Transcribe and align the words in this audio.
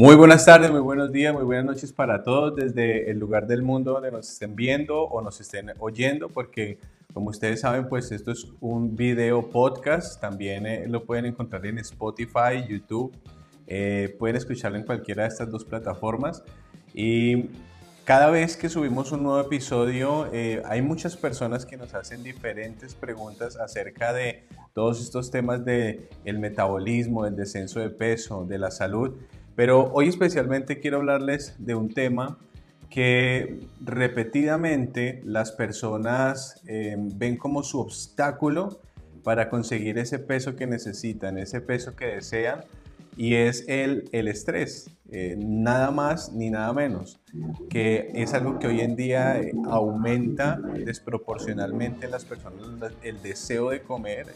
Muy 0.00 0.16
buenas 0.16 0.46
tardes, 0.46 0.70
muy 0.70 0.80
buenos 0.80 1.12
días, 1.12 1.34
muy 1.34 1.42
buenas 1.42 1.66
noches 1.66 1.92
para 1.92 2.22
todos 2.22 2.56
desde 2.56 3.10
el 3.10 3.18
lugar 3.18 3.46
del 3.46 3.62
mundo 3.62 3.92
donde 3.92 4.10
nos 4.10 4.30
estén 4.30 4.56
viendo 4.56 5.02
o 5.02 5.20
nos 5.20 5.38
estén 5.42 5.72
oyendo, 5.78 6.30
porque 6.30 6.78
como 7.12 7.28
ustedes 7.28 7.60
saben, 7.60 7.86
pues 7.86 8.10
esto 8.10 8.30
es 8.30 8.46
un 8.62 8.96
video 8.96 9.50
podcast, 9.50 10.18
también 10.18 10.64
eh, 10.64 10.88
lo 10.88 11.04
pueden 11.04 11.26
encontrar 11.26 11.66
en 11.66 11.76
Spotify, 11.80 12.66
YouTube, 12.66 13.14
eh, 13.66 14.16
pueden 14.18 14.36
escucharlo 14.36 14.78
en 14.78 14.84
cualquiera 14.84 15.24
de 15.24 15.28
estas 15.28 15.50
dos 15.50 15.66
plataformas. 15.66 16.44
Y 16.94 17.50
cada 18.06 18.30
vez 18.30 18.56
que 18.56 18.70
subimos 18.70 19.12
un 19.12 19.22
nuevo 19.22 19.38
episodio 19.42 20.30
eh, 20.32 20.62
hay 20.64 20.80
muchas 20.80 21.14
personas 21.14 21.66
que 21.66 21.76
nos 21.76 21.92
hacen 21.92 22.22
diferentes 22.22 22.94
preguntas 22.94 23.58
acerca 23.58 24.14
de 24.14 24.46
todos 24.72 25.02
estos 25.02 25.30
temas 25.30 25.62
de 25.66 26.08
el 26.24 26.38
metabolismo, 26.38 27.26
el 27.26 27.36
descenso 27.36 27.80
de 27.80 27.90
peso, 27.90 28.46
de 28.46 28.56
la 28.56 28.70
salud. 28.70 29.12
Pero 29.56 29.90
hoy 29.92 30.08
especialmente 30.08 30.80
quiero 30.80 30.98
hablarles 30.98 31.54
de 31.58 31.74
un 31.74 31.92
tema 31.92 32.38
que 32.90 33.60
repetidamente 33.80 35.22
las 35.24 35.52
personas 35.52 36.60
eh, 36.66 36.96
ven 36.98 37.36
como 37.36 37.62
su 37.62 37.78
obstáculo 37.78 38.80
para 39.22 39.48
conseguir 39.48 39.98
ese 39.98 40.18
peso 40.18 40.56
que 40.56 40.66
necesitan, 40.66 41.38
ese 41.38 41.60
peso 41.60 41.94
que 41.94 42.06
desean, 42.06 42.64
y 43.16 43.34
es 43.34 43.64
el, 43.68 44.08
el 44.12 44.28
estrés, 44.28 44.90
eh, 45.10 45.36
nada 45.38 45.90
más 45.90 46.32
ni 46.32 46.50
nada 46.50 46.72
menos, 46.72 47.20
que 47.68 48.10
es 48.14 48.34
algo 48.34 48.58
que 48.58 48.66
hoy 48.66 48.80
en 48.80 48.96
día 48.96 49.40
eh, 49.40 49.52
aumenta 49.66 50.58
desproporcionalmente 50.84 52.06
en 52.06 52.12
las 52.12 52.24
personas 52.24 52.92
el 53.02 53.20
deseo 53.22 53.70
de 53.70 53.82
comer, 53.82 54.26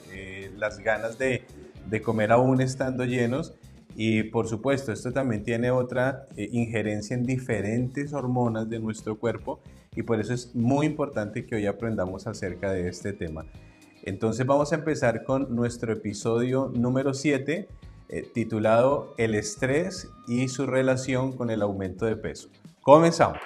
las 0.56 0.78
ganas 0.78 1.18
de, 1.18 1.44
de 1.88 2.02
comer 2.02 2.30
aún 2.30 2.60
estando 2.60 3.04
llenos, 3.04 3.54
y 3.96 4.24
por 4.24 4.48
supuesto, 4.48 4.92
esto 4.92 5.12
también 5.12 5.42
tiene 5.42 5.70
otra 5.70 6.26
eh, 6.36 6.48
injerencia 6.52 7.16
en 7.16 7.24
diferentes 7.24 8.12
hormonas 8.12 8.68
de 8.68 8.80
nuestro 8.80 9.18
cuerpo 9.18 9.60
y 9.94 10.02
por 10.02 10.20
eso 10.20 10.34
es 10.34 10.54
muy 10.54 10.86
importante 10.86 11.46
que 11.46 11.56
hoy 11.56 11.66
aprendamos 11.66 12.26
acerca 12.26 12.72
de 12.72 12.88
este 12.88 13.12
tema. 13.12 13.44
Entonces 14.02 14.44
vamos 14.46 14.72
a 14.72 14.76
empezar 14.76 15.24
con 15.24 15.54
nuestro 15.54 15.92
episodio 15.92 16.70
número 16.74 17.14
7 17.14 17.68
eh, 18.08 18.30
titulado 18.34 19.14
El 19.16 19.34
estrés 19.34 20.10
y 20.28 20.48
su 20.48 20.66
relación 20.66 21.32
con 21.32 21.50
el 21.50 21.62
aumento 21.62 22.04
de 22.04 22.16
peso. 22.16 22.48
Comenzamos. 22.82 23.38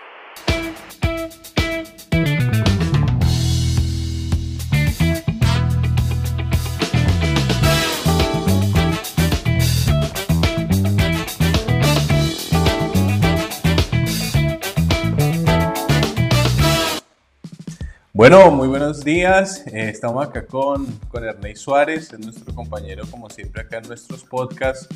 Bueno, 18.19 18.50
muy 18.50 18.66
buenos 18.66 19.05
días. 19.05 19.64
Eh, 19.69 19.91
estamos 19.91 20.27
acá 20.27 20.44
con, 20.44 20.86
con 21.08 21.22
Ernei 21.22 21.55
Suárez, 21.55 22.12
es 22.12 22.19
nuestro 22.19 22.52
compañero 22.52 23.05
como 23.08 23.30
siempre 23.30 23.62
acá 23.62 23.78
en 23.78 23.86
nuestros 23.86 24.24
podcasts. 24.24 24.88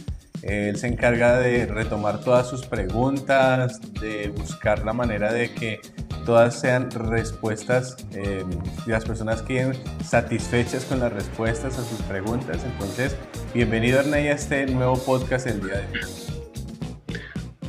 Eh, 0.42 0.70
él 0.70 0.76
se 0.76 0.88
encarga 0.88 1.38
de 1.38 1.66
retomar 1.66 2.24
todas 2.24 2.48
sus 2.48 2.66
preguntas, 2.66 3.80
de 4.00 4.26
buscar 4.36 4.84
la 4.84 4.92
manera 4.92 5.32
de 5.32 5.54
que 5.54 5.78
todas 6.26 6.58
sean 6.58 6.90
respuestas 6.90 7.96
eh, 8.12 8.44
las 8.88 9.04
personas 9.04 9.40
queden 9.42 9.74
satisfechas 10.04 10.84
con 10.84 10.98
las 10.98 11.12
respuestas 11.12 11.78
a 11.78 11.84
sus 11.84 12.02
preguntas. 12.08 12.58
Entonces, 12.64 13.14
bienvenido 13.54 14.00
Ernei 14.00 14.30
a 14.30 14.32
este 14.32 14.66
nuevo 14.66 14.98
podcast 14.98 15.46
el 15.46 15.60
día 15.60 15.74
de 15.74 15.86
hoy. 15.86 17.20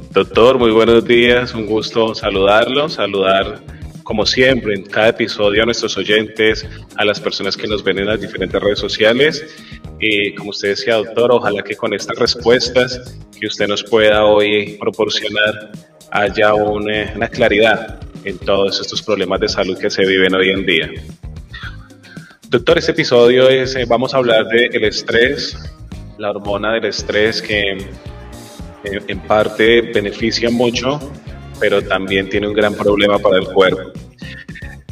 Doctor, 0.10 0.58
muy 0.58 0.72
buenos 0.72 1.06
días, 1.06 1.54
un 1.54 1.68
gusto 1.68 2.16
saludarlo, 2.16 2.90
saludar 2.90 3.62
como 4.04 4.26
siempre, 4.26 4.76
en 4.76 4.84
cada 4.84 5.10
episodio 5.10 5.64
a 5.64 5.66
nuestros 5.66 5.98
oyentes, 5.98 6.68
a 6.98 7.06
las 7.06 7.20
personas 7.20 7.56
que 7.58 7.68
nos 7.68 7.84
ven 7.84 8.00
en 8.00 8.08
las 8.08 8.20
diferentes 8.20 8.62
redes 8.62 8.80
sociales. 8.80 9.46
Y 10.00 10.36
como 10.36 10.52
usted 10.52 10.70
decía, 10.70 10.96
doctor, 10.96 11.32
ojalá 11.32 11.64
que 11.64 11.76
con 11.76 11.94
estas 11.94 12.18
respuestas 12.18 13.18
que 13.40 13.48
usted 13.48 13.68
nos 13.68 13.84
pueda 13.84 14.26
hoy 14.26 14.78
proporcionar 14.80 15.72
haya 16.12 16.54
una, 16.54 17.14
una 17.16 17.28
claridad 17.28 18.00
en 18.24 18.38
todos 18.38 18.80
estos 18.80 19.02
problemas 19.02 19.40
de 19.40 19.50
salud 19.50 19.78
que 19.78 19.90
se 19.90 20.06
viven 20.06 20.36
hoy 20.36 20.50
en 20.52 20.66
día. 20.66 20.92
Doctor, 22.50 22.78
este 22.78 22.92
episodio 22.92 23.50
es, 23.50 23.76
eh, 23.76 23.86
vamos 23.88 24.14
a 24.14 24.18
hablar 24.18 24.48
del 24.48 24.84
estrés, 24.84 25.58
la 26.18 26.30
hormona 26.30 26.74
del 26.74 26.86
estrés 26.86 27.42
que 27.42 27.72
eh, 27.72 29.00
en 29.08 29.20
parte 29.22 29.82
beneficia 29.82 30.50
mucho 30.52 31.00
pero 31.60 31.82
también 31.82 32.30
tiene 32.30 32.48
un 32.48 32.54
gran 32.54 32.74
problema 32.74 33.20
para 33.20 33.38
el 33.38 33.46
cuerpo. 33.46 33.92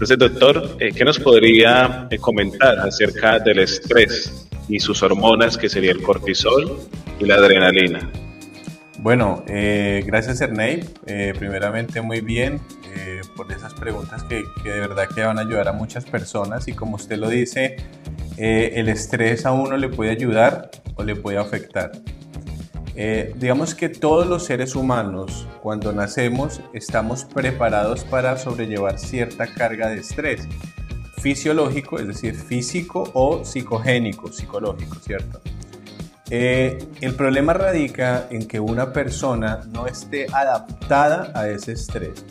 Entonces, 0.01 0.17
doctor, 0.17 0.77
eh, 0.79 0.91
¿qué 0.95 1.05
nos 1.05 1.19
podría 1.19 2.07
eh, 2.09 2.17
comentar 2.17 2.79
acerca 2.79 3.37
del 3.37 3.59
estrés 3.59 4.47
y 4.67 4.79
sus 4.79 5.03
hormonas, 5.03 5.59
que 5.59 5.69
sería 5.69 5.91
el 5.91 6.01
cortisol 6.01 6.79
y 7.19 7.25
la 7.25 7.35
adrenalina? 7.35 8.09
Bueno, 8.97 9.43
eh, 9.47 10.03
gracias 10.03 10.41
Ernei. 10.41 10.83
primeramente 11.37 12.01
muy 12.01 12.21
bien 12.21 12.59
por 13.35 13.51
esas 13.51 13.75
preguntas 13.75 14.23
que, 14.23 14.43
que, 14.63 14.71
de 14.71 14.79
verdad 14.79 15.07
que 15.07 15.21
van 15.21 15.37
a 15.37 15.41
ayudar 15.41 15.67
a 15.67 15.71
muchas 15.71 16.05
personas 16.05 16.67
y 16.67 16.73
como 16.73 16.95
usted 16.95 17.17
lo 17.17 17.29
dice, 17.29 17.77
el 18.37 18.89
estrés 18.89 19.45
a 19.45 19.51
uno 19.51 19.77
le 19.77 19.87
puede 19.87 20.09
ayudar 20.09 20.71
o 20.95 21.03
le 21.03 21.15
puede 21.15 21.37
afectar. 21.37 21.91
Eh, 22.95 23.33
digamos 23.37 23.73
que 23.73 23.89
todos 23.89 24.27
los 24.27 24.45
seres 24.45 24.75
humanos, 24.75 25.47
cuando 25.61 25.93
nacemos, 25.93 26.61
estamos 26.73 27.25
preparados 27.25 28.03
para 28.03 28.37
sobrellevar 28.37 28.99
cierta 28.99 29.47
carga 29.47 29.89
de 29.89 29.99
estrés 29.99 30.47
fisiológico, 31.21 31.99
es 31.99 32.07
decir, 32.07 32.35
físico 32.35 33.09
o 33.13 33.45
psicogénico, 33.45 34.31
psicológico, 34.31 34.95
¿cierto? 34.95 35.39
Eh, 36.29 36.87
el 37.01 37.13
problema 37.15 37.53
radica 37.53 38.27
en 38.29 38.47
que 38.47 38.59
una 38.59 38.91
persona 38.91 39.61
no 39.67 39.85
esté 39.85 40.27
adaptada 40.33 41.31
a 41.35 41.47
ese 41.47 41.73
estrés. 41.73 42.25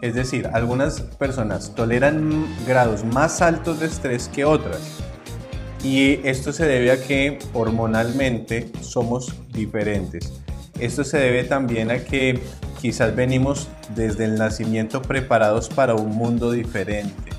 Es 0.00 0.14
decir, 0.14 0.48
algunas 0.52 1.00
personas 1.02 1.74
toleran 1.74 2.46
grados 2.66 3.04
más 3.04 3.40
altos 3.40 3.78
de 3.78 3.86
estrés 3.86 4.28
que 4.28 4.44
otras. 4.44 5.02
Y 5.84 6.20
esto 6.26 6.52
se 6.52 6.66
debe 6.66 6.92
a 6.92 7.02
que 7.02 7.38
hormonalmente 7.52 8.70
somos 8.80 9.34
diferentes. 9.52 10.32
Esto 10.78 11.04
se 11.04 11.18
debe 11.18 11.44
también 11.44 11.90
a 11.90 11.98
que 11.98 12.40
quizás 12.80 13.14
venimos 13.14 13.68
desde 13.94 14.24
el 14.24 14.36
nacimiento 14.36 15.02
preparados 15.02 15.68
para 15.68 15.94
un 15.94 16.10
mundo 16.10 16.50
diferente. 16.52 17.32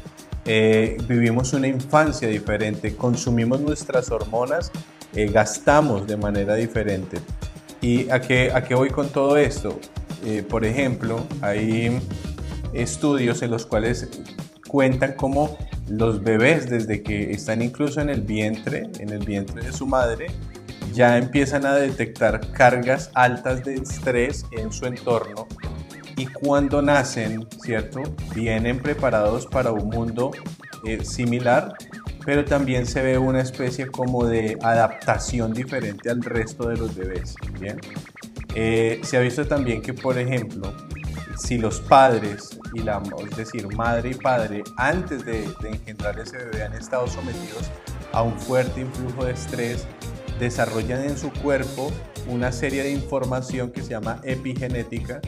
Eh, 0.45 0.97
vivimos 1.07 1.53
una 1.53 1.67
infancia 1.67 2.27
diferente, 2.27 2.95
consumimos 2.95 3.61
nuestras 3.61 4.11
hormonas, 4.11 4.71
eh, 5.15 5.27
gastamos 5.27 6.05
de 6.05 6.17
manera 6.17 6.55
diferente. 6.55 7.19
¿Y 7.81 8.09
a 8.09 8.19
qué, 8.21 8.51
a 8.53 8.63
qué 8.63 8.75
voy 8.75 8.89
con 8.89 9.09
todo 9.09 9.37
esto? 9.37 9.79
Eh, 10.25 10.43
por 10.43 10.65
ejemplo, 10.65 11.25
hay 11.41 11.97
estudios 12.73 13.41
en 13.41 13.51
los 13.51 13.65
cuales 13.65 14.09
cuentan 14.67 15.13
cómo 15.13 15.57
los 15.87 16.23
bebés 16.23 16.69
desde 16.69 17.03
que 17.03 17.31
están 17.31 17.61
incluso 17.61 18.01
en 18.01 18.09
el 18.09 18.21
vientre, 18.21 18.89
en 18.99 19.09
el 19.09 19.19
vientre 19.19 19.63
de 19.63 19.71
su 19.71 19.85
madre, 19.85 20.27
ya 20.93 21.17
empiezan 21.17 21.65
a 21.65 21.73
detectar 21.75 22.51
cargas 22.51 23.09
altas 23.15 23.63
de 23.63 23.75
estrés 23.75 24.45
en 24.51 24.71
su 24.71 24.85
entorno 24.85 25.47
y 26.15 26.27
cuando 26.27 26.81
nacen, 26.81 27.47
¿cierto? 27.63 28.01
Vienen 28.35 28.79
preparados 28.79 29.47
para 29.47 29.71
un 29.71 29.89
mundo 29.89 30.31
eh, 30.85 31.03
similar, 31.03 31.73
pero 32.25 32.45
también 32.45 32.85
se 32.85 33.01
ve 33.01 33.17
una 33.17 33.41
especie 33.41 33.87
como 33.87 34.25
de 34.25 34.57
adaptación 34.61 35.53
diferente 35.53 36.09
al 36.09 36.21
resto 36.21 36.69
de 36.69 36.77
los 36.77 36.95
bebés, 36.95 37.35
¿bien? 37.59 37.79
Eh, 38.55 39.01
se 39.03 39.17
ha 39.17 39.19
visto 39.19 39.47
también 39.47 39.81
que, 39.81 39.93
por 39.93 40.17
ejemplo, 40.17 40.73
si 41.37 41.57
los 41.57 41.81
padres 41.81 42.59
y 42.73 42.81
la, 42.81 43.01
es 43.29 43.35
decir, 43.35 43.67
madre 43.75 44.11
y 44.11 44.13
padre, 44.13 44.63
antes 44.77 45.25
de, 45.25 45.45
engendrar 45.63 46.19
ese 46.19 46.37
bebé 46.37 46.63
han 46.63 46.73
estado 46.73 47.07
sometidos 47.07 47.69
a 48.11 48.21
un 48.23 48.39
fuerte 48.39 48.81
influjo 48.81 49.25
de 49.25 49.33
estrés, 49.33 49.87
desarrollan 50.39 51.03
en 51.03 51.17
su 51.17 51.31
cuerpo 51.31 51.91
una 52.27 52.51
serie 52.51 52.83
de 52.83 52.91
información 52.91 53.71
que 53.71 53.81
se 53.81 53.91
llama 53.91 54.21
epigenética, 54.23 55.21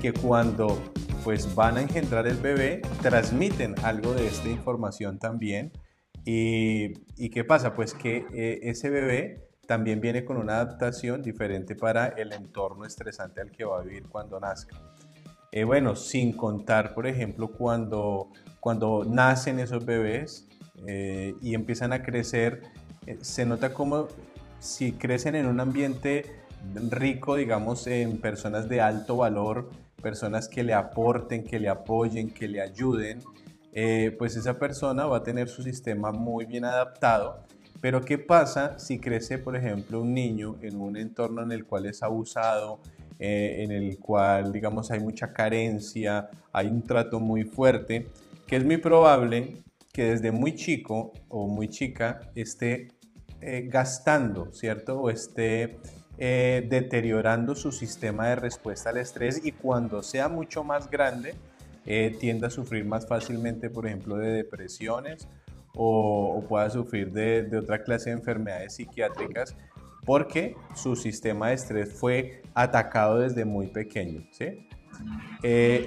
que 0.00 0.12
cuando 0.12 0.78
pues 1.24 1.54
van 1.54 1.76
a 1.76 1.82
engendrar 1.82 2.26
el 2.26 2.36
bebé, 2.36 2.80
transmiten 3.02 3.74
algo 3.82 4.14
de 4.14 4.26
esta 4.26 4.48
información 4.48 5.18
también. 5.18 5.72
¿Y, 6.24 6.92
y 7.16 7.30
qué 7.30 7.44
pasa? 7.44 7.74
Pues 7.74 7.92
que 7.92 8.24
eh, 8.32 8.60
ese 8.62 8.88
bebé 8.88 9.48
también 9.66 10.00
viene 10.00 10.24
con 10.24 10.38
una 10.38 10.54
adaptación 10.60 11.22
diferente 11.22 11.74
para 11.74 12.06
el 12.08 12.32
entorno 12.32 12.86
estresante 12.86 13.42
al 13.42 13.50
que 13.50 13.64
va 13.64 13.80
a 13.80 13.82
vivir 13.82 14.08
cuando 14.08 14.40
nazca. 14.40 14.76
Eh, 15.50 15.64
bueno, 15.64 15.96
sin 15.96 16.32
contar, 16.32 16.94
por 16.94 17.06
ejemplo, 17.06 17.48
cuando, 17.48 18.30
cuando 18.60 19.04
nacen 19.08 19.58
esos 19.58 19.84
bebés 19.84 20.46
eh, 20.86 21.34
y 21.40 21.54
empiezan 21.54 21.92
a 21.92 22.02
crecer, 22.02 22.62
eh, 23.06 23.18
se 23.22 23.46
nota 23.46 23.72
como 23.72 24.08
si 24.58 24.92
crecen 24.92 25.34
en 25.36 25.46
un 25.46 25.60
ambiente 25.60 26.26
rico, 26.90 27.36
digamos, 27.36 27.86
en 27.86 28.18
personas 28.20 28.68
de 28.68 28.82
alto 28.82 29.16
valor, 29.16 29.70
personas 30.02 30.48
que 30.48 30.62
le 30.62 30.74
aporten, 30.74 31.44
que 31.44 31.58
le 31.58 31.68
apoyen, 31.68 32.30
que 32.30 32.46
le 32.46 32.60
ayuden, 32.60 33.20
pues 34.18 34.34
esa 34.34 34.58
persona 34.58 35.06
va 35.06 35.18
a 35.18 35.22
tener 35.22 35.48
su 35.48 35.62
sistema 35.62 36.10
muy 36.10 36.46
bien 36.46 36.64
adaptado. 36.64 37.44
Pero 37.80 38.00
¿qué 38.00 38.18
pasa 38.18 38.76
si 38.78 38.98
crece, 38.98 39.38
por 39.38 39.54
ejemplo, 39.54 40.00
un 40.00 40.12
niño 40.12 40.56
en 40.62 40.80
un 40.80 40.96
entorno 40.96 41.42
en 41.42 41.52
el 41.52 41.64
cual 41.64 41.86
es 41.86 42.02
abusado, 42.02 42.80
eh, 43.18 43.62
en 43.64 43.72
el 43.72 43.98
cual, 43.98 44.52
digamos, 44.52 44.90
hay 44.90 45.00
mucha 45.00 45.32
carencia, 45.32 46.28
hay 46.52 46.68
un 46.68 46.82
trato 46.82 47.20
muy 47.20 47.44
fuerte, 47.44 48.08
que 48.46 48.56
es 48.56 48.64
muy 48.64 48.78
probable 48.78 49.62
que 49.92 50.04
desde 50.04 50.30
muy 50.32 50.54
chico 50.54 51.12
o 51.28 51.48
muy 51.48 51.68
chica 51.68 52.20
esté 52.34 52.88
eh, 53.40 53.68
gastando, 53.68 54.52
¿cierto? 54.52 55.00
O 55.00 55.10
esté 55.10 55.78
eh, 56.18 56.66
deteriorando 56.68 57.54
su 57.54 57.70
sistema 57.70 58.28
de 58.28 58.36
respuesta 58.36 58.90
al 58.90 58.96
estrés 58.96 59.40
y 59.44 59.52
cuando 59.52 60.02
sea 60.02 60.28
mucho 60.28 60.64
más 60.64 60.90
grande, 60.90 61.36
eh, 61.86 62.16
tienda 62.18 62.48
a 62.48 62.50
sufrir 62.50 62.84
más 62.84 63.06
fácilmente, 63.06 63.70
por 63.70 63.86
ejemplo, 63.86 64.16
de 64.16 64.32
depresiones 64.32 65.28
o, 65.76 66.44
pueda 66.48 66.68
sufrir 66.70 67.12
de, 67.12 67.56
otra 67.56 67.84
clase 67.84 68.10
de 68.10 68.16
enfermedades 68.16 68.74
psiquiátricas 68.74 69.54
porque 70.08 70.56
su 70.74 70.96
sistema 70.96 71.48
de 71.48 71.54
estrés 71.56 71.92
fue 71.92 72.40
atacado 72.54 73.18
desde 73.18 73.44
muy 73.44 73.66
pequeño. 73.66 74.26
¿sí? 74.32 74.66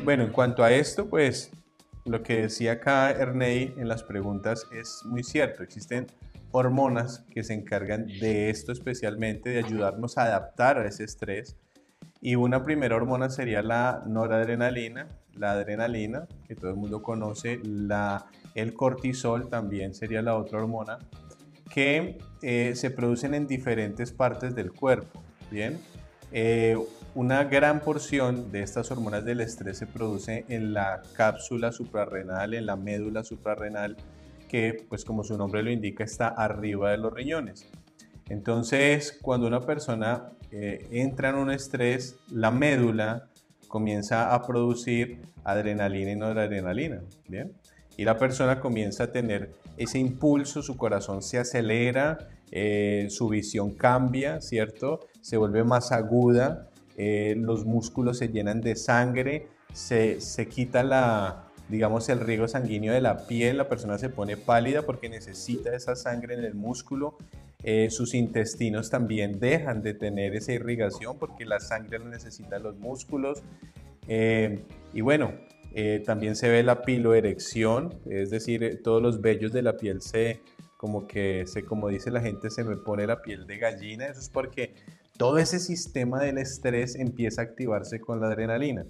bueno, 0.05 0.25
en 0.25 0.31
cuanto 0.31 0.63
a 0.63 0.71
esto, 0.71 1.09
pues 1.09 1.49
lo 2.05 2.21
que 2.21 2.43
decía 2.43 2.73
acá 2.73 3.09
Ernei 3.09 3.73
en 3.77 3.87
las 3.87 4.03
preguntas 4.03 4.67
es 4.71 5.01
muy 5.05 5.23
cierto. 5.23 5.63
Existen 5.63 6.05
hormonas 6.51 7.25
que 7.31 7.43
se 7.43 7.55
encargan 7.55 8.05
de 8.05 8.51
esto 8.51 8.71
especialmente, 8.71 9.49
de 9.49 9.57
ayudarnos 9.57 10.19
a 10.19 10.25
adaptar 10.25 10.77
a 10.77 10.87
ese 10.87 11.03
estrés. 11.03 11.57
Y 12.21 12.35
una 12.35 12.63
primera 12.63 12.97
hormona 12.97 13.31
sería 13.31 13.63
la 13.63 14.03
noradrenalina, 14.05 15.07
la 15.33 15.53
adrenalina, 15.53 16.27
que 16.47 16.53
todo 16.53 16.69
el 16.69 16.77
mundo 16.77 17.01
conoce, 17.01 17.59
la, 17.63 18.27
el 18.53 18.75
cortisol 18.75 19.49
también 19.49 19.95
sería 19.95 20.21
la 20.21 20.35
otra 20.35 20.59
hormona, 20.59 20.99
que 21.73 22.17
eh, 22.41 22.73
se 22.75 22.91
producen 22.91 23.33
en 23.33 23.47
diferentes 23.47 24.11
partes 24.11 24.55
del 24.55 24.71
cuerpo. 24.71 25.23
Bien, 25.49 25.79
eh, 26.31 26.77
una 27.13 27.43
gran 27.43 27.81
porción 27.81 28.51
de 28.51 28.63
estas 28.63 28.89
hormonas 28.91 29.25
del 29.25 29.41
estrés 29.41 29.77
se 29.77 29.87
produce 29.87 30.45
en 30.47 30.73
la 30.73 31.01
cápsula 31.13 31.71
suprarrenal, 31.71 32.53
en 32.53 32.65
la 32.65 32.75
médula 32.75 33.23
suprarrenal, 33.23 33.97
que, 34.47 34.85
pues 34.87 35.03
como 35.05 35.23
su 35.23 35.37
nombre 35.37 35.61
lo 35.63 35.71
indica, 35.71 36.03
está 36.03 36.27
arriba 36.29 36.91
de 36.91 36.97
los 36.97 37.13
riñones. 37.13 37.67
Entonces, 38.29 39.17
cuando 39.21 39.47
una 39.47 39.61
persona 39.61 40.29
eh, 40.51 40.87
entra 40.91 41.29
en 41.29 41.35
un 41.35 41.51
estrés, 41.51 42.17
la 42.29 42.49
médula 42.49 43.29
comienza 43.67 44.33
a 44.33 44.45
producir 44.45 45.21
adrenalina 45.43 46.11
y 46.11 46.15
noradrenalina, 46.15 47.01
¿bien? 47.27 47.53
Y 47.97 48.05
la 48.05 48.17
persona 48.17 48.59
comienza 48.59 49.05
a 49.05 49.11
tener 49.11 49.51
ese 49.77 49.99
impulso, 49.99 50.61
su 50.61 50.77
corazón 50.77 51.21
se 51.21 51.37
acelera, 51.39 52.29
eh, 52.51 53.07
su 53.09 53.29
visión 53.29 53.71
cambia, 53.71 54.41
¿cierto? 54.41 55.07
Se 55.21 55.37
vuelve 55.37 55.63
más 55.63 55.91
aguda, 55.91 56.69
eh, 56.97 57.35
los 57.37 57.65
músculos 57.65 58.17
se 58.17 58.27
llenan 58.27 58.61
de 58.61 58.75
sangre, 58.75 59.47
se, 59.73 60.19
se 60.19 60.47
quita 60.47 60.83
la, 60.83 61.47
digamos, 61.69 62.09
el 62.09 62.19
riego 62.19 62.47
sanguíneo 62.47 62.93
de 62.93 63.01
la 63.01 63.25
piel, 63.25 63.57
la 63.57 63.69
persona 63.69 63.97
se 63.97 64.09
pone 64.09 64.35
pálida 64.35 64.81
porque 64.81 65.07
necesita 65.07 65.73
esa 65.73 65.95
sangre 65.95 66.33
en 66.35 66.43
el 66.43 66.53
músculo. 66.53 67.17
Eh, 67.63 67.89
sus 67.89 68.15
intestinos 68.15 68.89
también 68.89 69.39
dejan 69.39 69.81
de 69.81 69.93
tener 69.93 70.35
esa 70.35 70.51
irrigación 70.51 71.17
porque 71.17 71.45
la 71.45 71.59
sangre 71.59 71.99
la 71.99 72.05
necesitan 72.05 72.63
los 72.63 72.77
músculos. 72.77 73.43
Y 74.93 74.99
bueno, 74.99 75.31
eh, 75.73 76.03
también 76.05 76.35
se 76.35 76.49
ve 76.49 76.63
la 76.63 76.81
piloerección, 76.81 77.99
es 78.09 78.29
decir, 78.29 78.81
todos 78.83 79.01
los 79.01 79.21
vellos 79.21 79.53
de 79.53 79.61
la 79.61 79.77
piel 79.77 80.01
se, 80.01 80.41
como 80.77 81.07
que, 81.07 81.45
se, 81.47 81.63
como 81.63 81.87
dice 81.87 82.11
la 82.11 82.21
gente, 82.21 82.49
se 82.49 82.63
me 82.63 82.75
pone 82.75 83.05
la 83.07 83.21
piel 83.21 83.45
de 83.47 83.57
gallina. 83.57 84.07
Eso 84.07 84.19
es 84.19 84.29
porque 84.29 84.73
todo 85.17 85.37
ese 85.37 85.59
sistema 85.59 86.19
del 86.19 86.39
estrés 86.39 86.95
empieza 86.95 87.41
a 87.41 87.45
activarse 87.45 87.99
con 88.01 88.19
la 88.19 88.27
adrenalina. 88.27 88.85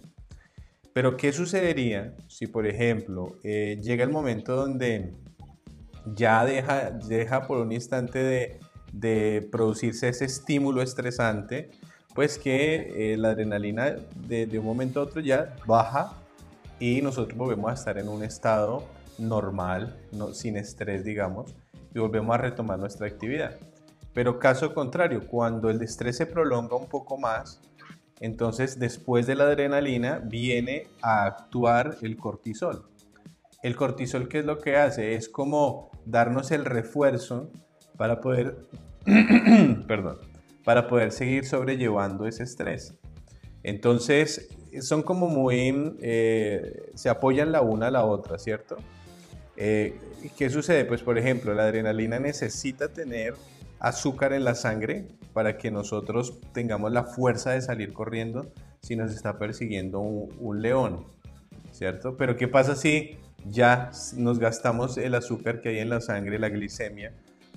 Pero 0.94 1.18
¿qué 1.18 1.32
sucedería 1.32 2.16
si, 2.28 2.48
por 2.48 2.66
ejemplo, 2.68 3.36
eh, 3.44 3.78
llega 3.82 4.04
el 4.04 4.10
momento 4.10 4.56
donde 4.56 5.14
ya 6.06 6.46
deja, 6.46 6.92
deja 6.92 7.48
por 7.48 7.60
un 7.60 7.72
instante 7.72 8.60
de, 8.94 9.48
producirse 9.52 10.10
ese 10.10 10.26
estímulo 10.26 10.82
estresante, 10.82 11.70
pues 12.14 12.38
que 12.38 13.14
eh, 13.14 13.18
la 13.18 13.30
adrenalina 13.30 13.96
de, 14.28 14.48
un 14.60 14.66
momento 14.66 15.00
a 15.00 15.04
otro 15.04 15.22
ya 15.22 15.56
baja 15.66 16.18
y 16.82 17.00
nosotros 17.04 17.38
volvemos 17.38 17.70
a 17.70 17.76
estar 17.76 17.98
en 18.00 18.10
un 18.10 18.24
estado 18.24 18.84
normal, 19.20 20.02
no, 20.12 20.34
sin 20.34 20.58
estrés, 20.58 21.06
digamos, 21.06 21.56
y 21.94 22.00
volvemos 22.00 22.34
a 22.34 22.40
retomar 22.40 22.80
nuestra 22.80 23.06
actividad. 23.06 23.56
Pero 24.14 24.40
caso 24.40 24.74
contrario, 24.74 25.28
cuando 25.28 25.70
el 25.70 25.80
estrés 25.84 26.18
se 26.18 26.26
prolonga 26.26 26.76
un 26.76 26.90
poco 26.90 27.20
más, 27.20 27.62
entonces, 28.20 28.80
después 28.80 29.28
de 29.28 29.36
la 29.36 29.44
adrenalina 29.44 30.20
viene 30.20 30.88
a 31.04 31.26
actuar 31.26 31.98
el 32.02 32.18
cortisol. 32.18 32.88
El 33.62 33.76
cortisol, 33.76 34.28
¿qué 34.28 34.40
es 34.40 34.46
lo 34.46 34.58
que 34.58 34.76
hace? 34.76 35.14
Es 35.14 35.30
como 35.30 35.92
darnos 36.06 36.50
el 36.50 36.66
refuerzo 36.66 37.52
para 37.96 38.22
poder, 38.22 38.58
perdón, 39.88 40.18
para 40.64 40.88
poder 40.88 41.12
seguir 41.12 41.46
sobrellevando 41.46 42.26
ese 42.26 42.44
estrés. 42.44 42.96
Entonces, 43.64 44.50
son 44.80 45.04
como 45.04 45.28
muy, 45.28 45.98
eh, 46.02 46.92
se 46.96 47.10
apoyan 47.10 47.52
la 47.52 47.62
una 47.62 47.88
a 47.88 47.92
la 47.92 48.06
otra, 48.06 48.40
¿cierto? 48.40 48.78
Eh, 49.58 50.00
¿Qué 50.38 50.50
sucede? 50.50 50.86
Pues, 50.86 51.02
por 51.04 51.18
ejemplo, 51.18 51.54
la 51.54 51.64
adrenalina 51.64 52.20
necesita 52.20 52.88
tener 52.88 53.36
azúcar 53.80 54.34
en 54.34 54.44
la 54.44 54.56
sangre 54.56 55.08
para 55.34 55.58
que 55.58 55.72
nosotros 55.72 56.40
tengamos 56.54 56.92
la 56.92 57.04
fuerza 57.04 57.52
de 57.52 57.62
salir 57.62 57.94
corriendo 57.94 58.52
si 58.82 58.96
nos 58.96 59.14
está 59.14 59.38
persiguiendo 59.38 60.00
un, 60.00 60.62
león, 60.62 61.06
¿cierto? 61.72 62.16
Pero 62.18 62.38
¿qué 62.38 62.48
pasa 62.48 62.76
si 62.76 63.18
ya 63.46 63.92
nos 64.16 64.40
gastamos 64.40 64.98
el 64.98 65.16
azúcar 65.16 65.62
que 65.62 65.70
hay 65.70 65.80
en 65.80 65.90
la 65.90 66.02
sangre, 66.02 66.40
la 66.40 66.50
glicemia? 66.50 67.14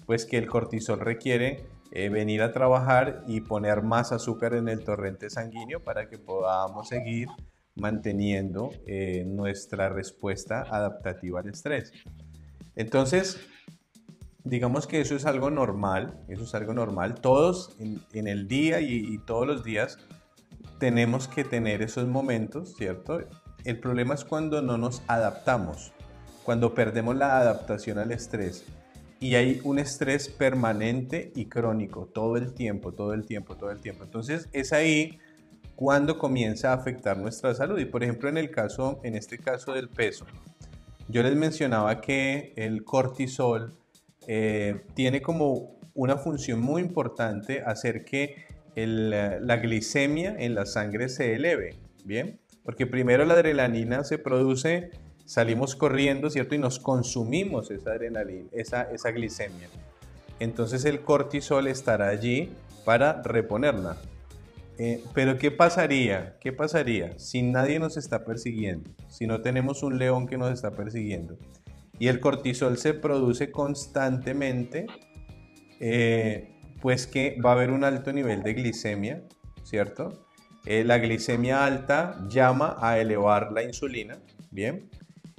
Pues 0.06 0.26
que 0.26 0.38
el 0.38 0.46
cortisol 0.46 1.00
requiere 1.00 1.64
eh, 1.96 2.08
venir 2.08 2.43
a 2.43 2.50
trabajar 2.50 3.22
y 3.29 3.41
poner 3.41 3.82
más 3.82 4.10
azúcar 4.10 4.55
en 4.55 4.69
el 4.69 4.82
torrente 4.82 5.31
sanguíneo 5.31 5.81
para 5.81 6.08
que 6.08 6.19
podamos 6.19 6.89
seguir 6.89 7.29
manteniendo 7.77 8.70
eh, 8.84 9.24
nuestra 9.24 9.89
respuesta 9.89 10.63
adaptativa 10.63 11.39
al 11.39 11.48
estrés. 11.48 11.93
Entonces, 12.74 13.39
digamos 14.43 14.89
que 14.89 15.01
eso 15.01 15.15
es 15.15 15.24
algo 15.24 15.51
normal, 15.51 16.19
eso 16.29 16.43
es 16.43 16.55
algo 16.56 16.74
normal. 16.74 17.15
Todos 17.20 17.77
en, 17.79 18.27
el 18.27 18.48
día 18.48 18.81
y, 18.81 19.17
todos 19.19 19.46
los 19.46 19.63
días 19.63 19.98
tenemos 20.81 21.29
que 21.29 21.44
tener 21.44 21.81
esos 21.81 22.08
momentos, 22.08 22.74
¿cierto? 22.74 23.20
El 23.65 23.79
problema 23.79 24.15
es 24.15 24.24
cuando 24.24 24.63
no 24.63 24.79
nos 24.79 25.05
adaptamos, 25.06 25.93
cuando 26.44 26.74
perdemos 26.74 27.15
la 27.15 27.39
adaptación 27.39 27.98
al 27.98 28.10
estrés. 28.10 28.65
Y 29.24 29.36
hay 29.36 29.62
un 29.64 29.78
estrés 29.78 30.28
permanente 30.28 31.32
y 31.34 31.46
crónico, 31.46 32.04
todo 32.12 32.36
el 32.36 32.52
tiempo, 32.52 32.93
todo 32.93 33.14
el 33.14 33.24
tiempo, 33.24 33.56
todo 33.56 33.70
el 33.70 33.81
tiempo. 33.81 34.04
Entonces 34.04 34.50
es 34.52 34.74
ahí 34.74 35.19
cuando 35.76 36.19
comienza 36.19 36.72
a 36.72 36.74
afectar 36.74 37.16
nuestra 37.16 37.54
salud. 37.54 37.78
Y 37.78 37.86
por 37.86 38.02
ejemplo, 38.02 38.28
en 38.28 38.36
el 38.36 38.50
caso, 38.50 39.00
en 39.02 39.14
este 39.14 39.38
caso 39.38 39.72
del 39.72 39.88
peso, 39.88 40.26
yo 41.08 41.22
les 41.22 41.34
mencionaba 41.36 42.02
que 42.02 42.52
el 42.56 42.84
cortisol, 42.84 43.72
eh, 44.26 44.82
tiene 44.93 45.22
como 45.22 45.78
una 45.94 46.19
función 46.19 46.60
muy 46.60 46.82
importante 46.82 47.62
hacer 47.62 48.04
que 48.04 48.44
la 48.76 49.56
glicemia 49.56 50.36
en 50.38 50.54
la 50.54 50.66
sangre 50.66 51.08
se 51.08 51.32
eleve, 51.32 51.76
¿bien? 52.04 52.40
Porque 52.62 52.86
primero 52.86 53.24
la 53.24 53.32
adrenalina 53.32 54.04
se 54.04 54.19
produce, 54.19 54.90
salimos 55.24 55.76
corriendo, 55.76 56.31
¿cierto? 56.31 56.54
Y 56.54 56.58
nos 56.58 56.78
consumimos 56.78 57.70
esa 57.70 57.93
adrenalina, 57.93 58.48
esa, 58.52 58.82
esa 58.90 59.10
glicemia. 59.10 59.69
Entonces 60.40 60.84
el 60.84 61.02
cortisol 61.02 61.66
estará 61.66 62.08
allí 62.08 62.50
para 62.84 63.22
reponerla. 63.22 63.96
Eh, 64.76 65.04
pero 65.14 65.38
¿qué 65.38 65.50
pasaría? 65.50 66.36
¿Qué 66.40 66.52
pasaría 66.52 67.16
si 67.19 67.43
nadie 67.43 67.78
nos 67.78 67.96
está 67.96 68.24
persiguiendo? 68.24 68.90
Si 69.08 69.26
no 69.26 69.40
tenemos 69.40 69.82
un 69.82 69.98
león 69.98 70.26
que 70.26 70.36
nos 70.36 70.52
está 70.52 70.72
persiguiendo 70.72 71.38
y 71.98 72.08
el 72.08 72.20
cortisol 72.20 72.76
se 72.76 72.94
produce 72.94 73.50
constantemente, 73.50 74.86
eh, 75.81 76.50
pues 76.82 77.06
que 77.06 77.40
va 77.44 77.50
a 77.50 77.52
haber 77.54 77.70
un 77.70 77.84
alto 77.84 78.12
nivel 78.12 78.43
de 78.43 78.54
glicemia, 78.54 79.22
¿cierto? 79.62 80.26
Eh, 80.66 80.82
la 80.84 80.98
glicemia 80.98 81.64
alta 81.64 82.26
llama 82.28 82.76
a 82.81 82.98
elevar 82.98 83.52
la 83.52 83.62
insulina, 83.62 84.19
¿bien? 84.50 84.90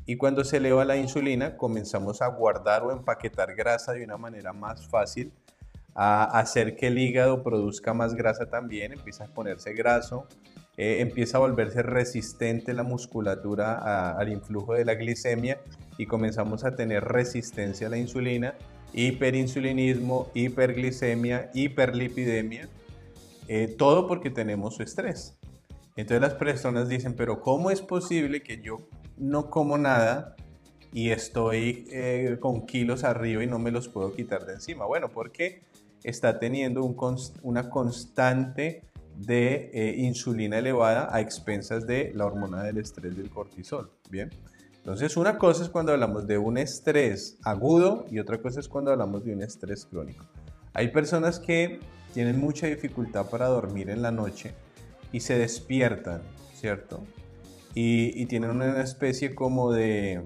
Y 0.06 0.18
cuando 0.18 0.44
se 0.44 0.58
eleva 0.58 0.86
la 0.86 0.98
insulina, 0.98 1.58
comenzamos 1.58 2.22
a 2.22 2.28
guardar 2.28 2.84
o 2.84 2.92
empaquetar 2.92 3.56
grasa 3.56 3.94
de 3.94 4.04
una 4.04 4.18
manera 4.18 4.54
más 4.54 4.88
fácil 4.88 5.32
a 5.96 6.26
hacer 6.40 6.76
que 6.76 6.88
el 6.88 7.00
hígado 7.00 7.42
produzca 7.42 7.94
más 7.94 8.14
grasa 8.14 8.48
también, 8.48 8.92
empieza 8.92 9.24
a 9.24 9.28
ponerse 9.28 9.74
graso, 9.74 10.28
eh, 10.78 10.98
empieza 11.00 11.38
a 11.38 11.40
volverse 11.40 11.82
resistente 11.82 12.74
la 12.74 12.84
musculatura 12.84 14.12
al 14.12 14.30
influjo 14.30 14.74
de 14.74 14.84
la 14.84 14.96
glicemia 14.96 15.60
y 15.98 16.06
comenzamos 16.06 16.66
a 16.66 16.76
tener 16.76 17.06
resistencia 17.06 17.88
a 17.88 17.90
la 17.90 17.98
insulina, 17.98 18.56
hiperinsulinismo, 18.94 20.30
hiperglicemia, 20.34 21.50
hiperlipidemia, 21.54 22.68
eh, 23.48 23.74
todo 23.78 24.06
porque 24.06 24.30
tenemos 24.30 24.82
estrés. 24.82 25.38
Entonces 25.96 26.22
las 26.22 26.34
personas 26.34 26.90
dicen, 26.90 27.16
pero 27.16 27.42
¿cómo 27.42 27.72
es 27.72 27.82
posible 27.82 28.44
que 28.44 28.62
yo 28.62 28.80
no 29.18 29.50
como 29.50 29.78
nada 29.78 30.36
y 30.92 31.12
estoy 31.12 31.88
eh, 31.92 32.38
con 32.40 32.66
kilos 32.66 33.04
arriba 33.04 33.44
y 33.44 33.48
no 33.48 33.60
me 33.60 33.72
los 33.72 33.90
puedo 33.90 34.14
quitar 34.14 34.46
de 34.46 34.54
encima? 34.54 34.86
Bueno, 34.86 35.10
porque 35.10 35.64
está 36.04 36.40
teniendo 36.40 36.84
una 37.42 37.70
constante 37.70 38.84
de 39.18 39.72
eh, 39.74 39.96
insulina 39.98 40.58
elevada 40.58 41.10
a 41.12 41.22
expensas 41.22 41.88
de 41.88 42.12
la 42.14 42.26
hormona 42.26 42.64
del 42.64 42.78
estrés 42.78 43.16
del 43.16 43.30
cortisol. 43.30 43.92
Bien. 44.10 44.30
Entonces, 44.78 45.18
una 45.18 45.38
cosa 45.38 45.64
es 45.64 45.70
cuando 45.70 45.94
hablamos 45.94 46.28
de 46.28 46.38
un 46.38 46.58
estrés 46.58 47.38
agudo 47.44 48.06
y 48.12 48.20
otra 48.20 48.40
cosa 48.40 48.60
es 48.60 48.68
cuando 48.68 48.92
hablamos 48.92 49.26
de 49.26 49.34
un 49.34 49.42
estrés 49.42 49.86
crónico. 49.86 50.26
Hay 50.74 50.90
personas 50.90 51.40
que 51.40 51.80
tienen 52.14 52.40
mucha 52.40 52.68
dificultad 52.68 53.30
para 53.30 53.48
dormir 53.48 53.90
en 53.90 54.02
la 54.02 54.12
noche 54.12 54.54
y 55.12 55.22
se 55.22 55.40
despiertan, 55.40 56.22
¿cierto? 56.54 57.04
Y, 57.76 58.26
tienen 58.28 58.52
una 58.52 58.82
especie 58.82 59.36
como 59.36 59.72
de, 59.72 60.26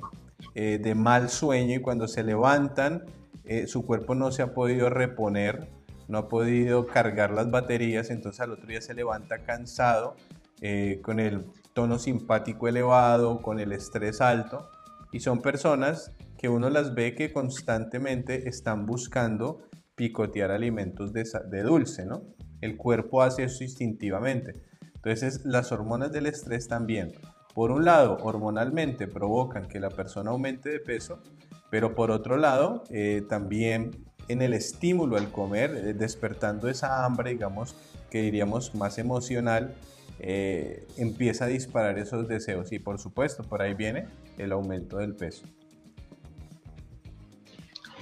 eh, 0.55 0.79
de, 0.81 0.95
mal 0.95 1.29
sueño 1.29 1.75
y 1.75 1.81
cuando 1.81 2.07
se 2.07 2.23
levantan, 2.23 3.05
eh, 3.43 3.65
su 3.65 3.85
cuerpo 3.85 4.13
no 4.13 4.31
se 4.31 4.43
ha 4.43 4.53
podido 4.53 4.89
reponer 4.89 5.67
no 6.09 6.17
ha 6.17 6.27
podido 6.27 6.87
cargar 6.87 7.31
las 7.31 7.49
baterías, 7.51 8.09
entonces 8.09 8.41
al 8.41 8.51
otro 8.51 8.67
día 8.67 8.81
se 8.81 8.95
levanta 8.95 9.43
cansado, 9.43 10.15
eh, 10.59 10.99
con 11.03 11.19
el 11.19 11.45
tono 11.73 11.99
simpático 11.99 12.67
elevado, 12.67 13.41
con 13.41 13.59
el 13.59 13.71
estrés 13.71 14.19
alto, 14.19 14.67
y 15.11 15.19
son 15.19 15.41
personas 15.41 16.11
que 16.37 16.49
uno 16.49 16.69
las 16.69 16.95
ve 16.95 17.13
que 17.13 17.31
constantemente 17.31 18.49
están 18.49 18.87
buscando 18.87 19.61
picotear 19.95 20.49
alimentos 20.51 21.13
de, 21.13 21.25
de 21.49 21.61
dulce, 21.61 22.05
¿no? 22.05 22.23
El 22.59 22.75
cuerpo 22.75 23.21
hace 23.21 23.43
eso 23.43 23.63
instintivamente. 23.63 24.63
Entonces 24.95 25.45
las 25.45 25.71
hormonas 25.71 26.11
del 26.11 26.25
estrés 26.25 26.67
también, 26.67 27.13
por 27.53 27.71
un 27.71 27.83
lado, 27.83 28.17
hormonalmente 28.21 29.07
provocan 29.07 29.67
que 29.67 29.79
la 29.79 29.89
persona 29.89 30.31
aumente 30.31 30.69
de 30.69 30.79
peso, 30.79 31.21
pero 31.69 31.95
por 31.95 32.11
otro 32.11 32.37
lado, 32.37 32.83
eh, 32.91 33.23
también 33.27 34.05
en 34.27 34.41
el 34.41 34.53
estímulo 34.53 35.17
al 35.17 35.31
comer, 35.31 35.71
eh, 35.71 35.93
despertando 35.93 36.69
esa 36.69 37.03
hambre, 37.05 37.31
digamos, 37.31 37.75
que 38.11 38.21
diríamos 38.21 38.75
más 38.75 38.97
emocional, 38.97 39.73
eh, 40.19 40.85
empieza 40.97 41.45
a 41.45 41.47
disparar 41.47 41.97
esos 41.97 42.27
deseos 42.27 42.71
y 42.71 42.79
por 42.79 42.99
supuesto 42.99 43.43
por 43.43 43.61
ahí 43.61 43.73
viene 43.73 44.05
el 44.37 44.51
aumento 44.51 44.97
del 44.97 45.15
peso. 45.15 45.45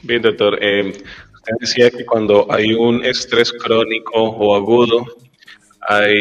Bien, 0.03 0.21
doctor. 0.21 0.55
Usted 0.55 1.53
decía 1.59 1.89
que 1.89 2.05
cuando 2.05 2.51
hay 2.51 2.73
un 2.73 3.03
estrés 3.03 3.51
crónico 3.53 4.21
o 4.21 4.55
agudo, 4.55 5.05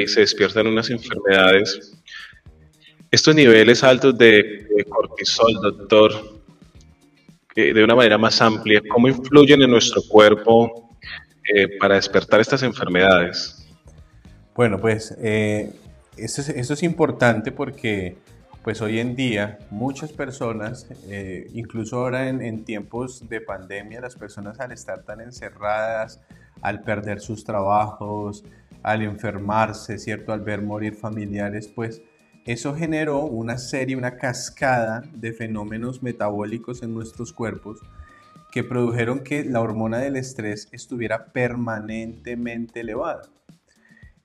se 0.06 0.21
despiertan 0.21 0.66
unas 0.66 0.90
enfermedades. 0.90 1.96
Estos 3.17 3.35
niveles 3.35 3.83
altos 3.83 4.19
de 4.19 4.85
cortisol, 4.91 5.55
doctor, 5.63 6.13
de 7.55 7.83
una 7.83 7.95
manera 7.95 8.19
más 8.19 8.43
amplia, 8.43 8.83
cómo 8.91 9.09
influyen 9.09 9.63
en 9.63 9.71
nuestro 9.71 10.03
cuerpo 10.07 10.91
eh, 11.49 11.79
para 11.79 11.95
despertar 11.95 12.43
estas 12.43 12.63
enfermedades. 12.63 13.67
Bueno, 14.55 14.79
pues 14.79 15.17
eh, 15.19 15.73
eso, 16.19 16.43
es, 16.43 16.83
importante 16.83 17.53
porque 17.53 18.19
pues 18.63 18.83
hoy 18.83 18.99
en 18.99 19.17
día 19.17 19.61
muchas 19.71 20.13
personas, 20.13 20.87
eh, 21.09 21.49
incluso 21.55 21.97
ahora 21.97 22.29
en, 22.29 22.43
en, 22.43 22.67
tiempos 22.67 23.31
de 23.31 23.41
pandemia, 23.41 24.03
las 24.03 24.17
personas 24.17 24.61
al 24.61 24.73
estar 24.73 25.05
tan 25.05 25.23
encerradas, 25.23 26.21
al 26.61 26.83
perder 26.83 27.21
sus 27.21 27.45
trabajos, 27.45 28.45
al 28.83 29.01
enfermarse, 29.01 29.97
¿cierto? 29.97 30.35
Al 30.35 30.43
ver 30.43 30.61
morir 30.61 30.95
familiares, 30.95 31.67
pues 31.75 32.03
eso 32.47 32.75
generó 32.75 33.25
una 33.25 33.59
serie, 33.59 33.97
una 33.97 34.17
cascada 34.17 35.03
de 35.12 35.33
fenómenos 35.33 36.03
metabólicos 36.03 36.83
en 36.83 36.95
nuestros 36.95 37.33
cuerpos 37.33 37.81
que 38.53 38.62
produjeron 38.62 39.21
que 39.21 39.45
la 39.45 39.61
hormona 39.61 39.99
del 39.99 40.17
estrés 40.17 40.69
estuviera 40.73 41.26
permanentemente 41.33 42.81
elevada. 42.81 43.23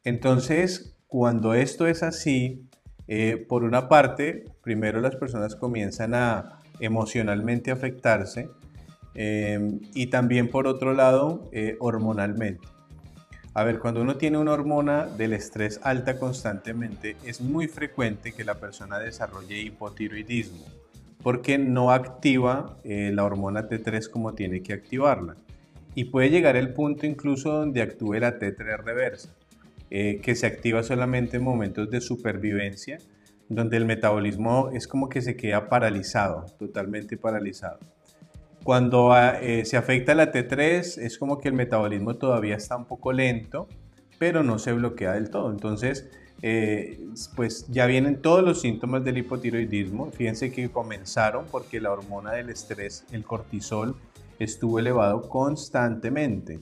Entonces, 0.03 0.95
cuando 1.07 1.53
esto 1.55 1.87
es 1.87 2.03
así, 2.03 2.69
eh, 3.07 3.43
por 3.49 3.63
una 3.63 3.89
parte, 3.89 4.45
primero 4.63 5.01
las 5.01 5.15
personas 5.15 5.55
comienzan 5.55 6.13
a 6.13 6.59
emocionalmente 6.79 7.71
afectarse 7.71 8.49
eh, 9.15 9.79
y 9.93 10.07
también 10.07 10.49
por 10.49 10.67
otro 10.67 10.93
lado, 10.93 11.49
eh, 11.51 11.75
hormonalmente. 11.79 12.70
A 13.53 13.65
ver, 13.65 13.79
cuando 13.79 14.01
uno 14.01 14.15
tiene 14.15 14.37
una 14.37 14.53
hormona 14.53 15.07
del 15.07 15.33
estrés 15.33 15.81
alta 15.83 16.17
constantemente, 16.17 17.17
es 17.25 17.41
muy 17.41 17.67
frecuente 17.67 18.31
que 18.31 18.45
la 18.45 18.55
persona 18.55 18.97
desarrolle 18.97 19.59
hipotiroidismo, 19.59 20.65
porque 21.21 21.57
no 21.57 21.91
activa 21.91 22.77
eh, 22.85 23.11
la 23.13 23.25
hormona 23.25 23.67
T3 23.67 24.09
como 24.09 24.33
tiene 24.35 24.63
que 24.63 24.71
activarla. 24.71 25.35
Y 25.95 26.05
puede 26.05 26.29
llegar 26.29 26.55
el 26.55 26.73
punto 26.73 27.05
incluso 27.05 27.51
donde 27.51 27.81
actúe 27.81 28.13
la 28.13 28.39
T3 28.39 28.83
reversa, 28.85 29.35
eh, 29.89 30.21
que 30.23 30.35
se 30.35 30.47
activa 30.47 30.81
solamente 30.81 31.35
en 31.35 31.43
momentos 31.43 31.91
de 31.91 31.99
supervivencia, 31.99 32.99
donde 33.49 33.75
el 33.75 33.83
metabolismo 33.83 34.69
es 34.71 34.87
como 34.87 35.09
que 35.09 35.21
se 35.21 35.35
queda 35.35 35.67
paralizado, 35.67 36.45
totalmente 36.57 37.17
paralizado. 37.17 37.79
Cuando 38.63 39.11
ah, 39.11 39.39
eh, 39.41 39.65
se 39.65 39.77
afecta 39.77 40.13
la 40.13 40.31
T3 40.31 40.99
es 41.01 41.17
como 41.17 41.39
que 41.39 41.47
el 41.47 41.55
metabolismo 41.55 42.15
todavía 42.15 42.55
está 42.55 42.75
un 42.77 42.85
poco 42.85 43.11
lento, 43.11 43.67
pero 44.19 44.43
no 44.43 44.59
se 44.59 44.71
bloquea 44.73 45.13
del 45.13 45.29
todo. 45.31 45.51
Entonces, 45.51 46.09
eh, 46.43 46.99
pues 47.35 47.67
ya 47.69 47.85
vienen 47.87 48.21
todos 48.21 48.43
los 48.43 48.61
síntomas 48.61 49.03
del 49.03 49.17
hipotiroidismo. 49.17 50.11
Fíjense 50.11 50.51
que 50.51 50.69
comenzaron 50.69 51.45
porque 51.49 51.81
la 51.81 51.91
hormona 51.91 52.33
del 52.33 52.49
estrés, 52.49 53.05
el 53.11 53.23
cortisol, 53.23 53.95
estuvo 54.37 54.79
elevado 54.79 55.27
constantemente. 55.27 56.59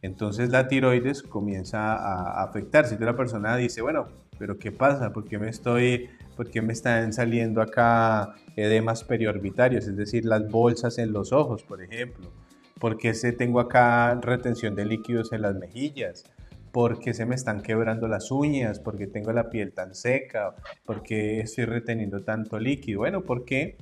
Entonces 0.00 0.50
la 0.50 0.66
tiroides 0.66 1.22
comienza 1.22 1.94
a 1.94 2.42
afectarse. 2.42 2.94
Entonces 2.94 3.14
la 3.14 3.16
persona 3.16 3.56
dice, 3.56 3.82
bueno, 3.82 4.08
pero 4.38 4.58
¿qué 4.58 4.72
pasa? 4.72 5.12
¿Por 5.12 5.24
qué 5.24 5.38
me 5.38 5.48
estoy 5.48 6.10
¿Por 6.36 6.50
qué 6.50 6.62
me 6.62 6.72
están 6.72 7.12
saliendo 7.12 7.60
acá 7.60 8.34
edemas 8.56 9.04
periorbitarios? 9.04 9.86
Es 9.86 9.96
decir, 9.96 10.24
las 10.24 10.48
bolsas 10.50 10.98
en 10.98 11.12
los 11.12 11.32
ojos, 11.32 11.62
por 11.62 11.82
ejemplo. 11.82 12.32
¿Por 12.78 12.98
qué 12.98 13.14
se 13.14 13.32
tengo 13.32 13.60
acá 13.60 14.14
retención 14.20 14.74
de 14.74 14.86
líquidos 14.86 15.32
en 15.32 15.42
las 15.42 15.54
mejillas? 15.54 16.24
¿Por 16.72 16.98
qué 16.98 17.12
se 17.12 17.26
me 17.26 17.34
están 17.34 17.62
quebrando 17.62 18.08
las 18.08 18.30
uñas? 18.30 18.80
¿Por 18.80 18.96
qué 18.96 19.06
tengo 19.06 19.32
la 19.32 19.50
piel 19.50 19.72
tan 19.72 19.94
seca? 19.94 20.54
¿Por 20.84 21.02
qué 21.02 21.40
estoy 21.40 21.66
reteniendo 21.66 22.20
tanto 22.20 22.58
líquido? 22.58 23.00
Bueno, 23.00 23.22
porque 23.22 23.76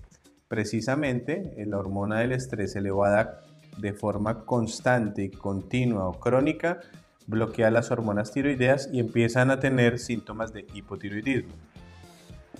precisamente 0.48 1.54
la 1.66 1.78
hormona 1.78 2.18
del 2.20 2.32
estrés 2.32 2.74
elevada 2.74 3.42
de 3.78 3.92
forma 3.92 4.44
constante 4.44 5.22
y 5.22 5.30
continua 5.30 6.08
o 6.08 6.18
crónica 6.18 6.80
bloquea 7.26 7.70
las 7.70 7.90
hormonas 7.92 8.32
tiroideas 8.32 8.90
y 8.92 8.98
empiezan 8.98 9.50
a 9.50 9.60
tener 9.60 9.98
síntomas 9.98 10.52
de 10.52 10.66
hipotiroidismo. 10.74 11.52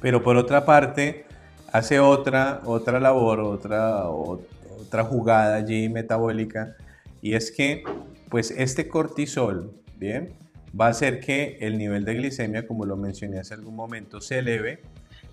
Pero 0.00 0.22
por 0.22 0.36
otra 0.36 0.64
parte, 0.64 1.24
hace 1.72 2.00
otra, 2.00 2.62
otra 2.64 3.00
labor, 3.00 3.40
otra, 3.40 4.08
otra 4.08 5.04
jugada 5.04 5.56
allí 5.56 5.88
metabólica, 5.88 6.76
y 7.22 7.34
es 7.34 7.52
que 7.52 7.84
pues 8.28 8.50
este 8.52 8.88
cortisol, 8.88 9.72
¿bien? 9.96 10.32
Va 10.78 10.86
a 10.86 10.90
hacer 10.90 11.20
que 11.20 11.58
el 11.60 11.78
nivel 11.78 12.04
de 12.04 12.14
glicemia, 12.14 12.66
como 12.66 12.86
lo 12.86 12.96
mencioné 12.96 13.40
hace 13.40 13.54
algún 13.54 13.74
momento, 13.74 14.20
se 14.20 14.38
eleve, 14.38 14.80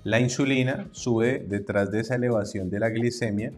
la 0.03 0.19
insulina 0.19 0.87
sube 0.91 1.45
detrás 1.47 1.91
de 1.91 1.99
esa 2.01 2.15
elevación 2.15 2.69
de 2.69 2.79
la 2.79 2.89
glicemia, 2.89 3.51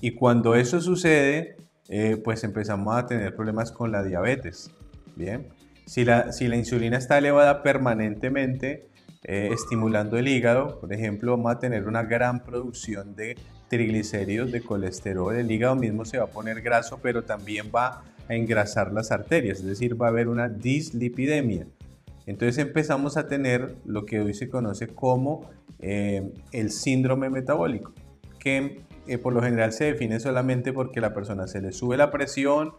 y 0.00 0.12
cuando 0.12 0.54
eso 0.54 0.80
sucede, 0.80 1.56
eh, 1.88 2.20
pues 2.22 2.44
empezamos 2.44 2.96
a 2.96 3.06
tener 3.06 3.34
problemas 3.34 3.72
con 3.72 3.92
la 3.92 4.02
diabetes, 4.02 4.70
¿bien? 5.16 5.48
Si 5.86 6.04
la, 6.04 6.32
si 6.32 6.48
la 6.48 6.56
insulina 6.56 6.98
está 6.98 7.18
elevada 7.18 7.62
permanentemente, 7.62 8.88
eh, 9.24 9.50
estimulando 9.52 10.16
el 10.18 10.28
hígado, 10.28 10.80
por 10.80 10.92
ejemplo, 10.92 11.32
vamos 11.36 11.52
a 11.52 11.58
tener 11.58 11.88
una 11.88 12.02
gran 12.02 12.44
producción 12.44 13.16
de 13.16 13.36
triglicéridos, 13.68 14.52
de 14.52 14.60
colesterol. 14.60 15.34
El 15.34 15.50
hígado 15.50 15.74
mismo 15.74 16.04
se 16.04 16.18
va 16.18 16.24
a 16.24 16.28
poner 16.28 16.60
graso, 16.60 16.98
pero 17.02 17.24
también 17.24 17.70
va 17.74 18.04
a 18.28 18.34
engrasar 18.34 18.92
las 18.92 19.10
arterias, 19.10 19.58
es 19.58 19.66
decir, 19.66 20.00
va 20.00 20.06
a 20.06 20.10
haber 20.10 20.28
una 20.28 20.48
dislipidemia. 20.48 21.66
Entonces 22.26 22.58
empezamos 22.58 23.16
a 23.16 23.28
tener 23.28 23.76
lo 23.84 24.04
que 24.04 24.20
hoy 24.20 24.34
se 24.34 24.48
conoce 24.48 24.88
como 24.88 25.48
eh, 25.78 26.32
el 26.52 26.70
síndrome 26.70 27.30
metabólico, 27.30 27.92
que 28.38 28.82
eh, 29.06 29.18
por 29.18 29.32
lo 29.32 29.42
general 29.42 29.72
se 29.72 29.84
define 29.84 30.18
solamente 30.18 30.72
porque 30.72 31.00
la 31.00 31.14
persona 31.14 31.46
se 31.46 31.60
le 31.60 31.72
sube 31.72 31.96
la 31.96 32.10
presión, 32.10 32.74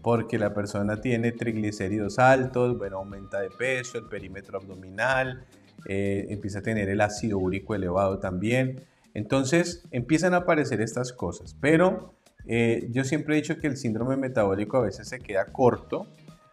porque 0.00 0.38
la 0.38 0.54
persona 0.54 1.00
tiene 1.00 1.32
triglicéridos 1.32 2.18
altos, 2.18 2.78
bueno, 2.78 2.98
aumenta 2.98 3.40
de 3.40 3.50
peso, 3.50 3.98
el 3.98 4.04
perímetro 4.04 4.58
abdominal, 4.58 5.44
eh, 5.88 6.26
empieza 6.30 6.58
a 6.58 6.62
tener 6.62 6.88
el 6.88 7.00
ácido 7.00 7.38
úrico 7.38 7.74
elevado 7.74 8.18
también. 8.18 8.82
Entonces 9.14 9.86
empiezan 9.90 10.34
a 10.34 10.38
aparecer 10.38 10.80
estas 10.80 11.12
cosas, 11.12 11.56
pero 11.60 12.14
eh, 12.46 12.88
yo 12.90 13.04
siempre 13.04 13.34
he 13.34 13.40
dicho 13.40 13.58
que 13.58 13.66
el 13.66 13.76
síndrome 13.76 14.16
metabólico 14.16 14.76
a 14.76 14.82
veces 14.82 15.08
se 15.08 15.20
queda 15.20 15.46
corto 15.46 16.06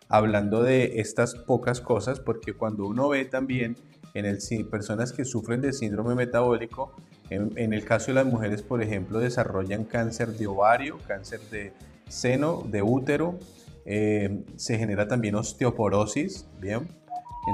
hablando 0.09 0.61
de 0.61 0.99
estas 0.99 1.35
pocas 1.35 1.81
cosas, 1.81 2.19
porque 2.19 2.53
cuando 2.53 2.85
uno 2.85 3.09
ve 3.09 3.25
también 3.25 3.75
en 4.13 4.25
el, 4.25 4.37
personas 4.69 5.11
que 5.11 5.25
sufren 5.25 5.61
de 5.61 5.73
síndrome 5.73 6.13
metabólico, 6.13 6.93
en, 7.29 7.73
el 7.73 7.83
caso 7.83 8.07
de 8.07 8.13
las 8.13 8.25
mujeres, 8.27 8.61
por 8.61 8.83
ejemplo, 8.83 9.19
desarrollan 9.19 9.85
cáncer 9.85 10.33
de 10.33 10.45
ovario, 10.45 10.99
cáncer 11.07 11.39
de 11.49 11.73
seno, 12.07 12.63
de 12.69 12.83
útero, 12.83 13.39
eh, 13.85 14.43
se 14.55 14.77
genera 14.77 15.07
también 15.07 15.33
osteoporosis, 15.33 16.45
¿bien? 16.61 16.87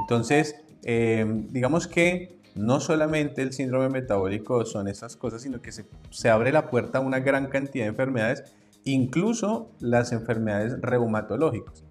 Entonces, 0.01 0.55
eh, 0.83 1.25
digamos 1.49 1.87
que 1.87 2.39
no 2.55 2.79
solamente 2.79 3.41
el 3.41 3.53
síndrome 3.53 3.89
metabólico 3.89 4.65
son 4.65 4.87
estas 4.87 5.15
cosas, 5.15 5.41
sino 5.41 5.61
que 5.61 5.71
se, 5.71 5.85
se 6.09 6.29
abre 6.29 6.51
la 6.51 6.69
puerta 6.69 6.97
a 6.97 7.01
una 7.01 7.19
gran 7.19 7.47
cantidad 7.47 7.85
de 7.85 7.89
enfermedades, 7.89 8.43
incluso 8.83 9.71
las 9.79 10.11
enfermedades 10.11 10.79
reumatológicas. 10.81 11.83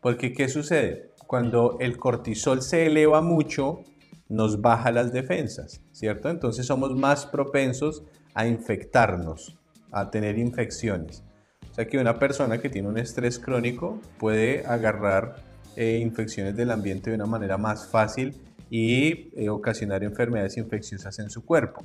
Porque, 0.00 0.32
¿qué 0.32 0.48
sucede? 0.48 1.10
Cuando 1.26 1.76
el 1.80 1.96
cortisol 1.96 2.62
se 2.62 2.86
eleva 2.86 3.22
mucho, 3.22 3.84
nos 4.28 4.60
baja 4.60 4.90
las 4.90 5.12
defensas, 5.12 5.82
¿cierto? 5.92 6.30
Entonces 6.30 6.66
somos 6.66 6.94
más 6.94 7.26
propensos 7.26 8.02
a 8.34 8.46
infectarnos, 8.46 9.58
a 9.90 10.10
tener 10.10 10.38
infecciones. 10.38 11.22
O 11.70 11.74
sea 11.74 11.86
que 11.86 11.98
una 11.98 12.18
persona 12.18 12.58
que 12.58 12.68
tiene 12.68 12.88
un 12.88 12.98
estrés 12.98 13.38
crónico 13.38 14.00
puede 14.18 14.66
agarrar 14.66 15.36
eh, 15.76 15.98
infecciones 16.02 16.56
del 16.56 16.70
ambiente 16.70 17.10
de 17.10 17.16
una 17.16 17.26
manera 17.26 17.58
más 17.58 17.86
fácil 17.86 18.34
y 18.70 19.30
eh, 19.36 19.48
ocasionar 19.48 20.02
enfermedades 20.04 20.56
infecciosas 20.56 21.18
en 21.18 21.30
su 21.30 21.44
cuerpo. 21.44 21.84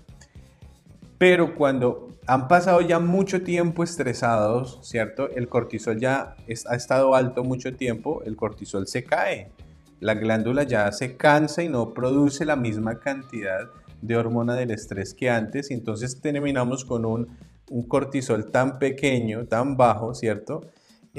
Pero 1.17 1.55
cuando 1.55 2.19
han 2.27 2.47
pasado 2.47 2.81
ya 2.81 2.99
mucho 2.99 3.41
tiempo 3.41 3.83
estresados, 3.83 4.79
¿cierto? 4.83 5.29
El 5.29 5.49
cortisol 5.49 5.99
ya 5.99 6.35
ha 6.69 6.75
estado 6.75 7.15
alto 7.15 7.43
mucho 7.43 7.75
tiempo, 7.75 8.21
el 8.25 8.35
cortisol 8.35 8.87
se 8.87 9.03
cae 9.03 9.51
la 9.99 10.13
glándula 10.13 10.63
ya 10.63 10.91
se 10.91 11.17
cansa 11.17 11.63
y 11.63 11.69
no 11.69 11.93
produce 11.93 12.45
la 12.45 12.55
misma 12.55 12.99
cantidad 12.99 13.69
de 14.01 14.15
hormona 14.15 14.55
del 14.55 14.71
estrés 14.71 15.13
que 15.13 15.29
antes 15.29 15.71
y 15.71 15.73
entonces 15.73 16.21
terminamos 16.21 16.85
con 16.85 17.05
un, 17.05 17.27
cortisol 17.87 18.49
tan 18.49 18.79
pequeño, 18.79 19.45
tan 19.47 19.75
bajo, 19.75 20.13
¿cierto? 20.13 20.61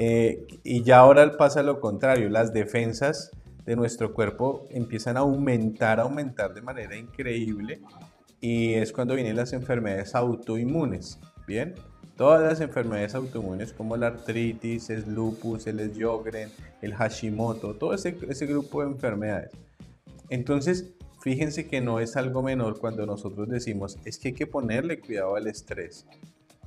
Eh, 0.01 0.47
y 0.63 0.81
ya 0.83 0.99
ahora 0.99 1.35
pasa 1.35 1.61
lo 1.61 1.81
contrario, 1.81 2.29
las 2.29 2.53
defensas 2.53 3.31
de 3.65 3.75
nuestro 3.75 4.13
cuerpo 4.13 4.65
empiezan 4.69 5.17
a 5.17 5.19
aumentar, 5.19 5.99
a 5.99 6.03
aumentar 6.03 6.53
de 6.53 6.61
manera 6.61 6.95
increíble 6.95 7.81
y 8.39 8.75
es 8.75 8.93
cuando 8.93 9.13
vienen 9.13 9.35
las 9.35 9.51
enfermedades 9.51 10.15
autoinmunes, 10.15 11.19
¿bien? 11.45 11.75
Todas 12.15 12.41
las 12.41 12.61
enfermedades 12.61 13.13
autoinmunes 13.13 13.73
como 13.73 13.97
la 13.97 14.07
artritis, 14.07 14.89
el 14.89 15.13
lupus, 15.13 15.67
el 15.67 15.93
Sjögren, 15.93 16.49
el 16.81 16.93
Hashimoto, 16.93 17.75
todo 17.75 17.93
ese, 17.93 18.17
ese 18.29 18.45
grupo 18.45 18.81
de 18.81 18.91
enfermedades. 18.91 19.51
Entonces, 20.29 20.93
fíjense 21.19 21.67
que 21.67 21.81
no 21.81 21.99
es 21.99 22.15
algo 22.15 22.41
menor 22.41 22.79
cuando 22.79 23.05
nosotros 23.05 23.49
decimos 23.49 23.97
es 24.05 24.17
que 24.17 24.29
hay 24.29 24.33
que 24.33 24.47
ponerle 24.47 25.01
cuidado 25.01 25.35
al 25.35 25.47
estrés. 25.47 26.07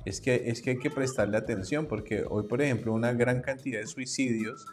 Es 0.05 0.19
que, 0.19 0.49
es 0.49 0.61
que 0.61 0.71
hay 0.71 0.77
que 0.79 0.89
prestarle 0.89 1.37
atención 1.37 1.87
porque 1.87 2.25
hoy, 2.29 2.43
por 2.43 2.61
ejemplo, 2.61 2.93
una 2.93 3.13
gran 3.13 3.41
cantidad 3.41 3.79
de 3.79 3.87
suicidios 3.87 4.65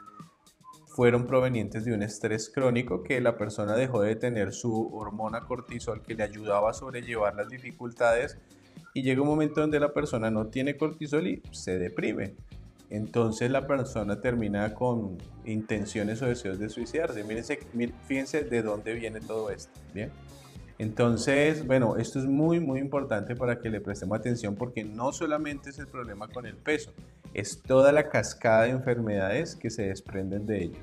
fueron 0.87 1.27
provenientes 1.27 1.85
de 1.85 1.95
un 1.95 2.03
estrés 2.03 2.51
crónico 2.51 3.03
que 3.03 3.21
la 3.21 3.39
persona 3.39 3.77
dejó 3.77 4.03
de 4.03 4.17
tener 4.17 4.53
su 4.53 4.93
hormona 4.93 5.43
cortisol 5.43 6.03
que 6.03 6.15
le 6.15 6.25
ayudaba 6.25 6.71
a 6.71 6.75
sobrellevar 6.75 7.37
las 7.37 7.49
dificultades 7.49 8.39
y 8.93 9.03
llega 9.03 9.23
un 9.23 9.29
momento 9.29 9.61
donde 9.61 9.79
la 9.79 9.93
persona 9.93 10.31
no 10.31 10.49
tiene 10.49 10.77
cortisol 10.77 11.29
y 11.29 11.43
se 11.53 11.79
deprime. 11.79 12.35
Entonces 12.91 13.53
la 13.53 13.69
persona 13.69 14.21
termina 14.21 14.75
con 14.75 15.17
intenciones 15.45 16.21
o 16.23 16.27
deseos 16.27 16.59
de 16.59 16.69
suicidarse. 16.69 17.23
Mírense, 17.23 17.61
fíjense 18.07 18.43
de 18.43 18.63
dónde 18.63 18.95
viene 18.95 19.21
todo 19.21 19.51
esto. 19.51 19.71
Bien. 19.95 20.11
Entonces, 20.81 21.67
bueno, 21.67 21.99
esto 21.99 22.19
es 22.19 22.25
muy, 22.25 22.59
muy 22.59 22.81
importante 22.81 23.37
para 23.37 23.61
que 23.61 23.69
le 23.69 23.83
prestemos 23.83 24.19
atención 24.19 24.57
porque 24.57 24.83
no 24.83 25.13
solamente 25.13 25.69
es 25.69 25.79
el 25.79 25.87
problema 25.87 26.27
con 26.27 26.47
el 26.47 26.57
peso, 26.57 26.95
es 27.35 27.63
toda 27.63 27.93
la 27.93 28.09
cascada 28.09 28.63
de 28.63 28.71
enfermedades 28.71 29.55
que 29.55 29.69
se 29.69 29.89
desprenden 29.89 30.47
de 30.47 30.63
ello. 30.65 30.79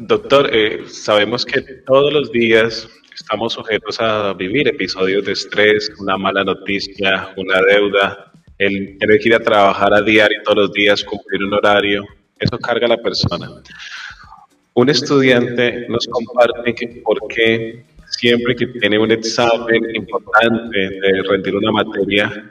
Doctor, 0.00 0.50
eh, 0.52 0.88
sabemos 0.88 1.46
que 1.46 1.60
todos 1.86 2.12
los 2.12 2.32
días 2.32 2.88
estamos 3.14 3.52
sujetos 3.52 4.00
a 4.00 4.32
vivir 4.32 4.66
episodios 4.66 5.24
de 5.24 5.30
estrés, 5.30 5.92
una 6.00 6.16
mala 6.16 6.42
noticia, 6.42 7.32
una 7.36 7.60
deuda, 7.62 8.32
el 8.58 8.98
tener 8.98 9.20
que 9.20 9.28
ir 9.28 9.34
a 9.36 9.40
trabajar 9.40 9.94
a 9.94 10.02
diario 10.02 10.42
todos 10.42 10.58
los 10.58 10.72
días, 10.72 11.04
cumplir 11.04 11.44
un 11.44 11.54
horario, 11.54 12.04
eso 12.40 12.58
carga 12.58 12.86
a 12.86 12.90
la 12.90 12.98
persona. 13.00 13.48
Un 14.78 14.88
estudiante 14.88 15.88
nos 15.88 16.06
comparte 16.06 16.72
que 16.72 17.02
por 17.04 17.18
qué 17.26 17.82
siempre 18.10 18.54
que 18.54 18.68
tiene 18.68 18.96
un 18.96 19.10
examen 19.10 19.82
importante 19.92 20.78
de 20.78 21.22
rendir 21.28 21.56
una 21.56 21.72
materia, 21.72 22.48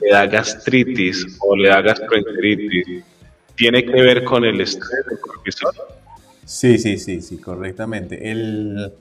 le 0.00 0.10
da 0.10 0.24
gastritis 0.24 1.36
o 1.40 1.54
le 1.54 1.68
da 1.68 1.82
gastroenteritis, 1.82 3.04
¿tiene 3.54 3.84
que 3.84 3.92
ver 3.92 4.24
con 4.24 4.42
el 4.46 4.58
estrés 4.58 5.04
del 5.06 5.20
cortisol? 5.20 5.74
Sí, 6.46 6.78
sí, 6.78 6.96
sí, 6.96 7.20
sí, 7.20 7.36
correctamente. 7.36 8.30
El, 8.30 8.94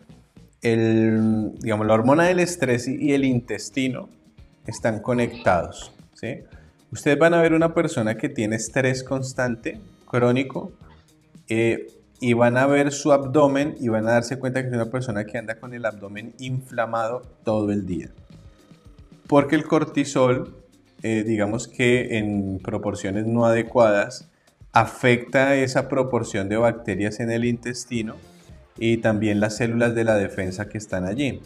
el, 0.61 1.53
digamos, 1.61 1.87
la 1.87 1.93
hormona 1.93 2.25
del 2.25 2.41
estrés 2.41 2.89
y 2.89 3.13
el 3.13 3.23
intestino 3.23 4.09
están 4.67 4.99
conectados. 4.99 5.93
¿sí? 6.13 6.39
Ustedes 6.91 7.17
van 7.17 7.35
a 7.35 7.41
ver 7.41 7.53
una 7.53 7.73
persona 7.73 8.17
que 8.17 8.27
tiene 8.27 8.57
estrés 8.57 9.01
constante, 9.01 9.79
crónico, 10.05 10.73
eh, 11.47 11.87
y 12.23 12.31
van 12.31 12.55
a 12.55 12.67
ver 12.67 12.93
su 12.93 13.11
abdomen 13.11 13.75
y 13.81 13.89
van 13.89 14.07
a 14.07 14.13
darse 14.13 14.39
cuenta 14.39 14.61
que 14.61 14.69
es 14.69 14.73
una 14.73 14.89
persona 14.89 15.25
que 15.25 15.37
anda 15.37 15.59
con 15.59 15.73
el 15.73 15.83
abdomen 15.83 16.33
inflamado 16.39 17.21
todo 17.43 17.69
el 17.73 17.85
día. 17.85 18.11
Porque 19.27 19.57
el 19.57 19.65
cortisol, 19.65 20.55
eh, 21.01 21.25
digamos 21.27 21.67
que 21.67 22.17
en 22.17 22.61
proporciones 22.63 23.25
no 23.25 23.45
adecuadas, 23.45 24.29
afecta 24.71 25.55
esa 25.55 25.89
proporción 25.89 26.47
de 26.47 26.55
bacterias 26.55 27.19
en 27.19 27.29
el 27.29 27.43
intestino 27.43 28.15
y 28.77 28.99
también 28.99 29.41
las 29.41 29.57
células 29.57 29.93
de 29.93 30.05
la 30.05 30.15
defensa 30.15 30.69
que 30.69 30.77
están 30.77 31.03
allí. 31.03 31.41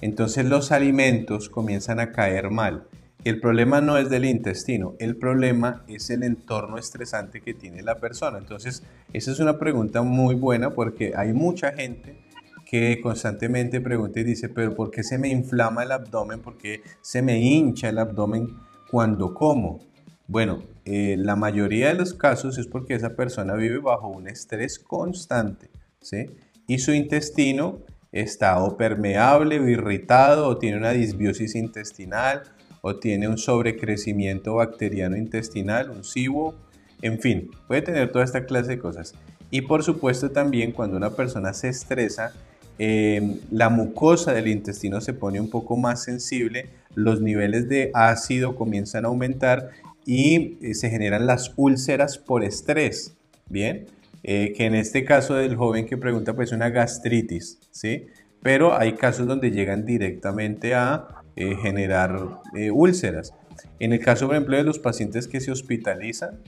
Entonces 0.00 0.46
los 0.46 0.72
alimentos 0.72 1.50
comienzan 1.50 2.00
a 2.00 2.12
caer 2.12 2.48
mal. 2.48 2.84
El 3.24 3.40
problema 3.40 3.80
no 3.80 3.96
es 3.96 4.10
del 4.10 4.26
intestino, 4.26 4.94
el 4.98 5.16
problema 5.16 5.82
es 5.88 6.10
el 6.10 6.22
entorno 6.22 6.76
estresante 6.76 7.40
que 7.40 7.54
tiene 7.54 7.82
la 7.82 7.98
persona. 7.98 8.36
Entonces, 8.36 8.82
esa 9.14 9.32
es 9.32 9.40
una 9.40 9.58
pregunta 9.58 10.02
muy 10.02 10.34
buena 10.34 10.70
porque 10.70 11.14
hay 11.16 11.32
mucha 11.32 11.72
gente 11.72 12.18
que 12.66 13.00
constantemente 13.00 13.80
pregunta 13.80 14.20
y 14.20 14.24
dice, 14.24 14.50
pero 14.50 14.74
¿por 14.74 14.90
qué 14.90 15.02
se 15.02 15.16
me 15.16 15.28
inflama 15.28 15.84
el 15.84 15.92
abdomen? 15.92 16.40
¿Por 16.40 16.58
qué 16.58 16.82
se 17.00 17.22
me 17.22 17.38
hincha 17.38 17.88
el 17.88 17.98
abdomen 17.98 18.48
cuando 18.90 19.32
como? 19.32 19.80
Bueno, 20.26 20.62
eh, 20.84 21.16
la 21.18 21.34
mayoría 21.34 21.88
de 21.88 21.94
los 21.94 22.12
casos 22.12 22.58
es 22.58 22.66
porque 22.66 22.94
esa 22.94 23.16
persona 23.16 23.54
vive 23.54 23.78
bajo 23.78 24.08
un 24.08 24.28
estrés 24.28 24.78
constante, 24.78 25.70
¿sí? 26.00 26.26
y 26.66 26.78
su 26.78 26.92
intestino 26.92 27.80
está 28.12 28.62
o 28.62 28.76
permeable 28.76 29.60
o 29.60 29.68
irritado 29.68 30.46
o 30.46 30.58
tiene 30.58 30.76
una 30.76 30.90
disbiosis 30.90 31.54
intestinal 31.54 32.42
o 32.86 32.96
tiene 32.96 33.28
un 33.28 33.38
sobrecrecimiento 33.38 34.56
bacteriano 34.56 35.16
intestinal, 35.16 35.88
un 35.88 36.04
SIBO, 36.04 36.54
en 37.00 37.18
fin, 37.18 37.50
puede 37.66 37.80
tener 37.80 38.12
toda 38.12 38.26
esta 38.26 38.44
clase 38.44 38.72
de 38.72 38.78
cosas. 38.78 39.14
Y 39.50 39.62
por 39.62 39.82
supuesto 39.82 40.32
también 40.32 40.70
cuando 40.70 40.98
una 40.98 41.08
persona 41.16 41.54
se 41.54 41.70
estresa, 41.70 42.34
em, 42.78 43.40
la 43.50 43.70
mucosa 43.70 44.34
del 44.34 44.48
intestino 44.48 45.00
se 45.00 45.14
pone 45.14 45.40
un 45.40 45.48
poco 45.48 45.78
más 45.78 46.02
sensible, 46.02 46.68
los 46.94 47.22
niveles 47.22 47.70
de 47.70 47.90
ácido 47.94 48.54
comienzan 48.54 49.06
a 49.06 49.08
aumentar 49.08 49.70
y 50.04 50.58
eh, 50.60 50.74
se 50.74 50.90
generan 50.90 51.26
las 51.26 51.54
úlceras 51.56 52.18
por 52.18 52.44
estrés. 52.44 53.16
Bien, 53.48 53.86
eh, 54.22 54.52
que 54.54 54.66
en 54.66 54.74
este 54.74 55.06
caso 55.06 55.36
del 55.36 55.56
joven 55.56 55.86
que 55.86 55.96
pregunta 55.96 56.34
pues 56.34 56.52
una 56.52 56.68
gastritis, 56.68 57.58
¿sí? 57.70 58.08
Pero 58.42 58.78
hay 58.78 58.92
casos 58.92 59.26
donde 59.26 59.50
llegan 59.50 59.86
directamente 59.86 60.74
a 60.74 61.23
eh, 61.36 61.56
generar 61.56 62.40
eh, 62.54 62.70
úlceras. 62.70 63.34
En 63.78 63.92
el 63.92 64.00
caso, 64.00 64.26
por 64.26 64.36
ejemplo, 64.36 64.56
de 64.56 64.64
los 64.64 64.78
pacientes 64.78 65.28
que 65.28 65.40
se 65.40 65.50
hospitalizan, 65.50 66.40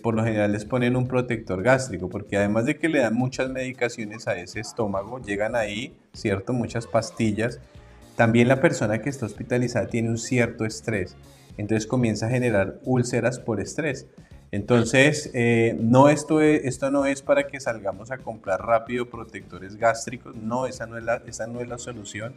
por 0.00 0.14
lo 0.14 0.22
general 0.22 0.52
les 0.52 0.64
ponen 0.64 0.94
un 0.94 1.08
protector 1.08 1.60
gástrico, 1.60 2.08
porque 2.08 2.36
además 2.36 2.66
de 2.66 2.78
que 2.78 2.88
le 2.88 3.00
dan 3.00 3.14
muchas 3.14 3.50
medicaciones 3.50 4.28
a 4.28 4.36
ese 4.36 4.60
estómago, 4.60 5.20
llegan 5.20 5.56
ahí, 5.56 5.96
¿cierto? 6.12 6.52
Muchas 6.52 6.86
pastillas. 6.86 7.58
También 8.14 8.46
la 8.46 8.60
persona 8.60 9.02
que 9.02 9.10
está 9.10 9.26
hospitalizada 9.26 9.88
tiene 9.88 10.08
un 10.08 10.18
cierto 10.18 10.64
estrés. 10.64 11.16
entonces 11.58 11.88
comienza 11.88 12.26
a 12.26 12.30
generar 12.30 12.78
úlceras 12.84 13.40
por 13.40 13.60
estrés. 13.60 14.06
Entonces, 14.52 15.30
eh, 15.34 15.76
no 15.80 16.08
esto, 16.08 16.40
esto 16.40 16.90
no 16.90 17.04
es 17.06 17.22
para 17.22 17.46
que 17.46 17.60
salgamos 17.60 18.10
a 18.10 18.18
comprar 18.18 18.64
rápido 18.64 19.10
protectores 19.10 19.76
gástricos, 19.76 20.36
no, 20.36 20.66
esa 20.66 20.86
no 20.86 20.96
es 20.96 21.04
la, 21.04 21.22
esa 21.26 21.46
no 21.46 21.60
es 21.60 21.68
la 21.68 21.78
solución. 21.78 22.34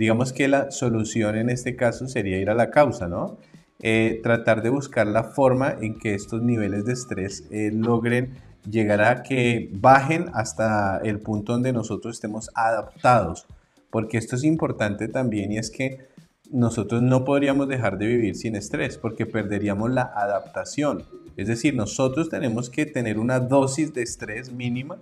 Digamos 0.00 0.32
que 0.32 0.48
la 0.48 0.70
solución 0.70 1.36
en 1.36 1.50
este 1.50 1.76
caso 1.76 2.08
sería 2.08 2.38
ir 2.38 2.48
a 2.48 2.54
la 2.54 2.70
causa, 2.70 3.06
¿no? 3.06 3.36
Eh, 3.80 4.18
tratar 4.22 4.62
de 4.62 4.70
buscar 4.70 5.06
la 5.06 5.24
forma 5.24 5.76
en 5.78 5.98
que 5.98 6.14
estos 6.14 6.40
niveles 6.40 6.86
de 6.86 6.94
estrés 6.94 7.44
eh, 7.50 7.70
logren 7.70 8.30
llegar 8.66 9.02
a 9.02 9.22
que 9.22 9.68
bajen 9.74 10.30
hasta 10.32 11.02
el 11.04 11.18
punto 11.18 11.52
donde 11.52 11.74
nosotros 11.74 12.16
estemos 12.16 12.48
adaptados, 12.54 13.46
porque 13.90 14.16
esto 14.16 14.36
es 14.36 14.44
importante 14.44 15.06
también 15.06 15.52
y 15.52 15.58
es 15.58 15.70
que 15.70 16.08
nosotros 16.50 17.02
no 17.02 17.26
podríamos 17.26 17.68
dejar 17.68 17.98
de 17.98 18.06
vivir 18.06 18.36
sin 18.36 18.56
estrés 18.56 18.96
porque 18.96 19.26
perderíamos 19.26 19.90
la 19.90 20.10
adaptación. 20.16 21.04
Es 21.36 21.46
decir, 21.46 21.74
nosotros 21.74 22.30
tenemos 22.30 22.70
que 22.70 22.86
tener 22.86 23.18
una 23.18 23.38
dosis 23.38 23.92
de 23.92 24.00
estrés 24.00 24.50
mínima 24.50 24.96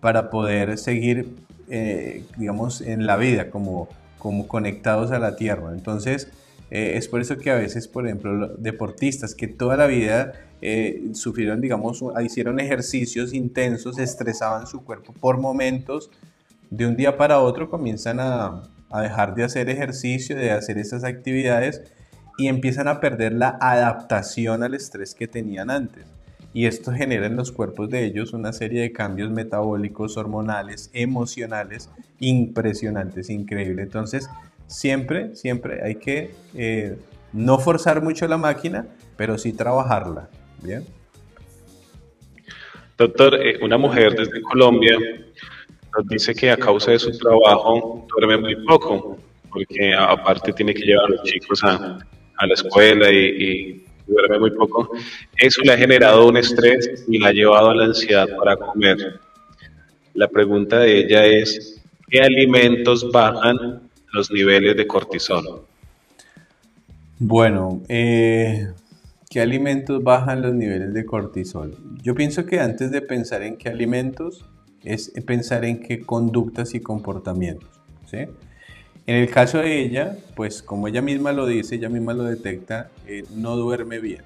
para 0.00 0.28
poder 0.28 0.76
seguir, 0.76 1.36
eh, 1.68 2.24
digamos, 2.36 2.80
en 2.80 3.06
la 3.06 3.16
vida 3.16 3.48
como, 3.48 3.88
como 4.24 4.48
conectados 4.48 5.10
a 5.10 5.18
la 5.18 5.36
tierra. 5.36 5.74
Entonces, 5.74 6.28
eh, 6.70 6.94
es 6.96 7.08
por 7.08 7.20
eso 7.20 7.36
que 7.36 7.50
a 7.50 7.56
veces, 7.56 7.88
por 7.88 8.06
ejemplo, 8.06 8.48
deportistas 8.56 9.34
que 9.34 9.48
toda 9.48 9.76
la 9.76 9.86
vida 9.86 10.32
eh, 10.62 11.10
sufrieron, 11.12 11.60
digamos, 11.60 12.02
hicieron 12.24 12.58
ejercicios 12.58 13.34
intensos, 13.34 13.98
estresaban 13.98 14.66
su 14.66 14.82
cuerpo 14.82 15.12
por 15.12 15.36
momentos, 15.36 16.10
de 16.70 16.86
un 16.86 16.96
día 16.96 17.18
para 17.18 17.38
otro 17.40 17.68
comienzan 17.68 18.18
a, 18.18 18.62
a 18.88 19.02
dejar 19.02 19.34
de 19.34 19.44
hacer 19.44 19.68
ejercicio, 19.68 20.36
de 20.36 20.52
hacer 20.52 20.78
esas 20.78 21.04
actividades 21.04 21.82
y 22.38 22.48
empiezan 22.48 22.88
a 22.88 23.00
perder 23.00 23.34
la 23.34 23.58
adaptación 23.60 24.62
al 24.62 24.72
estrés 24.72 25.14
que 25.14 25.28
tenían 25.28 25.68
antes. 25.68 26.06
Y 26.54 26.66
esto 26.66 26.92
genera 26.92 27.26
en 27.26 27.34
los 27.34 27.50
cuerpos 27.50 27.90
de 27.90 28.04
ellos 28.04 28.32
una 28.32 28.52
serie 28.52 28.80
de 28.80 28.92
cambios 28.92 29.30
metabólicos, 29.30 30.16
hormonales, 30.16 30.88
emocionales, 30.94 31.90
impresionantes, 32.20 33.28
increíbles. 33.28 33.84
Entonces, 33.84 34.30
siempre, 34.68 35.34
siempre 35.34 35.82
hay 35.84 35.96
que 35.96 36.30
eh, 36.54 36.96
no 37.32 37.58
forzar 37.58 38.02
mucho 38.02 38.28
la 38.28 38.38
máquina, 38.38 38.86
pero 39.16 39.36
sí 39.36 39.52
trabajarla. 39.52 40.30
Bien. 40.62 40.84
Doctor, 42.96 43.34
eh, 43.34 43.58
una 43.60 43.76
mujer 43.76 44.14
desde 44.14 44.40
Colombia 44.40 44.96
nos 45.96 46.06
dice 46.06 46.34
que 46.34 46.50
a 46.52 46.56
causa 46.56 46.92
de 46.92 47.00
su 47.00 47.18
trabajo 47.18 48.06
duerme 48.16 48.38
muy 48.38 48.64
poco, 48.64 49.18
porque 49.50 49.92
aparte 49.92 50.52
tiene 50.52 50.72
que 50.72 50.84
llevar 50.84 51.06
a 51.06 51.08
los 51.08 51.22
chicos 51.24 51.64
a, 51.64 51.98
la 52.46 52.54
escuela 52.54 53.10
y, 53.10 53.84
duerme 54.06 54.38
muy 54.38 54.50
poco. 54.50 54.90
Eso 55.36 55.62
le 55.62 55.72
ha 55.72 55.76
generado 55.76 56.26
un 56.26 56.36
estrés 56.36 57.04
y 57.08 57.18
la 57.18 57.28
ha 57.28 57.32
llevado 57.32 57.70
a 57.70 57.74
la 57.74 57.84
ansiedad 57.84 58.26
para 58.38 58.56
comer. 58.56 59.20
La 60.14 60.28
pregunta 60.28 60.78
de 60.80 60.98
ella 60.98 61.26
es, 61.26 61.82
¿qué 62.08 62.20
alimentos 62.20 63.10
bajan 63.10 63.88
los 64.12 64.30
niveles 64.30 64.76
de 64.76 64.86
cortisol? 64.86 65.62
Bueno, 67.18 67.82
eh, 67.88 68.68
¿qué 69.30 69.40
alimentos 69.40 70.02
bajan 70.02 70.42
los 70.42 70.54
niveles 70.54 70.94
de 70.94 71.04
cortisol? 71.04 71.76
Yo 72.02 72.14
pienso 72.14 72.46
que 72.46 72.60
antes 72.60 72.90
de 72.90 73.02
pensar 73.02 73.42
en 73.42 73.56
qué 73.56 73.68
alimentos, 73.68 74.44
es 74.84 75.10
pensar 75.26 75.64
en 75.64 75.80
qué 75.80 76.02
conductas 76.02 76.74
y 76.74 76.80
comportamientos. 76.80 77.68
¿sí? 78.06 78.18
En 79.06 79.16
el 79.16 79.30
caso 79.30 79.58
de 79.58 79.82
ella, 79.82 80.16
pues 80.34 80.62
como 80.62 80.88
ella 80.88 81.02
misma 81.02 81.32
lo 81.32 81.46
dice, 81.46 81.74
ella 81.74 81.90
misma 81.90 82.14
lo 82.14 82.24
detecta, 82.24 82.90
eh, 83.06 83.24
no 83.34 83.54
duerme 83.56 83.98
bien. 83.98 84.22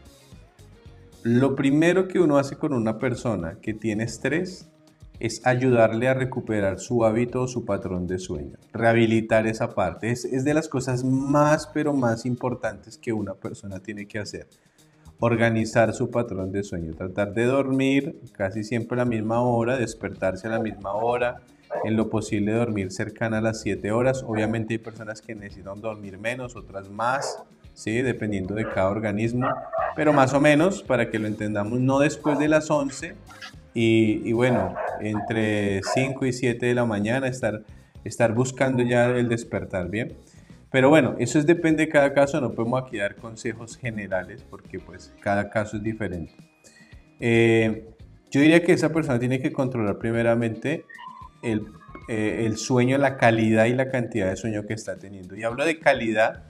Lo 1.24 1.56
primero 1.56 2.06
que 2.06 2.20
uno 2.20 2.38
hace 2.38 2.56
con 2.56 2.72
una 2.72 2.98
persona 2.98 3.58
que 3.60 3.74
tiene 3.74 4.04
estrés 4.04 4.68
es 5.18 5.44
ayudarle 5.44 6.06
a 6.06 6.14
recuperar 6.14 6.78
su 6.78 7.04
hábito 7.04 7.42
o 7.42 7.48
su 7.48 7.64
patrón 7.64 8.06
de 8.06 8.20
sueño, 8.20 8.56
rehabilitar 8.72 9.48
esa 9.48 9.74
parte. 9.74 10.12
Es, 10.12 10.24
es, 10.24 10.44
de 10.44 10.54
las 10.54 10.68
cosas 10.68 11.02
más, 11.02 11.66
pero 11.66 11.92
más 11.92 12.24
importantes 12.24 12.98
que 12.98 13.12
una 13.12 13.34
persona 13.34 13.80
tiene 13.80 14.06
que 14.06 14.20
hacer. 14.20 14.46
Organizar 15.18 15.92
su 15.92 16.12
patrón 16.12 16.52
de 16.52 16.62
sueño, 16.62 16.94
tratar 16.94 17.34
de 17.34 17.46
dormir 17.46 18.20
casi 18.30 18.62
siempre 18.62 18.94
a 18.94 19.04
la 19.04 19.10
misma 19.10 19.40
hora, 19.40 19.76
despertarse 19.76 20.46
a 20.46 20.50
la 20.50 20.60
misma 20.60 20.92
hora, 20.92 21.42
en 21.84 21.96
lo 21.96 22.10
posible 22.10 22.52
dormir 22.52 22.90
cercana 22.92 23.38
a 23.38 23.40
las 23.40 23.60
7 23.60 23.90
horas. 23.92 24.24
Obviamente 24.26 24.74
hay 24.74 24.78
personas 24.78 25.22
que 25.22 25.34
necesitan 25.34 25.80
dormir 25.80 26.18
menos, 26.18 26.56
otras 26.56 26.88
más, 26.88 27.42
¿sí? 27.74 28.02
dependiendo 28.02 28.54
de 28.54 28.68
cada 28.68 28.88
organismo, 28.88 29.48
pero 29.94 30.12
más 30.12 30.34
o 30.34 30.40
menos, 30.40 30.82
para 30.82 31.10
que 31.10 31.18
lo 31.18 31.26
entendamos, 31.26 31.80
no 31.80 32.00
después 32.00 32.38
de 32.38 32.48
las 32.48 32.70
11 32.70 33.14
y, 33.74 34.32
bueno, 34.32 34.74
entre 35.00 35.82
5 35.82 36.26
y 36.26 36.32
7 36.32 36.66
de 36.66 36.74
la 36.74 36.84
mañana 36.84 37.28
estar, 37.28 37.62
estar 38.02 38.34
buscando 38.34 38.82
ya 38.82 39.06
el 39.10 39.28
despertar, 39.28 39.88
¿bien? 39.88 40.16
Pero 40.70 40.90
bueno, 40.90 41.14
eso 41.18 41.38
es, 41.38 41.46
depende 41.46 41.86
de 41.86 41.88
cada 41.88 42.12
caso, 42.12 42.40
no 42.40 42.52
podemos 42.52 42.82
aquí 42.82 42.98
dar 42.98 43.14
consejos 43.14 43.76
generales 43.76 44.44
porque 44.50 44.78
pues 44.78 45.14
cada 45.20 45.48
caso 45.48 45.76
es 45.76 45.82
diferente. 45.82 46.34
Eh, 47.20 47.88
yo 48.30 48.40
diría 48.40 48.62
que 48.62 48.72
esa 48.72 48.92
persona 48.92 49.18
tiene 49.18 49.40
que 49.40 49.52
controlar 49.52 49.98
primeramente 49.98 50.84
el, 51.42 51.66
eh, 52.08 52.44
el, 52.46 52.56
sueño, 52.56 52.98
la 52.98 53.16
calidad 53.16 53.66
y 53.66 53.74
la 53.74 53.90
cantidad 53.90 54.30
de 54.30 54.36
sueño 54.36 54.66
que 54.66 54.74
está 54.74 54.98
teniendo. 54.98 55.36
Y 55.36 55.44
hablo 55.44 55.64
de 55.64 55.78
calidad 55.78 56.44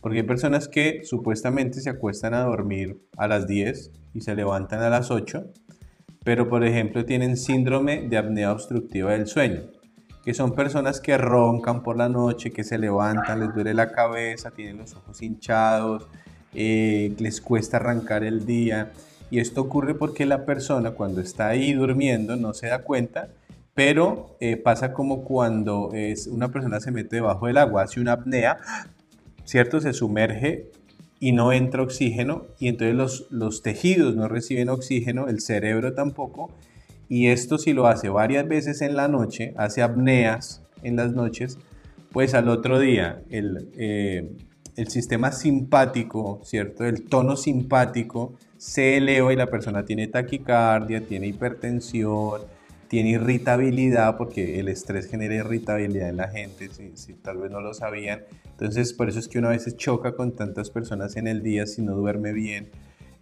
porque 0.00 0.18
hay 0.18 0.24
personas 0.24 0.68
que 0.68 1.02
supuestamente 1.04 1.80
se 1.80 1.90
acuestan 1.90 2.34
a 2.34 2.42
dormir 2.42 3.06
a 3.16 3.28
las 3.28 3.46
10 3.46 3.92
y 4.14 4.20
se 4.20 4.34
levantan 4.34 4.82
a 4.82 4.90
las 4.90 5.10
8 5.10 5.52
pero 6.24 6.48
por 6.48 6.64
ejemplo 6.64 7.04
tienen 7.04 7.36
síndrome 7.36 8.02
de 8.08 8.16
apnea 8.16 8.52
obstructiva 8.52 9.12
del 9.12 9.26
sueño, 9.26 9.62
que 10.24 10.34
son 10.34 10.54
personas 10.54 11.00
que 11.00 11.18
roncan 11.18 11.82
por 11.82 11.96
la 11.96 12.08
noche, 12.08 12.52
que 12.52 12.64
se 12.64 12.78
levantan, 12.78 13.40
les 13.40 13.54
duele 13.54 13.74
la 13.74 13.90
cabeza, 13.90 14.50
tienen 14.50 14.78
los 14.78 14.94
ojos 14.94 15.20
hinchados, 15.20 16.06
eh, 16.54 17.14
les 17.18 17.40
cuesta 17.40 17.78
arrancar 17.78 18.22
el 18.22 18.46
día. 18.46 18.92
Y 19.30 19.40
esto 19.40 19.62
ocurre 19.62 19.94
porque 19.94 20.26
la 20.26 20.44
persona 20.44 20.92
cuando 20.92 21.20
está 21.20 21.48
ahí 21.48 21.72
durmiendo 21.72 22.36
no 22.36 22.52
se 22.52 22.68
da 22.68 22.82
cuenta, 22.82 23.28
pero 23.74 24.36
eh, 24.40 24.56
pasa 24.56 24.92
como 24.92 25.24
cuando 25.24 25.90
es, 25.94 26.26
una 26.26 26.48
persona 26.50 26.80
se 26.80 26.90
mete 26.90 27.16
debajo 27.16 27.46
del 27.46 27.58
agua, 27.58 27.82
hace 27.82 28.00
una 28.00 28.12
apnea, 28.12 28.58
¿cierto? 29.44 29.80
Se 29.80 29.92
sumerge 29.92 30.70
y 31.20 31.32
no 31.32 31.52
entra 31.52 31.82
oxígeno 31.82 32.46
y 32.58 32.68
entonces 32.68 32.94
los, 32.96 33.26
los 33.30 33.62
tejidos 33.62 34.14
no 34.14 34.28
reciben 34.28 34.68
oxígeno, 34.68 35.28
el 35.28 35.40
cerebro 35.40 35.94
tampoco, 35.94 36.50
y 37.08 37.28
esto 37.28 37.58
si 37.58 37.72
lo 37.72 37.86
hace 37.86 38.08
varias 38.08 38.46
veces 38.48 38.82
en 38.82 38.96
la 38.96 39.08
noche, 39.08 39.54
hace 39.56 39.82
apneas 39.82 40.62
en 40.82 40.96
las 40.96 41.12
noches, 41.12 41.58
pues 42.10 42.34
al 42.34 42.48
otro 42.48 42.78
día 42.78 43.22
el, 43.30 43.70
eh, 43.76 44.30
el 44.76 44.88
sistema 44.88 45.32
simpático, 45.32 46.40
¿cierto? 46.44 46.84
El 46.84 47.04
tono 47.04 47.36
simpático 47.36 48.34
se 48.56 48.96
eleva 48.96 49.32
y 49.32 49.36
la 49.36 49.46
persona 49.46 49.84
tiene 49.84 50.06
taquicardia, 50.08 51.06
tiene 51.06 51.26
hipertensión, 51.26 52.42
tiene 52.92 53.08
irritabilidad, 53.08 54.18
porque 54.18 54.60
el 54.60 54.68
estrés 54.68 55.08
genera 55.08 55.34
irritabilidad 55.34 56.10
en 56.10 56.18
la 56.18 56.28
gente, 56.28 56.68
si, 56.92 57.14
tal 57.14 57.38
vez 57.38 57.50
no 57.50 57.62
lo 57.62 57.72
sabían. 57.72 58.20
Entonces, 58.50 58.92
por 58.92 59.08
eso 59.08 59.18
es 59.18 59.28
que 59.28 59.38
uno 59.38 59.48
a 59.48 59.52
veces 59.52 59.78
choca 59.78 60.12
con 60.14 60.36
tantas 60.36 60.68
personas 60.68 61.16
en 61.16 61.26
el 61.26 61.42
día 61.42 61.64
si 61.66 61.80
no 61.80 61.94
duerme 61.94 62.34
bien. 62.34 62.68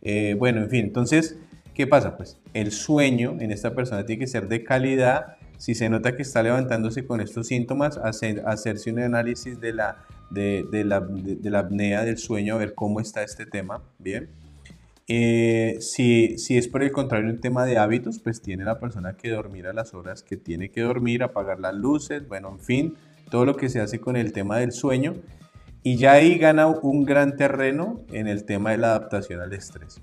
Eh, 0.02 0.34
bueno, 0.36 0.60
en 0.60 0.70
fin, 0.70 0.86
entonces, 0.86 1.38
¿qué 1.72 1.86
pasa? 1.86 2.16
Pues 2.16 2.40
el 2.52 2.72
sueño 2.72 3.36
en 3.38 3.52
esta 3.52 3.72
persona 3.72 4.04
tiene 4.04 4.18
que 4.18 4.26
ser 4.26 4.48
de 4.48 4.64
calidad. 4.64 5.36
Si 5.56 5.76
se 5.76 5.88
nota 5.88 6.16
que 6.16 6.22
está 6.22 6.42
levantándose 6.42 7.06
con 7.06 7.20
estos 7.20 7.46
síntomas, 7.46 7.96
hacer, 7.96 8.42
hacerse 8.46 8.90
un 8.90 8.98
análisis 8.98 9.60
de 9.60 9.72
la, 9.72 9.98
de, 10.32 10.64
la, 10.84 10.98
de 10.98 11.48
la 11.48 11.60
apnea 11.60 12.04
del 12.04 12.18
sueño, 12.18 12.56
a 12.56 12.58
ver 12.58 12.74
cómo 12.74 12.98
está 12.98 13.22
este 13.22 13.46
tema, 13.46 13.84
¿bien? 14.00 14.30
Eh, 15.12 15.78
si, 15.80 16.36
es 16.50 16.68
por 16.68 16.84
el 16.84 16.92
contrario 16.92 17.30
un 17.30 17.40
tema 17.40 17.64
de 17.64 17.78
hábitos, 17.78 18.20
pues 18.20 18.40
tiene 18.40 18.62
la 18.62 18.78
persona 18.78 19.16
que 19.16 19.30
dormir 19.30 19.66
a 19.66 19.72
las 19.72 19.92
horas 19.92 20.22
que 20.22 20.36
tiene 20.36 20.70
que 20.70 20.82
dormir, 20.82 21.24
apagar 21.24 21.58
las 21.58 21.74
luces, 21.74 22.28
bueno, 22.28 22.50
en 22.50 22.60
fin, 22.60 22.94
todo 23.28 23.44
lo 23.44 23.56
que 23.56 23.68
se 23.68 23.80
hace 23.80 23.98
con 23.98 24.14
el 24.14 24.32
tema 24.32 24.58
del 24.58 24.70
sueño. 24.70 25.16
Y 25.82 25.96
ya 25.96 26.12
ahí 26.12 26.38
gana 26.38 26.68
un 26.68 27.04
gran 27.04 27.36
terreno 27.36 28.02
en 28.12 28.28
el 28.28 28.44
tema 28.44 28.70
de 28.70 28.78
la 28.78 28.90
adaptación 28.90 29.40
al 29.40 29.52
estrés. 29.52 30.00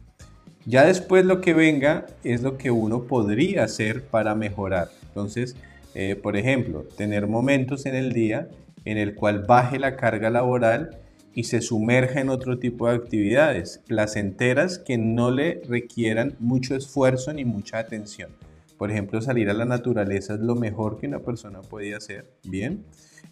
Ya 0.66 0.86
después 0.86 1.24
lo 1.24 1.40
que 1.40 1.54
venga 1.54 2.06
es 2.26 2.42
lo 2.42 2.58
que 2.58 2.70
uno 2.70 3.04
podría 3.04 3.64
hacer 3.64 4.04
para 4.04 4.36
mejorar. 4.36 4.90
Entonces, 5.08 5.56
eh, 5.96 6.18
por 6.22 6.36
ejemplo, 6.36 6.84
tener 6.98 7.28
momentos 7.28 7.86
en 7.86 7.96
el 7.96 8.12
día 8.12 8.50
en 8.84 8.98
el 8.98 9.16
cual 9.16 9.46
baje 9.48 9.80
la 9.80 9.96
carga 9.96 10.30
laboral 10.30 11.00
y 11.38 11.44
se 11.44 11.62
sumerja 11.62 12.20
en 12.20 12.30
otro 12.30 12.58
tipo 12.58 12.90
de 12.90 12.96
actividades 12.96 13.84
placenteras 13.86 14.80
que 14.80 14.98
no 14.98 15.30
le 15.30 15.62
requieran 15.70 16.36
mucho 16.40 16.76
esfuerzo 16.76 17.32
ni 17.32 17.46
mucha 17.46 17.78
atención. 17.78 18.32
Por 18.76 18.90
ejemplo, 18.90 19.22
salir 19.22 19.48
a 19.52 19.54
la 19.54 19.66
naturaleza 19.66 20.34
es 20.34 20.40
lo 20.40 20.56
mejor 20.56 21.00
que 21.00 21.06
una 21.06 21.20
persona 21.20 21.62
puede 21.62 21.94
hacer, 21.94 22.26
¿bien? 22.44 22.86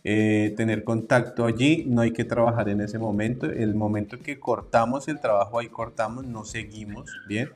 Eh, 0.03 0.53
tener 0.55 0.83
contacto 0.83 1.45
allí, 1.47 1.83
no 1.87 2.01
hay 2.01 2.11
que 2.11 2.25
trabajar 2.25 2.69
en 2.69 2.81
ese 2.81 2.99
momento. 2.99 3.47
El 3.47 3.73
momento 3.73 4.19
que 4.19 4.39
cortamos 4.39 5.07
el 5.07 5.19
trabajo, 5.19 5.57
ahí 5.57 5.69
cortamos, 5.69 6.27
no 6.27 6.45
seguimos, 6.45 7.09
¿bien? 7.27 7.49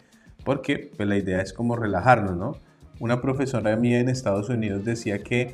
Porque 0.43 0.89
pues, 0.97 1.07
la 1.07 1.17
idea 1.17 1.43
es 1.43 1.53
como 1.53 1.75
relajarnos, 1.75 2.35
¿no? 2.35 2.57
Una 2.99 3.21
profesora 3.21 3.75
mía 3.75 3.99
en 3.99 4.09
Estados 4.09 4.49
Unidos 4.49 4.83
decía 4.83 5.19
que 5.19 5.53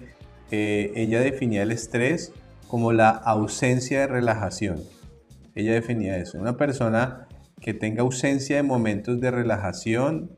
eh, 0.51 0.93
ella 0.95 1.19
definía 1.19 1.63
el 1.63 1.73
estrés 1.73 2.31
como 2.67 2.93
la 2.93 3.09
ausencia 3.09 4.01
de 4.01 4.07
relajación. 4.07 4.83
Ella 5.55 5.73
definía 5.73 6.17
eso. 6.17 6.39
Una 6.39 6.57
persona 6.57 7.27
que 7.61 7.73
tenga 7.73 8.01
ausencia 8.01 8.57
de 8.57 8.63
momentos 8.63 9.19
de 9.21 9.31
relajación, 9.31 10.31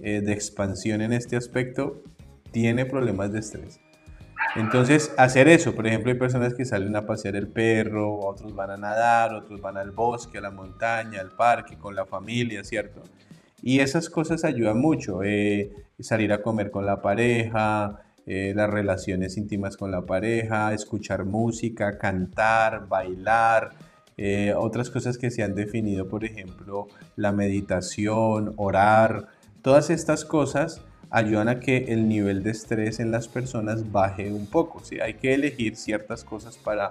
eh, 0.00 0.20
de 0.20 0.32
expansión 0.32 1.02
en 1.02 1.12
este 1.12 1.36
aspecto, 1.36 2.02
tiene 2.52 2.86
problemas 2.86 3.32
de 3.32 3.40
estrés. 3.40 3.80
Entonces, 4.56 5.12
hacer 5.16 5.48
eso, 5.48 5.74
por 5.74 5.86
ejemplo, 5.86 6.12
hay 6.12 6.18
personas 6.18 6.54
que 6.54 6.64
salen 6.64 6.94
a 6.94 7.06
pasear 7.06 7.34
el 7.34 7.48
perro, 7.48 8.20
otros 8.20 8.54
van 8.54 8.70
a 8.70 8.76
nadar, 8.76 9.34
otros 9.34 9.60
van 9.60 9.76
al 9.76 9.90
bosque, 9.90 10.38
a 10.38 10.40
la 10.40 10.52
montaña, 10.52 11.20
al 11.20 11.32
parque, 11.32 11.76
con 11.76 11.96
la 11.96 12.06
familia, 12.06 12.62
¿cierto? 12.62 13.02
Y 13.62 13.80
esas 13.80 14.08
cosas 14.08 14.44
ayudan 14.44 14.78
mucho, 14.78 15.24
eh, 15.24 15.72
salir 15.98 16.32
a 16.32 16.42
comer 16.42 16.70
con 16.70 16.86
la 16.86 17.02
pareja, 17.02 18.03
eh, 18.26 18.52
las 18.56 18.70
relaciones 18.70 19.36
íntimas 19.36 19.76
con 19.76 19.90
la 19.90 20.02
pareja, 20.02 20.72
escuchar 20.72 21.24
música, 21.24 21.98
cantar, 21.98 22.88
bailar, 22.88 23.72
eh, 24.16 24.54
otras 24.56 24.90
cosas 24.90 25.18
que 25.18 25.30
se 25.30 25.42
han 25.42 25.54
definido, 25.54 26.08
por 26.08 26.24
ejemplo, 26.24 26.86
la 27.16 27.32
meditación, 27.32 28.54
orar, 28.56 29.28
todas 29.60 29.90
estas 29.90 30.24
cosas 30.24 30.80
ayudan 31.10 31.48
a 31.48 31.60
que 31.60 31.76
el 31.88 32.08
nivel 32.08 32.42
de 32.42 32.50
estrés 32.50 32.98
en 32.98 33.10
las 33.10 33.28
personas 33.28 33.92
baje 33.92 34.32
un 34.32 34.46
poco. 34.46 34.80
¿sí? 34.82 35.00
Hay 35.00 35.14
que 35.14 35.34
elegir 35.34 35.76
ciertas 35.76 36.24
cosas 36.24 36.56
para, 36.56 36.90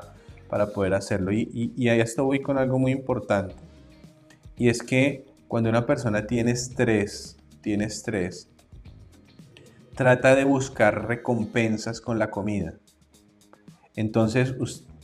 para 0.50 0.68
poder 0.68 0.94
hacerlo. 0.94 1.32
Y, 1.32 1.50
y, 1.54 1.74
y 1.76 1.90
ahí 1.90 2.00
esto 2.00 2.26
voy 2.26 2.42
con 2.42 2.58
algo 2.58 2.78
muy 2.80 2.92
importante. 2.92 3.56
Y 4.58 4.70
es 4.70 4.84
que 4.84 5.26
cuando 5.48 5.70
una 5.70 5.86
persona 5.86 6.26
tiene 6.26 6.52
estrés, 6.52 7.38
tiene 7.62 7.86
estrés, 7.86 8.50
trata 9.96 10.36
de 10.36 10.44
buscar 10.44 11.08
recompensas 11.08 12.02
con 12.02 12.20
la 12.20 12.30
comida. 12.30 12.74
Entonces, 13.96 14.56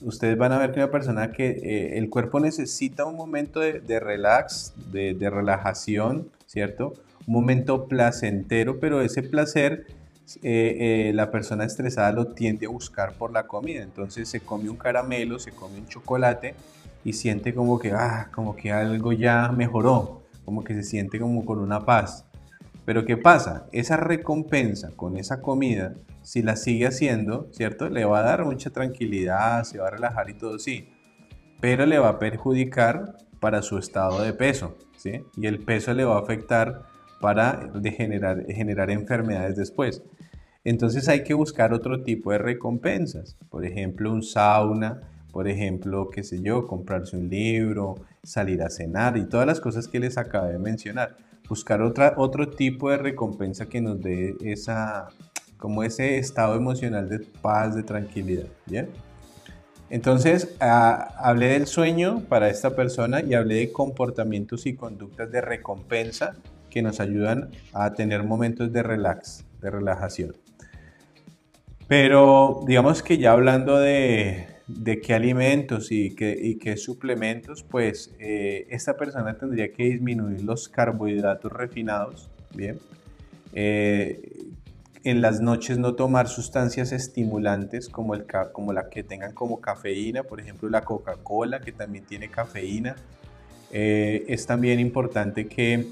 ustedes 0.02 0.38
van 0.38 0.52
a 0.52 0.58
ver 0.58 0.72
que 0.72 0.80
una 0.80 0.92
persona 0.92 1.32
que 1.32 1.50
eh, 1.50 1.98
el 1.98 2.10
cuerpo 2.10 2.40
necesita 2.40 3.06
un 3.06 3.16
momento 3.16 3.60
de, 3.60 4.00
relax, 4.00 4.74
de, 4.92 5.30
relajación, 5.30 6.30
¿cierto? 6.46 6.94
Un 7.28 7.34
momento 7.34 7.88
placentero, 7.88 8.80
pero 8.80 9.02
ese 9.02 9.22
placer 9.22 9.86
eh, 10.42 11.10
eh, 11.10 11.12
la 11.14 11.32
persona 11.32 11.66
estresada 11.66 12.12
lo 12.12 12.28
tiende 12.28 12.66
a 12.66 12.70
buscar 12.70 13.14
por 13.14 13.32
la 13.32 13.46
comida. 13.46 13.84
Entonces 13.84 14.28
se 14.28 14.40
come 14.40 14.70
un 14.70 14.78
caramelo, 14.78 15.38
se 15.38 15.52
come 15.52 15.78
un 15.78 15.88
chocolate 15.88 16.56
y 17.04 17.14
siente 17.14 17.54
como 17.54 17.80
que, 17.80 17.92
ah, 17.92 18.30
como 18.34 18.56
que 18.56 18.72
algo 18.72 19.14
ya 19.14 19.50
mejoró, 19.50 20.24
como 20.46 20.64
que 20.64 20.74
se 20.74 20.84
siente 20.84 21.20
como 21.20 21.46
con 21.46 21.60
una 21.60 21.86
paz. 21.86 22.26
Pero 22.86 23.06
¿qué 23.06 23.18
pasa? 23.18 23.68
Esa 23.72 23.98
recompensa 23.98 24.92
con 24.96 25.18
esa 25.18 25.42
comida 25.42 25.96
si 26.24 26.42
la 26.42 26.56
sigue 26.56 26.88
haciendo, 26.88 27.48
¿cierto? 27.52 27.90
Le 27.90 28.06
va 28.06 28.20
a 28.20 28.24
dar 28.24 28.46
mucha 28.46 28.70
tranquilidad, 28.70 29.64
se 29.64 29.80
va 29.80 29.88
a 29.88 29.92
relajar 29.92 30.30
y 30.30 30.34
todo, 30.36 30.60
sí, 30.60 30.90
pero 31.60 31.86
le 31.86 32.00
va 32.00 32.10
a 32.10 32.20
perjudicar 32.20 33.18
para 33.40 33.62
su 33.62 33.78
estado 33.78 34.22
de 34.22 34.34
peso, 34.34 34.78
¿sí? 34.98 35.24
Y 35.36 35.48
el 35.48 35.64
peso 35.64 35.94
le 35.94 36.06
va 36.06 36.18
a 36.18 36.22
afectar 36.22 36.84
para 37.20 37.72
generar, 37.84 38.46
generar 38.48 38.92
enfermedades 38.92 39.56
después. 39.56 40.04
Entonces 40.64 41.08
hay 41.08 41.24
que 41.24 41.34
buscar 41.34 41.74
otro 41.74 42.04
tipo 42.04 42.32
de 42.32 42.38
recompensas, 42.38 43.38
por 43.50 43.66
ejemplo, 43.66 44.12
un 44.12 44.24
sauna, 44.24 45.02
por 45.32 45.48
ejemplo, 45.48 46.10
qué 46.10 46.24
sé 46.24 46.42
yo, 46.42 46.68
comprarse 46.68 47.16
un 47.16 47.30
libro, 47.30 47.96
salir 48.24 48.62
a 48.62 48.70
cenar 48.70 49.18
y 49.18 49.28
todas 49.28 49.48
las 49.48 49.60
cosas 49.60 49.88
que 49.88 50.00
les 50.00 50.18
acabé 50.18 50.54
de 50.54 50.60
mencionar. 50.60 51.18
Buscar 51.50 51.82
otra, 51.82 52.14
otro 52.18 52.50
tipo 52.50 52.90
de 52.92 52.98
recompensa 52.98 53.66
que 53.66 53.82
nos 53.82 54.00
dé 54.00 54.36
esa, 54.42 55.08
como 55.58 55.84
ese 55.84 56.18
estado 56.18 56.56
emocional 56.56 57.10
de 57.10 57.20
paz, 57.42 57.76
de 57.76 57.84
tranquilidad. 57.84 58.46
¿bien? 58.68 58.90
Entonces, 59.90 60.56
ah, 60.60 61.16
hablé 61.18 61.48
del 61.48 61.66
sueño 61.66 62.22
para 62.30 62.50
esta 62.50 62.76
persona 62.76 63.22
y 63.22 63.34
hablé 63.34 63.56
de 63.56 63.72
comportamientos 63.72 64.68
y 64.68 64.76
conductas 64.76 65.32
de 65.32 65.42
recompensa 65.42 66.36
que 66.70 66.84
nos 66.84 67.00
ayudan 67.00 67.50
a 67.74 67.94
tener 67.94 68.24
momentos 68.24 68.72
de 68.72 68.84
relax, 68.84 69.46
de 69.60 69.72
relajación. 69.72 70.36
Pero 71.88 72.62
digamos 72.68 73.02
que 73.02 73.18
ya 73.18 73.32
hablando 73.32 73.80
de, 73.80 74.46
de 74.70 75.02
qué 75.02 75.16
alimentos 75.16 75.92
y 75.92 76.16
qué, 76.16 76.78
suplementos, 76.78 77.64
pues 77.64 78.14
eh, 78.20 78.68
esta 78.70 78.96
persona 78.96 79.36
tendría 79.38 79.74
que 79.74 79.84
disminuir 79.84 80.44
los 80.44 80.70
carbohidratos 80.70 81.52
refinados, 81.52 82.30
¿bien? 82.54 82.78
Eh, 83.54 84.50
en 85.04 85.22
las 85.22 85.42
noches 85.42 85.78
no 85.78 85.96
tomar 85.96 86.28
sustancias 86.28 86.92
estimulantes 86.92 87.90
como 87.90 88.14
la 88.16 88.90
que 88.90 89.04
tengan 89.04 89.34
como 89.34 89.60
cafeína, 89.60 90.24
por 90.24 90.40
ejemplo 90.40 90.70
la 90.70 90.82
Coca-Cola 90.82 91.62
que 91.62 91.72
también 91.72 92.06
tiene 92.06 92.30
cafeína. 92.30 92.96
Eh, 93.72 94.26
es 94.28 94.46
también 94.46 94.80
importante 94.80 95.48
que 95.48 95.88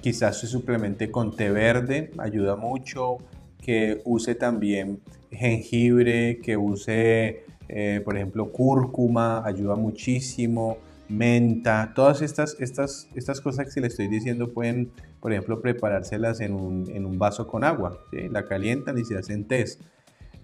quizás 0.00 0.38
se 0.40 0.46
suplemente 0.46 1.10
con 1.10 1.34
té 1.34 1.50
verde, 1.50 2.10
ayuda 2.18 2.56
mucho, 2.56 3.18
que 3.60 4.00
use 4.04 4.34
también 4.34 5.00
jengibre, 5.30 6.38
que 6.42 6.56
use, 6.56 7.44
eh, 7.72 8.00
por 8.04 8.16
ejemplo, 8.16 8.52
cúrcuma, 8.52 9.44
ayuda 9.44 9.74
muchísimo 9.74 10.78
menta, 11.08 11.92
todas 11.94 12.22
estas, 12.22 12.56
estas, 12.60 13.08
estas 13.14 13.40
cosas 13.40 13.74
que 13.74 13.80
le 13.80 13.88
estoy 13.88 14.08
diciendo 14.08 14.52
pueden, 14.52 14.90
por 15.20 15.32
ejemplo, 15.32 15.60
preparárselas 15.60 16.40
en 16.40 16.54
un, 16.54 16.90
en 16.90 17.04
un 17.04 17.18
vaso 17.18 17.46
con 17.46 17.64
agua, 17.64 17.98
la 18.12 18.46
calientan 18.46 18.96
y 18.98 19.04
se 19.04 19.18
hacen 19.18 19.46
test. 19.46 19.82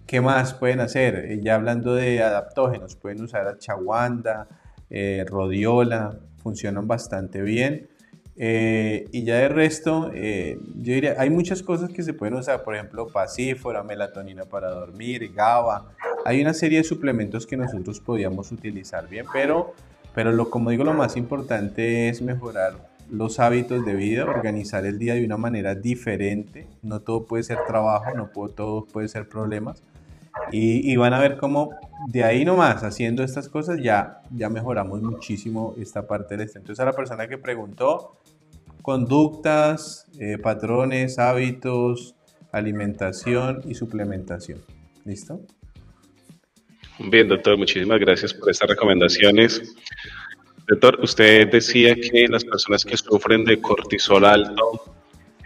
¿Qué 0.09 0.21
más 0.21 0.55
pueden 0.55 0.79
hacer? 0.79 1.15
Eh, 1.17 1.39
ya 1.39 1.53
hablando 1.53 1.93
de 1.93 2.23
adaptógenos, 2.23 2.95
pueden 2.95 3.21
usar 3.21 3.47
achawanda, 3.47 4.47
eh, 4.89 5.23
rodiola, 5.27 6.17
funcionan 6.41 6.87
bastante 6.87 7.43
bien. 7.43 7.87
Eh, 8.35 9.05
y 9.11 9.23
ya 9.23 9.35
de 9.35 9.49
resto, 9.49 10.11
yo 10.11 10.93
diría, 10.93 11.15
hay 11.19 11.29
muchas 11.29 11.61
cosas 11.61 11.91
que 11.91 12.01
se 12.01 12.13
pueden 12.13 12.33
usar, 12.33 12.63
por 12.63 12.73
ejemplo, 12.73 13.05
pasífora, 13.07 13.83
melatonina 13.83 14.45
para 14.45 14.71
dormir, 14.71 15.31
GABA. 15.31 15.91
Hay 16.25 16.41
una 16.41 16.53
serie 16.53 16.79
de 16.79 16.83
suplementos 16.83 17.47
que 17.47 17.57
nosotros 17.57 17.99
podíamos 17.99 18.51
utilizar 18.51 19.07
bien, 19.07 19.25
pero 19.31 19.73
pero 20.13 20.31
lo, 20.31 20.49
como 20.49 20.69
digo, 20.71 20.83
lo 20.83 20.93
más 20.93 21.17
importante 21.17 22.09
es 22.09 22.21
mejorar 22.21 22.73
los 23.09 23.39
hábitos 23.39 23.85
de 23.85 23.95
vida, 23.95 24.25
organizar 24.25 24.85
el 24.85 24.99
día 24.99 25.13
de 25.13 25.25
una 25.25 25.37
manera 25.37 25.75
diferente. 25.75 26.67
No 26.81 27.01
todo 27.01 27.25
puede 27.25 27.43
ser 27.43 27.59
trabajo, 27.65 28.13
no 28.15 28.29
todo 28.49 28.85
puede 28.85 29.07
ser 29.07 29.27
problemas. 29.29 29.83
Y, 30.51 30.95
van 30.95 31.13
a 31.13 31.19
ver 31.19 31.37
cómo 31.37 31.71
de 32.07 32.23
ahí 32.23 32.45
nomás, 32.45 32.83
haciendo 32.83 33.23
estas 33.23 33.49
cosas, 33.49 33.79
ya, 33.81 34.21
ya 34.31 34.49
mejoramos 34.49 35.01
muchísimo 35.01 35.75
esta 35.77 36.07
parte 36.07 36.35
del 36.35 36.45
estrés. 36.45 36.63
Entonces 36.63 36.81
a 36.81 36.85
la 36.85 36.93
persona 36.93 37.27
que 37.27 37.37
preguntó, 37.37 38.17
conductas, 38.81 40.07
eh, 40.19 40.37
patrones, 40.37 41.19
hábitos, 41.19 42.15
alimentación 42.51 43.61
y 43.65 43.75
suplementación. 43.75 44.59
¿Listo? 45.05 45.41
Bien, 46.99 47.29
doctor, 47.29 47.57
muchísimas 47.57 47.99
gracias 47.99 48.33
por 48.33 48.51
estas 48.51 48.69
recomendaciones. 48.69 49.73
Doctor, 50.67 50.99
usted 51.01 51.49
decía 51.49 51.95
que 51.95 52.27
las 52.27 52.43
personas 52.43 52.83
que 52.83 52.97
sufren 52.97 53.45
de 53.45 53.61
cortisol 53.61 54.25
alto, 54.25 54.95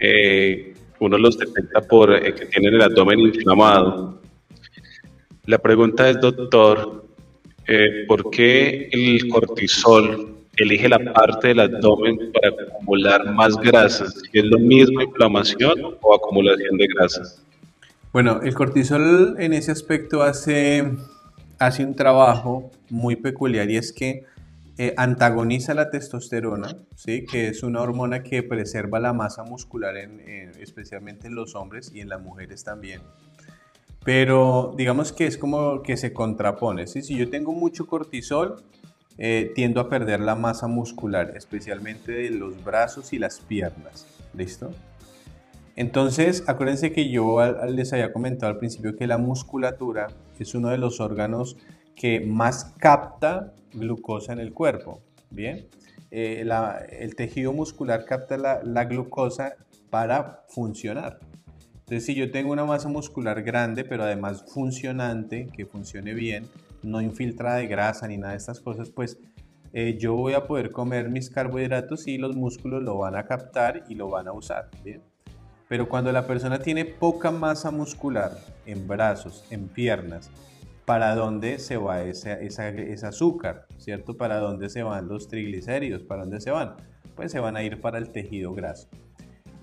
eh, 0.00 0.74
uno 0.98 1.16
los 1.16 1.38
detecta 1.38 1.80
por 1.80 2.12
eh, 2.12 2.34
que 2.34 2.46
tienen 2.46 2.74
el 2.74 2.82
abdomen 2.82 3.20
inflamado. 3.20 4.20
La 5.46 5.58
pregunta 5.58 6.10
es, 6.10 6.20
doctor, 6.20 7.04
eh, 7.68 8.04
¿por 8.08 8.30
qué 8.30 8.88
el 8.90 9.28
cortisol 9.28 10.34
elige 10.56 10.88
la 10.88 10.98
parte 11.12 11.48
del 11.48 11.60
abdomen 11.60 12.32
para 12.32 12.48
acumular 12.48 13.32
más 13.32 13.56
grasas? 13.56 14.22
¿Es 14.32 14.44
lo 14.44 14.58
mismo 14.58 15.02
inflamación 15.02 15.96
o 16.00 16.14
acumulación 16.14 16.76
de 16.78 16.86
grasas? 16.88 17.40
Bueno, 18.12 18.40
el 18.42 18.54
cortisol 18.54 19.36
en 19.38 19.52
ese 19.52 19.70
aspecto 19.70 20.22
hace 20.22 20.84
hace 21.58 21.84
un 21.84 21.94
trabajo 21.94 22.70
muy 22.90 23.16
peculiar 23.16 23.70
y 23.70 23.76
es 23.76 23.92
que 23.92 24.24
eh, 24.76 24.92
antagoniza 24.96 25.72
la 25.72 25.90
testosterona, 25.90 26.76
¿sí? 26.96 27.24
que 27.26 27.48
es 27.48 27.62
una 27.62 27.80
hormona 27.80 28.24
que 28.24 28.42
preserva 28.42 28.98
la 28.98 29.12
masa 29.12 29.44
muscular, 29.44 29.96
en, 29.96 30.20
especialmente 30.60 31.28
en 31.28 31.36
los 31.36 31.54
hombres 31.54 31.92
y 31.94 32.00
en 32.00 32.08
las 32.08 32.20
mujeres 32.20 32.64
también. 32.64 33.00
Pero 34.04 34.74
digamos 34.76 35.12
que 35.12 35.26
es 35.26 35.38
como 35.38 35.82
que 35.82 35.96
se 35.96 36.12
contrapone. 36.12 36.86
¿sí? 36.88 37.02
Si 37.02 37.16
yo 37.16 37.30
tengo 37.30 37.52
mucho 37.52 37.86
cortisol, 37.86 38.64
eh, 39.16 39.52
tiendo 39.54 39.80
a 39.80 39.88
perder 39.88 40.18
la 40.18 40.34
masa 40.34 40.66
muscular, 40.66 41.34
especialmente 41.36 42.10
de 42.10 42.30
los 42.30 42.64
brazos 42.64 43.12
y 43.12 43.18
las 43.18 43.38
piernas. 43.38 44.06
¿Listo? 44.34 44.72
Entonces, 45.76 46.44
acuérdense 46.46 46.92
que 46.92 47.10
yo 47.10 47.38
les 47.68 47.92
había 47.92 48.12
comentado 48.12 48.52
al 48.52 48.58
principio 48.58 48.96
que 48.96 49.06
la 49.06 49.18
musculatura 49.18 50.06
es 50.38 50.54
uno 50.54 50.68
de 50.68 50.78
los 50.78 51.00
órganos 51.00 51.56
que 51.96 52.20
más 52.20 52.74
capta 52.78 53.52
glucosa 53.72 54.32
en 54.32 54.38
el 54.38 54.52
cuerpo. 54.52 55.00
Bien, 55.30 55.66
eh, 56.12 56.46
el 56.90 57.16
tejido 57.16 57.52
muscular 57.52 58.04
capta 58.04 58.36
la, 58.36 58.84
glucosa 58.84 59.56
para 59.90 60.44
funcionar. 60.48 61.18
Entonces, 61.80 62.06
si 62.06 62.14
yo 62.14 62.30
tengo 62.30 62.52
una 62.52 62.64
masa 62.64 62.88
muscular 62.88 63.42
grande, 63.42 63.84
pero 63.84 64.04
además 64.04 64.44
funcionante, 64.46 65.48
que 65.52 65.66
funcione 65.66 66.14
bien, 66.14 66.46
no 66.82 67.00
infiltrada 67.00 67.56
de 67.56 67.66
grasa 67.66 68.06
ni 68.06 68.16
nada 68.16 68.32
de 68.32 68.38
estas 68.38 68.60
cosas, 68.60 68.90
pues 68.90 69.18
eh, 69.72 69.98
yo 69.98 70.14
voy 70.14 70.34
a 70.34 70.44
poder 70.44 70.70
comer 70.70 71.10
mis 71.10 71.30
carbohidratos 71.30 72.06
y 72.06 72.16
los 72.16 72.36
músculos 72.36 72.82
lo 72.82 72.96
van 72.98 73.16
a 73.16 73.26
captar 73.26 73.84
y 73.88 73.96
lo 73.96 74.08
van 74.08 74.28
a 74.28 74.32
usar. 74.32 74.70
Bien. 74.84 75.02
Pero 75.68 75.88
cuando 75.88 76.12
la 76.12 76.26
persona 76.26 76.58
tiene 76.58 76.84
poca 76.84 77.30
masa 77.30 77.70
muscular 77.70 78.32
en 78.66 78.86
brazos, 78.86 79.44
en 79.50 79.68
piernas, 79.68 80.30
¿para 80.84 81.14
dónde 81.14 81.58
se 81.58 81.76
va 81.76 82.02
ese, 82.02 83.06
azúcar? 83.06 83.66
¿Cierto? 83.78 84.16
¿Para 84.16 84.38
dónde 84.38 84.68
se 84.68 84.82
van 84.82 85.08
los 85.08 85.28
triglicéridos? 85.28 86.02
¿Para 86.02 86.22
dónde 86.22 86.40
se 86.40 86.50
van? 86.50 86.74
Pues 87.16 87.32
se 87.32 87.40
van 87.40 87.56
a 87.56 87.62
ir 87.62 87.80
para 87.80 87.98
el 87.98 88.10
tejido 88.10 88.52
graso. 88.52 88.88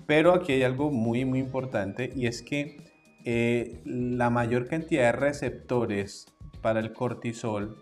Pero 0.06 0.32
aquí 0.34 0.52
hay 0.52 0.64
algo 0.64 0.90
muy, 0.90 1.24
muy 1.24 1.38
importante 1.38 2.12
y 2.14 2.26
es 2.26 2.42
que 2.42 2.78
eh, 3.24 3.80
la 3.84 4.30
mayor 4.30 4.66
cantidad 4.66 5.04
de 5.04 5.12
receptores 5.12 6.26
para 6.60 6.80
el 6.80 6.92
cortisol 6.92 7.76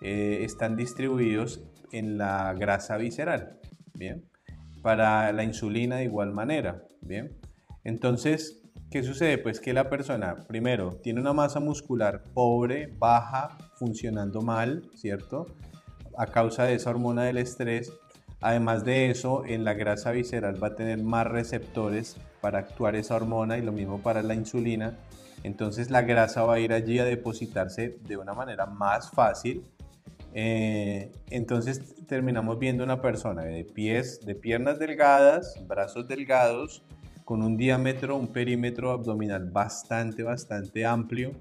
eh, 0.00 0.38
están 0.42 0.76
distribuidos 0.76 1.62
en 1.92 2.16
la 2.16 2.54
grasa 2.54 2.96
visceral. 2.96 3.58
Bien. 3.94 4.24
Para 4.82 5.32
la 5.32 5.44
insulina 5.44 5.96
de 5.96 6.04
igual 6.04 6.32
manera. 6.32 6.82
Bien. 7.00 7.36
Entonces, 7.86 8.60
¿qué 8.90 9.04
sucede? 9.04 9.38
Pues 9.38 9.60
que 9.60 9.72
la 9.72 9.88
persona, 9.88 10.34
primero, 10.48 10.96
tiene 11.04 11.20
una 11.20 11.32
masa 11.32 11.60
muscular 11.60 12.24
pobre, 12.34 12.92
baja, 12.98 13.56
funcionando 13.76 14.42
mal, 14.42 14.90
¿cierto? 14.96 15.46
A 16.18 16.26
causa 16.26 16.64
de 16.64 16.74
esa 16.74 16.90
hormona 16.90 17.22
del 17.22 17.38
estrés. 17.38 17.92
Además 18.40 18.84
de 18.84 19.08
eso, 19.08 19.44
en 19.46 19.62
la 19.62 19.74
grasa 19.74 20.10
visceral 20.10 20.60
va 20.60 20.66
a 20.66 20.74
tener 20.74 21.00
más 21.00 21.28
receptores 21.28 22.16
para 22.40 22.58
actuar 22.58 22.96
esa 22.96 23.14
hormona 23.14 23.56
y 23.56 23.62
lo 23.62 23.70
mismo 23.70 24.02
para 24.02 24.20
la 24.24 24.34
insulina. 24.34 24.98
Entonces 25.44 25.88
la 25.88 26.02
grasa 26.02 26.42
va 26.42 26.54
a 26.54 26.58
ir 26.58 26.72
allí 26.72 26.98
a 26.98 27.04
depositarse 27.04 28.00
de 28.02 28.16
una 28.16 28.34
manera 28.34 28.66
más 28.66 29.12
fácil. 29.12 29.62
Eh, 30.34 31.12
entonces 31.30 31.94
terminamos 32.06 32.58
viendo 32.58 32.82
una 32.82 33.00
persona 33.00 33.42
de 33.42 33.62
pies, 33.62 34.26
de 34.26 34.34
piernas 34.34 34.80
delgadas, 34.80 35.64
brazos 35.68 36.08
delgados, 36.08 36.82
con 37.26 37.42
un 37.42 37.56
diámetro, 37.56 38.16
un 38.16 38.28
perímetro 38.28 38.92
abdominal 38.92 39.50
bastante, 39.50 40.22
bastante 40.22 40.86
amplio. 40.86 41.32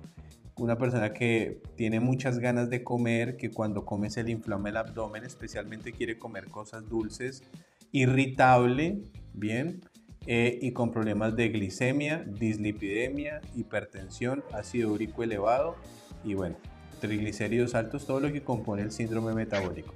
Una 0.57 0.79
persona 0.79 1.13
que 1.13 1.61
tiene 1.75 1.99
muchas 1.99 2.39
ganas 2.39 2.71
de 2.71 2.83
comer, 2.83 3.37
que 3.37 3.51
cuando 3.51 3.85
come 3.85 4.09
se 4.09 4.23
le 4.23 4.31
inflama 4.31 4.69
el 4.69 4.77
abdomen, 4.77 5.23
especialmente 5.23 5.91
quiere 5.91 6.17
comer 6.17 6.47
cosas 6.47 6.89
dulces, 6.89 7.43
irritable, 7.91 9.03
bien, 9.33 9.81
eh, 10.25 10.57
y 10.59 10.71
con 10.71 10.91
problemas 10.91 11.35
de 11.35 11.49
glicemia, 11.49 12.25
dislipidemia, 12.25 13.41
hipertensión, 13.55 14.43
ácido 14.53 14.91
úrico 14.91 15.21
elevado 15.21 15.75
y 16.23 16.33
bueno, 16.33 16.55
triglicéridos 16.99 17.75
altos, 17.75 18.07
todo 18.07 18.21
lo 18.21 18.33
que 18.33 18.41
compone 18.41 18.81
el 18.81 18.91
síndrome 18.91 19.35
metabólico. 19.35 19.93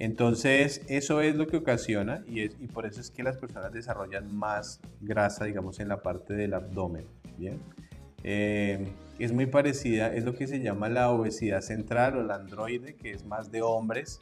Entonces, 0.00 0.80
eso 0.88 1.20
es 1.20 1.36
lo 1.36 1.46
que 1.46 1.58
ocasiona 1.58 2.24
y, 2.26 2.40
es, 2.40 2.56
y 2.58 2.68
por 2.68 2.86
eso 2.86 3.02
es 3.02 3.10
que 3.10 3.22
las 3.22 3.36
personas 3.36 3.70
desarrollan 3.70 4.34
más 4.34 4.80
grasa, 5.02 5.44
digamos, 5.44 5.78
en 5.78 5.88
la 5.88 6.00
parte 6.00 6.32
del 6.32 6.54
abdomen. 6.54 7.04
Bien. 7.36 7.60
Eh, 8.24 8.88
es 9.18 9.32
muy 9.32 9.44
parecida, 9.44 10.14
es 10.14 10.24
lo 10.24 10.34
que 10.34 10.46
se 10.46 10.60
llama 10.60 10.88
la 10.88 11.10
obesidad 11.10 11.60
central 11.60 12.16
o 12.16 12.22
la 12.22 12.36
androide, 12.36 12.96
que 12.96 13.10
es 13.10 13.26
más 13.26 13.52
de 13.52 13.60
hombres, 13.60 14.18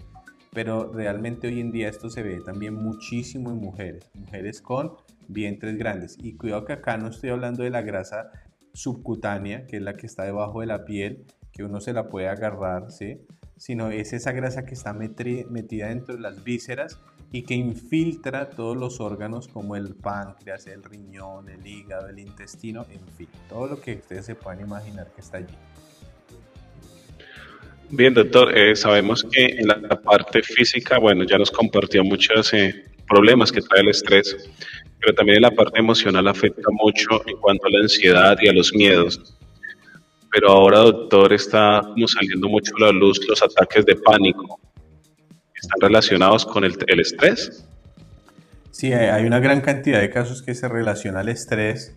pero 0.53 0.93
realmente 0.93 1.47
hoy 1.47 1.61
en 1.61 1.71
día 1.71 1.89
esto 1.89 2.11
se 2.11 2.25
ve 2.25 2.41
también 2.41 2.75
muchísimo 2.75 3.53
en 3.53 3.59
mujeres, 3.59 4.11
mujeres 4.15 4.61
con 4.61 4.97
vientres 5.29 5.79
grandes. 5.79 6.19
Y 6.21 6.35
cuidado 6.35 6.65
que 6.65 6.73
acá 6.73 6.97
no 6.97 7.07
estoy 7.07 7.31
hablando 7.31 7.63
de 7.63 7.71
la 7.71 7.83
grasa 7.83 8.33
subcutánea, 8.75 9.65
que 9.67 9.77
es 9.77 9.83
la 9.83 9.95
que 9.95 10.07
está 10.07 10.25
debajo 10.25 10.61
de 10.61 10.67
la 10.67 10.85
piel, 10.85 11.25
que 11.53 11.63
uno 11.63 11.81
se 11.81 11.93
la 11.93 12.09
puede 12.09 12.27
agarrar, 12.27 12.91
¿sí? 12.91 13.21
Sino 13.59 13.91
es 13.91 14.13
esa 14.13 14.33
grasa 14.33 14.65
que 14.65 14.75
está 14.75 14.93
metida 14.93 15.89
dentro 15.89 16.15
de 16.15 16.21
las 16.21 16.43
vísceras 16.43 16.99
y 17.33 17.43
que 17.43 17.55
infiltra 17.55 18.49
todos 18.49 18.77
los 18.77 19.01
órganos 19.01 19.49
como 19.49 19.77
el 19.77 19.95
páncreas, 19.95 20.67
el 20.67 20.83
riñón, 20.83 21.49
el 21.49 21.67
hígado, 21.67 22.09
el 22.09 22.19
intestino, 22.19 22.87
en 22.91 23.07
fin, 23.17 23.29
todo 23.49 23.67
lo 23.67 23.81
que 23.81 23.97
ustedes 23.97 24.25
se 24.25 24.35
puedan 24.35 24.61
imaginar 24.61 25.09
que 25.15 25.21
está 25.21 25.39
allí. 25.39 25.55
Bien, 27.91 28.15
doctor, 28.15 28.57
eh, 28.57 28.77
sabemos 28.77 29.25
que 29.25 29.45
en 29.45 29.67
la 29.67 30.01
parte 30.01 30.43
física, 30.43 30.99
bueno, 30.99 31.25
ya 31.25 31.39
nos 31.39 31.51
compartió 31.51 32.05
muchos 32.05 32.53
eh, 32.55 32.85
problemas 33.07 33.51
que 33.51 33.61
trae 33.61 33.81
el 33.81 33.89
estrés, 33.89 34.51
pero 35.01 35.15
también 35.15 35.37
en 35.37 35.43
la 35.43 35.51
parte 35.51 35.79
emocional 35.79 36.29
afecta 36.29 36.69
mucho 36.71 37.27
en 37.27 37.37
cuanto 37.39 37.67
a 37.67 37.71
la 37.71 37.79
ansiedad 37.81 38.37
y 38.41 38.49
a 38.49 38.53
los 38.53 38.73
miedos 38.75 39.38
pero 40.31 40.51
ahora, 40.51 40.79
doctor, 40.81 41.33
está 41.33 41.81
como 41.83 42.07
saliendo 42.07 42.49
mucho 42.49 42.73
la 42.79 42.93
luz 42.93 43.21
los 43.29 43.43
ataques 43.43 43.85
de 43.87 43.97
pánico. 43.97 44.61
¿Están 45.55 45.81
relacionados 45.81 46.47
con 46.47 46.65
el, 46.65 46.77
estrés? 47.01 47.67
Sí, 48.71 48.93
hay 48.93 49.25
una 49.25 49.41
gran 49.41 49.61
cantidad 49.61 50.01
de 50.01 50.11
casos 50.11 50.43
que 50.43 50.55
se 50.55 50.69
relaciona 50.69 51.21
al 51.21 51.29
estrés. 51.29 51.97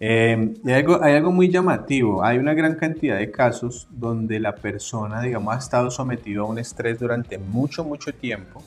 Hay, 0.00 0.72
algo, 0.72 1.02
hay 1.02 1.14
algo 1.14 1.30
muy 1.30 1.50
llamativo. 1.50 2.24
Hay 2.24 2.38
una 2.38 2.54
gran 2.54 2.74
cantidad 2.74 3.18
de 3.18 3.30
casos 3.30 3.86
donde 3.90 4.40
la 4.40 4.54
persona, 4.54 5.20
digamos, 5.20 5.54
ha 5.54 5.58
estado 5.58 5.90
sometido 5.90 6.44
a 6.44 6.46
un 6.46 6.58
estrés 6.58 6.98
durante 6.98 7.38
mucho, 7.38 7.84
mucho 7.84 8.12
tiempo. 8.12 8.62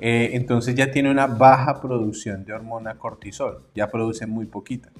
Eh, 0.00 0.30
entonces 0.32 0.74
ya 0.74 0.90
tiene 0.90 1.10
una 1.10 1.26
baja 1.26 1.80
producción 1.80 2.44
de 2.44 2.52
hormona 2.52 2.94
cortisol. 2.96 3.62
Ya 3.74 3.90
produce 3.90 4.26
muy 4.26 4.46
poquita. 4.46 4.90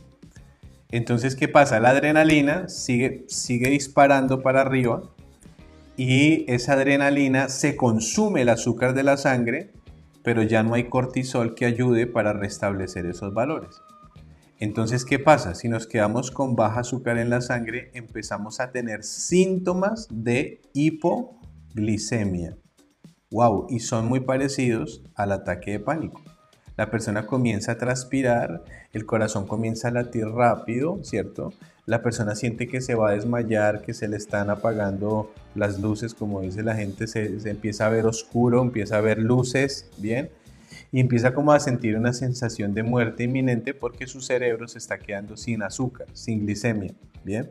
Entonces, 0.94 1.34
¿qué 1.34 1.48
pasa? 1.48 1.80
La 1.80 1.90
adrenalina 1.90 2.68
sigue, 2.68 3.24
sigue 3.26 3.68
disparando 3.68 4.42
para 4.42 4.60
arriba 4.60 5.02
y 5.96 6.48
esa 6.48 6.74
adrenalina 6.74 7.48
se 7.48 7.74
consume 7.74 8.42
el 8.42 8.48
azúcar 8.48 8.94
de 8.94 9.02
la 9.02 9.16
sangre, 9.16 9.72
pero 10.22 10.44
ya 10.44 10.62
no 10.62 10.74
hay 10.74 10.84
cortisol 10.84 11.56
que 11.56 11.64
ayude 11.64 12.06
para 12.06 12.32
restablecer 12.32 13.06
esos 13.06 13.34
valores. 13.34 13.82
Entonces, 14.60 15.04
¿qué 15.04 15.18
pasa? 15.18 15.56
Si 15.56 15.68
nos 15.68 15.88
quedamos 15.88 16.30
con 16.30 16.54
baja 16.54 16.82
azúcar 16.82 17.18
en 17.18 17.28
la 17.28 17.40
sangre, 17.40 17.90
empezamos 17.94 18.60
a 18.60 18.70
tener 18.70 19.02
síntomas 19.02 20.06
de 20.12 20.62
hipoglicemia. 20.74 22.56
¡Wow! 23.32 23.66
Y 23.68 23.80
son 23.80 24.06
muy 24.06 24.20
parecidos 24.20 25.02
al 25.16 25.32
ataque 25.32 25.72
de 25.72 25.80
pánico 25.80 26.22
la 26.76 26.90
persona 26.90 27.26
comienza 27.26 27.72
a 27.72 27.78
transpirar, 27.78 28.64
el 28.92 29.06
corazón 29.06 29.46
comienza 29.46 29.88
a 29.88 29.90
latir 29.92 30.26
rápido, 30.26 30.98
¿cierto? 31.02 31.52
La 31.86 32.02
persona 32.02 32.34
siente 32.34 32.66
que 32.66 32.80
se 32.80 32.94
va 32.94 33.10
a 33.10 33.12
desmayar, 33.12 33.82
que 33.82 33.94
se 33.94 34.08
le 34.08 34.16
están 34.16 34.50
apagando 34.50 35.32
las 35.54 35.78
luces, 35.78 36.14
como 36.14 36.40
dice 36.40 36.62
la 36.62 36.74
gente, 36.74 37.06
se, 37.06 37.38
empieza 37.48 37.86
a 37.86 37.90
ver 37.90 38.06
oscuro, 38.06 38.62
empieza 38.62 38.96
a 38.96 39.00
ver 39.00 39.18
luces, 39.18 39.88
¿bien? 39.98 40.30
Y 40.90 41.00
empieza 41.00 41.34
como 41.34 41.52
a 41.52 41.60
sentir 41.60 41.96
una 41.96 42.12
sensación 42.12 42.74
de 42.74 42.82
muerte 42.82 43.24
inminente 43.24 43.74
porque 43.74 44.06
su 44.06 44.20
cerebro 44.20 44.66
se 44.66 44.78
está 44.78 44.98
quedando 44.98 45.36
sin 45.36 45.62
azúcar, 45.62 46.06
sin 46.12 46.40
glicemia, 46.40 46.94
¿bien? 47.22 47.50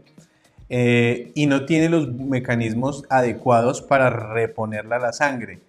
Eh, 0.69 1.31
y 1.35 1.45
no 1.45 1.65
tiene 1.65 1.87
los 1.87 2.11
mecanismos 2.13 3.05
adecuados 3.09 3.81
para 3.81 4.09
reponerla 4.09 4.97
la 4.97 5.13
sangre 5.13 5.59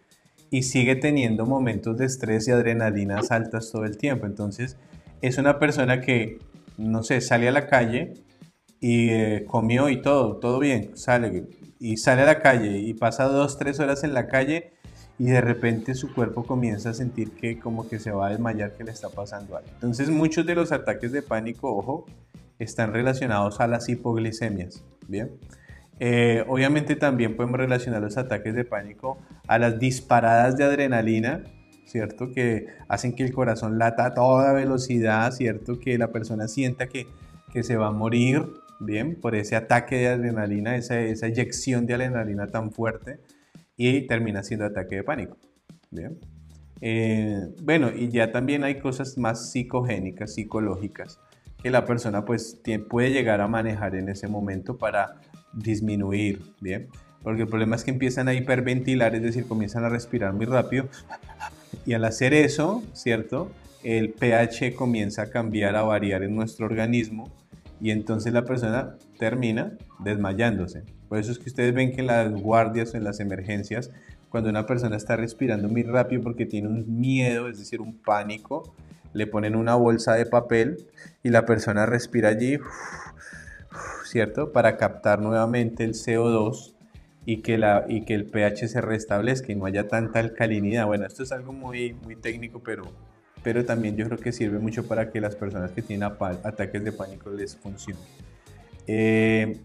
y 0.55 0.63
sigue 0.63 0.95
teniendo 0.95 1.47
momentos 1.47 1.97
de 1.99 2.05
estrés 2.05 2.47
y 2.47 2.53
adrenalinas 2.53 3.33
altas 3.33 3.73
todo 3.73 3.85
el 3.85 3.97
tiempo. 3.97 4.25
Entonces, 4.25 4.77
es 5.21 5.37
una 5.37 5.59
persona 5.59 6.01
que, 6.01 6.39
no 6.79 7.03
sé, 7.03 7.21
sale 7.23 7.49
a 7.49 7.51
la 7.51 7.67
calle 7.67 8.15
y 8.79 9.09
eh, 9.11 9.47
comió 9.49 9.89
y 9.89 10.01
todo, 10.01 10.37
todo 10.37 10.61
bien, 10.61 10.97
sale 10.97 11.49
y 11.81 11.97
sale 11.97 12.23
a 12.23 12.27
la 12.27 12.39
calle 12.41 12.79
y 12.79 12.95
pasa 12.95 13.25
dos, 13.25 13.59
tres 13.59 13.81
horas 13.81 14.05
en 14.05 14.15
la 14.15 14.29
calle 14.29 14.75
y 15.19 15.25
de 15.25 15.41
repente 15.41 15.97
su 15.97 16.15
cuerpo 16.15 16.45
comienza 16.45 16.91
a 16.91 16.95
sentir 16.95 17.33
que 17.33 17.59
como 17.59 17.89
que 17.89 17.99
se 17.99 18.13
va 18.13 18.29
a 18.29 18.31
desmayar, 18.31 18.77
que 18.77 18.85
le 18.85 18.93
está 18.93 19.09
pasando 19.09 19.57
algo. 19.57 19.69
Entonces, 19.73 20.09
muchos 20.09 20.47
de 20.47 20.55
los 20.55 20.71
ataques 20.71 21.11
de 21.11 21.23
pánico, 21.23 21.77
ojo, 21.77 22.07
están 22.61 22.93
relacionados 22.93 23.61
a 23.61 23.67
las 23.67 23.89
hipoglicemias, 23.89 24.85
¿bien? 25.09 25.33
Eh, 26.01 26.45
obviamente 26.49 26.97
también 26.97 27.37
podemos 27.37 27.59
relacionar 27.59 28.03
los 28.03 28.17
ataques 28.17 28.55
de 28.55 28.65
pánico 28.65 29.19
a 29.47 29.59
las 29.59 29.79
disparadas 29.79 30.57
de 30.57 30.65
adrenalina, 30.65 31.45
¿cierto? 31.85 32.33
Que 32.33 32.67
hacen 32.89 33.15
que 33.15 33.25
el 33.25 33.33
corazón 33.33 33.79
lata 33.79 34.07
a 34.07 34.15
toda 34.15 34.53
velocidad, 34.53 35.31
¿cierto? 35.33 35.79
Que 35.79 35.99
la 35.99 36.11
persona 36.11 36.49
sienta 36.49 36.89
que, 36.89 37.07
que 37.53 37.63
se 37.63 37.77
va 37.77 37.89
a 37.89 37.93
morir, 37.93 38.43
¿bien? 38.81 39.21
Por 39.21 39.35
ese 39.35 39.57
ataque 39.57 39.97
de 39.97 40.09
adrenalina, 40.09 40.77
esa, 40.77 41.01
esa 41.01 41.27
eyección 41.27 41.87
de 41.87 41.95
adrenalina 41.95 42.49
tan 42.49 42.73
fuerte 42.73 43.21
y 43.77 44.07
termina 44.07 44.43
siendo 44.43 44.67
ataque 44.67 44.97
de 44.97 45.05
pánico, 45.05 45.37
¿bien? 45.91 46.19
Eh, 46.81 47.49
bueno, 47.63 47.91
y 47.95 48.09
ya 48.09 48.33
también 48.33 48.65
hay 48.65 48.79
cosas 48.79 49.17
más 49.17 49.53
psicogénicas, 49.53 50.35
psicológicas 50.35 51.19
que 51.65 51.71
la 51.71 51.87
persona 51.87 52.27
pues 52.27 52.61
puede 52.91 53.11
llegar 53.11 53.41
a 53.41 53.49
manejar 53.49 53.95
en 53.95 54.11
ese 54.11 54.29
momento 54.29 54.77
para 54.77 55.15
disminuir, 55.55 56.43
¿bien? 56.61 56.89
Porque 57.23 57.43
el 57.43 57.49
problema 57.49 57.77
es 57.77 57.85
que 57.85 57.91
empiezan 57.91 58.29
a 58.29 58.35
hiperventilar, 58.35 59.15
es 59.15 59.23
decir, 59.23 59.47
comienzan 59.47 59.85
a 59.85 59.89
respirar 59.89 60.33
muy 60.33 60.47
rápido 60.47 60.89
y 61.87 61.95
al 61.95 62.05
hacer 62.05 62.35
eso, 62.35 62.83
¿cierto? 62.93 63.51
El 63.83 64.11
pH 64.11 64.75
comienza 64.75 65.23
a 65.23 65.31
cambiar, 65.31 65.77
a 65.77 65.83
variar 65.83 66.23
en 66.23 66.35
nuestro 66.37 66.67
organismo 66.67 67.33
y 67.81 67.91
entonces 67.91 68.33
la 68.33 68.45
persona 68.45 68.97
termina 69.19 69.73
desmayándose. 70.01 70.83
Por 71.09 71.19
eso 71.19 71.33
es 71.33 71.39
que 71.39 71.49
ustedes 71.49 71.75
ven 71.75 71.93
que 71.93 72.01
en 72.01 72.09
las 72.09 72.33
guardias 72.33 72.95
o 72.95 72.97
en 72.97 73.05
las 73.05 73.21
emergencias, 73.21 73.91
cuando 74.29 74.51
una 74.51 74.67
persona 74.67 74.97
está 74.97 75.17
respirando 75.17 75.69
muy 75.69 75.83
rápido 75.83 76.23
porque 76.23 76.47
tiene 76.47 76.69
un 76.69 76.99
miedo, 77.01 77.49
es 77.49 77.59
decir, 77.59 77.81
un 77.81 77.97
pánico, 77.97 78.75
le 79.13 79.27
ponen 79.27 79.55
una 79.55 79.77
bolsa 79.77 80.15
de 80.15 80.27
papel 80.27 80.87
y 81.23 81.31
la 81.31 81.47
persona 81.47 81.87
respira 81.87 82.31
allí, 82.31 82.59
¿cierto? 84.07 84.53
Para 84.53 84.77
captar 84.77 85.21
nuevamente 85.21 85.85
el 85.85 85.93
CO2 85.93 86.75
y 87.27 87.39
que, 87.39 87.59
la, 87.59 87.85
y 87.89 88.03
que 88.03 88.15
el 88.15 88.27
pH 88.27 88.69
se 88.69 88.81
restablezca 88.81 89.53
y 89.53 89.55
no 89.55 89.67
haya 89.67 89.89
tanta 89.89 90.19
alcalinidad. 90.21 90.87
Bueno, 90.87 91.07
esto 91.07 91.23
es 91.23 91.33
algo 91.33 91.53
muy, 91.53 91.95
muy 91.95 92.17
técnico, 92.17 92.61
pero, 92.63 92.85
pero 93.43 93.65
también 93.65 93.97
yo 93.97 94.07
creo 94.07 94.19
que 94.19 94.33
sirve 94.33 94.59
mucho 94.59 94.87
para 94.87 95.11
que 95.11 95.21
las 95.21 95.35
personas 95.37 95.71
que 95.71 95.83
tienen 95.83 96.09
ataques 96.09 96.85
de 96.85 96.93
pánico 96.93 97.31
les 97.31 97.57
funcione. 97.57 98.01
Eh, 98.87 99.59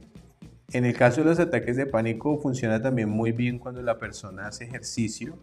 en 0.71 0.85
el 0.85 0.95
caso 0.95 1.21
de 1.21 1.29
los 1.29 1.39
ataques 1.39 1.75
de 1.75 1.85
pánico 1.85 2.39
funciona 2.39 2.81
también 2.81 3.09
muy 3.09 3.31
bien 3.31 3.59
cuando 3.59 3.81
la 3.81 3.97
persona 3.97 4.47
hace 4.47 4.65
ejercicio. 4.65 5.37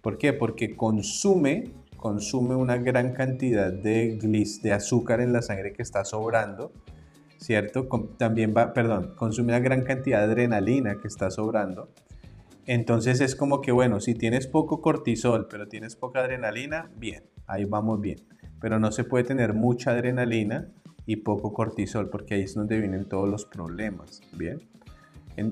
¿Por 0.00 0.18
qué? 0.18 0.32
Porque 0.32 0.74
consume, 0.74 1.72
consume 1.96 2.56
una 2.56 2.76
gran 2.76 3.12
cantidad 3.12 3.72
de, 3.72 4.16
glis, 4.20 4.62
de 4.62 4.72
azúcar 4.72 5.20
en 5.20 5.32
la 5.32 5.42
sangre 5.42 5.72
que 5.72 5.82
está 5.82 6.04
sobrando 6.04 6.72
¿cierto? 7.38 7.86
También 8.18 8.54
va, 8.56 8.72
perdón, 8.72 9.14
consume 9.16 9.52
una 9.52 9.60
gran 9.60 9.82
cantidad 9.82 10.18
de 10.18 10.32
adrenalina 10.32 10.98
que 11.00 11.08
está 11.08 11.30
sobrando. 11.30 11.90
Entonces 12.66 13.20
es 13.20 13.36
como 13.36 13.60
que, 13.60 13.72
bueno, 13.72 14.00
si 14.00 14.14
tienes 14.14 14.46
poco 14.46 14.80
cortisol, 14.80 15.46
pero 15.48 15.68
tienes 15.68 15.94
poca 15.94 16.20
adrenalina, 16.20 16.90
bien, 16.96 17.24
ahí 17.46 17.64
vamos 17.64 18.00
bien. 18.00 18.18
Pero 18.60 18.80
no 18.80 18.90
se 18.90 19.04
puede 19.04 19.24
tener 19.24 19.54
mucha 19.54 19.92
adrenalina 19.92 20.68
y 21.06 21.16
poco 21.16 21.52
cortisol, 21.52 22.10
porque 22.10 22.34
ahí 22.34 22.42
es 22.42 22.54
donde 22.54 22.80
vienen 22.80 23.04
todos 23.04 23.28
los 23.28 23.44
problemas, 23.44 24.20
¿bien? 24.32 24.60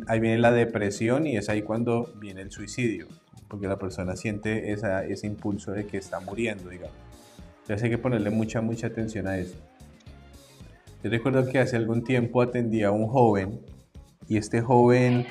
ahí 0.07 0.20
viene 0.20 0.39
la 0.39 0.51
depresión 0.51 1.26
y 1.26 1.37
es 1.37 1.49
ahí 1.49 1.62
cuando 1.62 2.11
viene 2.16 2.41
el 2.41 2.51
suicidio, 2.51 3.07
porque 3.49 3.68
la 3.68 3.78
persona 3.78 4.16
siente 4.16 4.72
ese 4.72 5.26
impulso 5.26 5.72
de 5.72 5.87
que 5.87 5.99
está 5.99 6.20
muriendo, 6.20 6.70
digamos. 6.70 6.97
Entonces 7.62 7.85
hay 7.85 7.91
que 7.91 7.99
ponerle 7.99 8.30
mucha, 8.30 8.61
mucha 8.61 8.89
atención 8.89 9.26
a 9.26 9.39
eso. 9.39 9.57
Yo 11.05 11.11
recuerdo 11.11 11.46
que 11.46 11.59
hace 11.59 11.76
algún 11.76 12.02
tiempo 12.02 12.40
atendía 12.40 12.88
a 12.88 12.90
un 12.90 13.07
joven 13.09 13.61
y 14.26 14.38
este 14.38 14.62
joven 14.62 15.26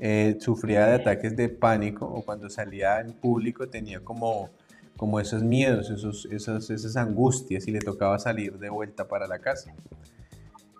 eh, 0.00 0.36
sufría 0.40 0.84
de 0.86 0.94
ataques 0.94 1.36
de 1.36 1.48
pánico 1.48 2.06
o 2.06 2.24
cuando 2.24 2.50
salía 2.50 2.98
en 2.98 3.12
público 3.12 3.68
tenía 3.68 4.00
como, 4.00 4.50
como 4.96 5.20
esos 5.20 5.44
miedos, 5.44 5.90
esos, 5.90 6.26
esas, 6.26 6.68
esas 6.70 6.96
angustias 6.96 7.68
y 7.68 7.70
le 7.70 7.78
tocaba 7.78 8.18
salir 8.18 8.58
de 8.58 8.68
vuelta 8.68 9.06
para 9.06 9.28
la 9.28 9.38
casa. 9.38 9.72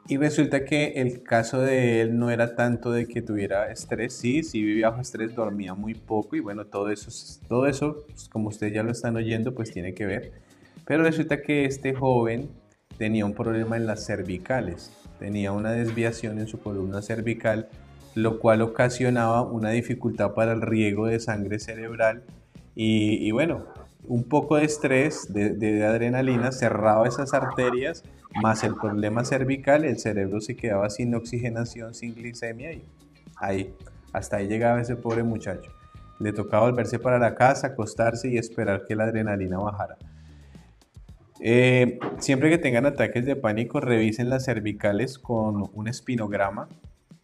Y 0.08 0.16
resulta 0.16 0.64
que 0.64 0.94
el 0.96 1.22
caso 1.22 1.60
de 1.60 2.00
él 2.00 2.18
no 2.18 2.28
era 2.28 2.56
tanto 2.56 2.90
de 2.90 3.06
que 3.06 3.22
tuviera 3.22 3.70
estrés, 3.70 4.12
sí, 4.12 4.42
sí 4.42 4.60
vivía 4.60 4.90
bajo 4.90 5.02
estrés, 5.02 5.36
dormía 5.36 5.74
muy 5.74 5.94
poco 5.94 6.34
y 6.34 6.40
bueno, 6.40 6.66
todo 6.66 6.90
eso, 6.90 7.12
todo 7.46 7.68
eso, 7.68 8.04
pues, 8.08 8.28
como 8.28 8.48
ustedes 8.48 8.74
ya 8.74 8.82
lo 8.82 8.90
están 8.90 9.14
oyendo, 9.14 9.54
pues 9.54 9.70
tiene 9.70 9.94
que 9.94 10.04
ver. 10.04 10.32
Pero 10.84 11.04
resulta 11.04 11.42
que 11.42 11.64
este 11.64 11.94
joven 11.94 12.50
tenía 13.02 13.26
un 13.26 13.34
problema 13.34 13.76
en 13.76 13.84
las 13.84 14.06
cervicales, 14.06 14.92
tenía 15.18 15.50
una 15.50 15.72
desviación 15.72 16.38
en 16.38 16.46
su 16.46 16.60
columna 16.60 17.02
cervical, 17.02 17.68
lo 18.14 18.38
cual 18.38 18.62
ocasionaba 18.62 19.42
una 19.42 19.70
dificultad 19.70 20.34
para 20.34 20.52
el 20.52 20.62
riego 20.62 21.06
de 21.06 21.18
sangre 21.18 21.58
cerebral 21.58 22.22
y, 22.76 23.28
bueno, 23.32 23.66
un 24.06 24.22
poco 24.22 24.54
de 24.54 24.66
estrés, 24.66 25.32
de, 25.32 25.84
adrenalina, 25.84 26.52
cerraba 26.52 27.08
esas 27.08 27.34
arterias, 27.34 28.04
más 28.40 28.62
el 28.62 28.76
problema 28.76 29.24
cervical, 29.24 29.84
el 29.84 29.98
cerebro 29.98 30.40
se 30.40 30.54
quedaba 30.54 30.88
sin 30.88 31.12
oxigenación, 31.16 31.94
sin 31.94 32.14
glicemia 32.14 32.72
y 32.72 32.84
ahí, 33.34 33.74
hasta 34.12 34.36
ahí 34.36 34.46
llegaba 34.46 34.80
ese 34.80 34.94
pobre 34.94 35.24
muchacho. 35.24 35.72
Le 36.20 36.32
tocaba 36.32 36.70
volverse 36.70 37.00
para 37.00 37.18
la 37.18 37.34
casa, 37.34 37.66
acostarse 37.66 38.28
y 38.28 38.38
esperar 38.38 38.84
que 38.86 38.94
la 38.94 39.02
adrenalina 39.02 39.58
bajara. 39.58 39.96
Eh, 41.44 41.98
siempre 42.20 42.50
que 42.50 42.58
tengan 42.58 42.86
ataques 42.86 43.26
de 43.26 43.34
pánico, 43.34 43.80
revisen 43.80 44.30
las 44.30 44.44
cervicales 44.44 45.18
con 45.18 45.68
un 45.74 45.88
espinograma 45.88 46.68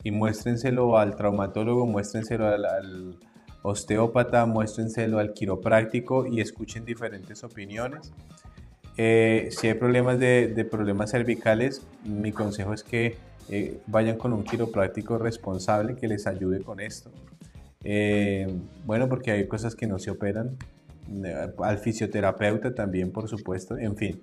y 0.02 0.10
muéstrenselo 0.10 0.98
al 0.98 1.14
traumatólogo, 1.14 1.86
muéstrenselo 1.86 2.48
al, 2.48 3.16
osteópata, 3.62 4.44
muéstrenselo 4.44 5.20
al 5.20 5.34
quiropráctico 5.34 6.26
y 6.26 6.40
escuchen 6.40 6.84
diferentes 6.84 7.44
opiniones. 7.44 8.12
Eh, 8.96 9.50
si 9.52 9.68
hay 9.68 9.74
problemas 9.74 10.18
de, 10.18 10.66
problemas 10.68 11.12
cervicales, 11.12 11.86
mi 12.04 12.32
consejo 12.32 12.74
es 12.74 12.82
que 12.82 13.16
eh, 13.50 13.78
vayan 13.86 14.16
con 14.16 14.32
un 14.32 14.42
quiropráctico 14.42 15.18
responsable 15.18 15.94
que 15.94 16.08
les 16.08 16.26
ayude 16.26 16.60
con 16.62 16.80
esto. 16.80 17.12
bueno, 18.84 19.08
porque 19.08 19.30
hay 19.30 19.46
cosas 19.46 19.76
que 19.76 19.86
no 19.86 20.00
se 20.00 20.10
operan, 20.10 20.56
al 21.59 21.78
fisioterapeuta 21.78 22.74
también, 22.74 23.12
por 23.12 23.28
supuesto, 23.28 23.76
en 23.78 23.96
fin. 23.96 24.22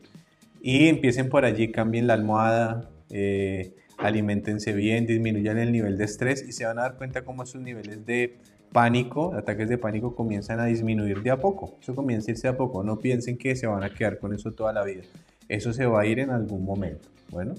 Y 0.62 0.88
empiecen 0.88 1.30
por 1.30 1.46
allí, 1.46 1.72
cambien 1.72 2.08
la 2.08 2.14
almohada, 2.14 2.90
eh, 3.10 3.76
alimentense 3.98 4.74
bien, 4.74 5.06
disminuyan 5.06 5.58
el 5.58 5.72
nivel 5.72 5.98
de 5.98 6.06
estrés 6.06 6.44
y 6.48 6.52
se 6.52 6.66
van 6.66 6.80
a 6.80 6.84
dar 6.84 6.98
cuenta 6.98 7.24
cómo 7.24 7.46
sus 7.46 7.62
niveles 7.62 8.06
de 8.06 8.38
pánico, 8.72 9.34
ataques 9.36 9.70
de 9.70 9.78
pánico 9.78 10.16
comienzan 10.16 10.60
a 10.60 10.66
disminuir 10.66 11.22
de 11.22 11.32
a 11.32 11.38
poco. 11.38 11.78
Eso 11.82 11.96
comienza 11.96 12.30
a 12.30 12.34
irse 12.34 12.48
de 12.48 12.54
a 12.54 12.58
poco. 12.58 12.84
No 12.84 13.00
piensen 13.00 13.38
que 13.38 13.56
se 13.56 13.68
van 13.68 13.84
a 13.84 13.90
quedar 13.90 14.20
con 14.20 14.34
eso 14.34 14.52
toda 14.52 14.74
la 14.74 14.84
vida. 14.84 15.04
Eso 15.48 15.72
se 15.72 15.86
va 15.86 16.02
a 16.02 16.06
ir 16.06 16.20
en 16.20 16.30
algún 16.30 16.66
momento. 16.66 17.08
Bueno. 17.30 17.56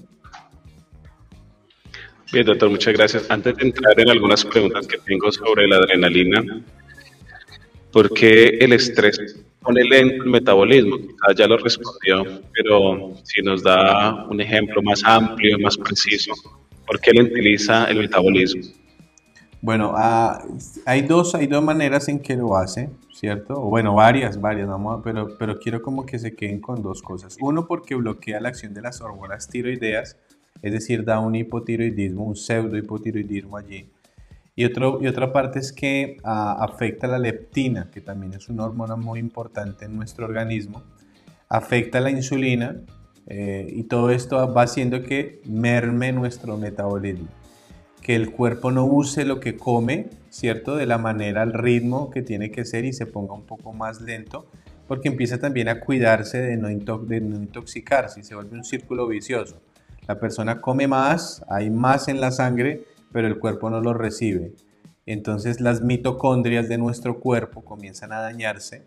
Bien, 2.31 2.45
doctor, 2.45 2.69
muchas 2.69 2.93
gracias. 2.93 3.31
Antes 3.31 3.55
de 3.55 3.67
entrar 3.67 3.99
en 3.99 4.09
algunas 4.09 4.43
preguntas 4.43 4.85
que 4.85 4.97
tengo 4.99 5.31
sobre 5.31 5.67
la 5.67 5.77
adrenalina, 5.77 6.43
porque 7.97 8.59
el 8.59 8.73
estrés 8.73 9.17
pone 9.59 9.83
lento 9.83 10.23
el 10.23 10.29
metabolismo. 10.29 10.97
ya 11.35 11.47
lo 11.47 11.57
respondió, 11.57 12.43
pero 12.53 13.15
si 13.23 13.41
nos 13.41 13.63
da 13.63 14.23
un 14.29 14.39
ejemplo 14.39 14.83
más 14.83 15.01
amplio, 15.03 15.57
más 15.57 15.75
preciso, 15.75 16.31
¿por 16.85 16.99
qué 16.99 17.09
lentiliza 17.11 17.85
el 17.85 17.97
metabolismo? 17.97 18.61
Bueno, 19.63 19.93
ah, 19.95 20.43
hay, 20.85 21.01
dos, 21.01 21.33
hay 21.33 21.47
dos 21.47 21.63
maneras 21.63 22.07
en 22.07 22.19
que 22.19 22.35
lo 22.35 22.55
hace, 22.55 22.91
¿cierto? 23.11 23.61
Bueno, 23.61 23.95
varias, 23.95 24.39
varias, 24.39 24.67
vamos 24.67 25.01
pero, 25.03 25.35
pero 25.39 25.57
quiero 25.57 25.81
como 25.81 26.05
que 26.05 26.19
se 26.19 26.35
queden 26.35 26.61
con 26.61 26.83
dos 26.83 27.01
cosas. 27.01 27.35
Uno, 27.41 27.65
porque 27.65 27.95
bloquea 27.95 28.39
la 28.39 28.49
acción 28.49 28.75
de 28.75 28.83
las 28.83 29.01
hormonas 29.01 29.49
tiroideas, 29.49 30.17
es 30.61 30.71
decir, 30.71 31.03
da 31.03 31.19
un 31.19 31.33
hipotiroidismo, 31.33 32.25
un 32.25 32.35
pseudo 32.35 32.77
hipotiroidismo 32.77 33.57
allí 33.57 33.87
y, 34.57 34.65
otro, 34.65 34.97
y 34.99 35.07
otra 35.07 35.31
parte 35.31 35.59
es 35.59 35.71
que 35.71 36.17
ah, 36.23 36.57
afecta 36.59 37.05
la 37.05 37.19
leptina, 37.19 37.91
que 37.91 38.01
también 38.01 38.33
es 38.33 38.49
una 38.49 38.65
hormona 38.65 38.95
muy 38.95 39.19
importante 39.19 39.85
en 39.85 39.95
nuestro 39.95 40.25
organismo. 40.25 40.81
Afecta 41.47 42.01
la 42.01 42.09
insulina 42.09 42.75
eh, 43.27 43.67
y 43.71 43.83
todo 43.83 44.09
esto 44.09 44.51
va 44.51 44.63
haciendo 44.63 45.03
que 45.03 45.43
merme 45.45 46.11
nuestro 46.11 46.57
metabolismo. 46.57 47.27
Que 48.01 48.15
el 48.15 48.31
cuerpo 48.31 48.71
no 48.71 48.85
use 48.85 49.25
lo 49.25 49.39
que 49.39 49.55
come, 49.55 50.07
¿cierto? 50.31 50.75
De 50.75 50.87
la 50.87 50.97
manera, 50.97 51.43
al 51.43 51.53
ritmo 51.53 52.09
que 52.09 52.23
tiene 52.23 52.49
que 52.49 52.65
ser 52.65 52.83
y 52.83 52.93
se 52.93 53.05
ponga 53.05 53.35
un 53.35 53.45
poco 53.45 53.73
más 53.73 54.01
lento, 54.01 54.47
porque 54.87 55.07
empieza 55.07 55.37
también 55.37 55.69
a 55.69 55.81
cuidarse 55.81 56.41
de 56.41 56.57
no, 56.57 56.67
de 56.69 57.21
no 57.21 57.35
intoxicarse 57.35 58.21
y 58.21 58.23
se 58.23 58.33
vuelve 58.33 58.57
un 58.57 58.63
círculo 58.63 59.05
vicioso. 59.05 59.61
La 60.07 60.19
persona 60.19 60.61
come 60.61 60.87
más, 60.87 61.45
hay 61.47 61.69
más 61.69 62.07
en 62.07 62.19
la 62.19 62.31
sangre, 62.31 62.96
pero 63.11 63.27
el 63.27 63.39
cuerpo 63.39 63.69
no 63.69 63.81
lo 63.81 63.93
recibe. 63.93 64.53
Entonces 65.05 65.61
las 65.61 65.81
mitocondrias 65.81 66.67
de 66.67 66.77
nuestro 66.77 67.19
cuerpo 67.19 67.63
comienzan 67.63 68.11
a 68.11 68.19
dañarse, 68.19 68.83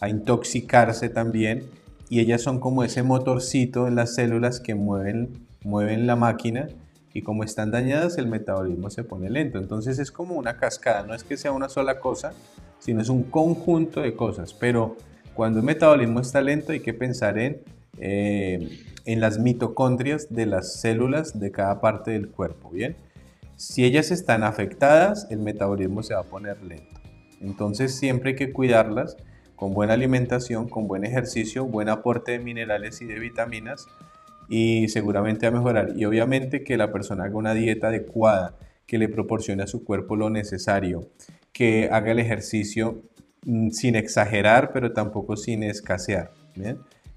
a 0.00 0.08
intoxicarse 0.08 1.08
también, 1.08 1.64
y 2.08 2.20
ellas 2.20 2.42
son 2.42 2.60
como 2.60 2.84
ese 2.84 3.02
motorcito 3.02 3.88
en 3.88 3.96
las 3.96 4.14
células 4.14 4.60
que 4.60 4.74
mueven, 4.74 5.46
mueven 5.64 6.06
la 6.06 6.14
máquina 6.14 6.68
y 7.12 7.22
como 7.22 7.42
están 7.42 7.70
dañadas 7.70 8.18
el 8.18 8.28
metabolismo 8.28 8.90
se 8.90 9.02
pone 9.02 9.28
lento. 9.28 9.58
Entonces 9.58 9.98
es 9.98 10.12
como 10.12 10.34
una 10.34 10.56
cascada, 10.56 11.02
no 11.02 11.14
es 11.14 11.24
que 11.24 11.36
sea 11.36 11.50
una 11.50 11.68
sola 11.68 11.98
cosa, 11.98 12.32
sino 12.78 13.00
es 13.00 13.08
un 13.08 13.24
conjunto 13.24 14.02
de 14.02 14.14
cosas. 14.14 14.54
Pero 14.54 14.96
cuando 15.34 15.58
el 15.58 15.64
metabolismo 15.64 16.20
está 16.20 16.40
lento 16.40 16.72
hay 16.72 16.80
que 16.80 16.94
pensar 16.94 17.38
en, 17.38 17.62
eh, 17.98 18.68
en 19.04 19.20
las 19.20 19.38
mitocondrias 19.38 20.32
de 20.32 20.46
las 20.46 20.74
células 20.74 21.40
de 21.40 21.50
cada 21.50 21.80
parte 21.80 22.12
del 22.12 22.28
cuerpo, 22.28 22.70
¿bien? 22.70 22.96
Si 23.56 23.84
ellas 23.84 24.10
están 24.10 24.42
afectadas, 24.42 25.26
el 25.30 25.38
metabolismo 25.38 26.02
se 26.02 26.14
va 26.14 26.20
a 26.20 26.24
poner 26.24 26.62
lento. 26.62 27.00
Entonces 27.40 27.94
siempre 27.94 28.30
hay 28.30 28.36
que 28.36 28.52
cuidarlas 28.52 29.16
con 29.56 29.72
buena 29.72 29.94
alimentación, 29.94 30.68
con 30.68 30.86
buen 30.86 31.04
ejercicio, 31.04 31.64
buen 31.64 31.88
aporte 31.88 32.32
de 32.32 32.38
minerales 32.38 33.00
y 33.00 33.06
de 33.06 33.18
vitaminas 33.18 33.86
y 34.48 34.88
seguramente 34.88 35.46
a 35.46 35.50
mejorar. 35.50 35.92
Y 35.96 36.04
obviamente 36.04 36.62
que 36.64 36.76
la 36.76 36.92
persona 36.92 37.24
haga 37.24 37.36
una 37.36 37.54
dieta 37.54 37.88
adecuada, 37.88 38.54
que 38.86 38.98
le 38.98 39.08
proporcione 39.08 39.62
a 39.62 39.66
su 39.66 39.84
cuerpo 39.84 40.16
lo 40.16 40.28
necesario, 40.28 41.08
que 41.52 41.88
haga 41.90 42.12
el 42.12 42.18
ejercicio 42.18 43.02
mm, 43.46 43.70
sin 43.70 43.96
exagerar, 43.96 44.70
pero 44.72 44.92
tampoco 44.92 45.36
sin 45.36 45.62
escasear. 45.62 46.30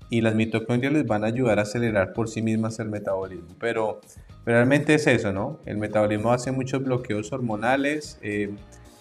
Y 0.09 0.21
las 0.21 0.35
mitocondrias 0.35 0.93
les 0.93 1.05
van 1.05 1.23
a 1.23 1.27
ayudar 1.27 1.59
a 1.59 1.63
acelerar 1.63 2.13
por 2.13 2.29
sí 2.29 2.41
mismas 2.41 2.79
el 2.79 2.89
metabolismo. 2.89 3.55
Pero, 3.59 4.01
realmente 4.45 4.93
es 4.95 5.07
eso, 5.07 5.31
¿no? 5.31 5.59
El 5.65 5.77
metabolismo 5.77 6.31
hace 6.31 6.51
muchos 6.51 6.83
bloqueos 6.83 7.31
hormonales, 7.31 8.19
eh, 8.21 8.49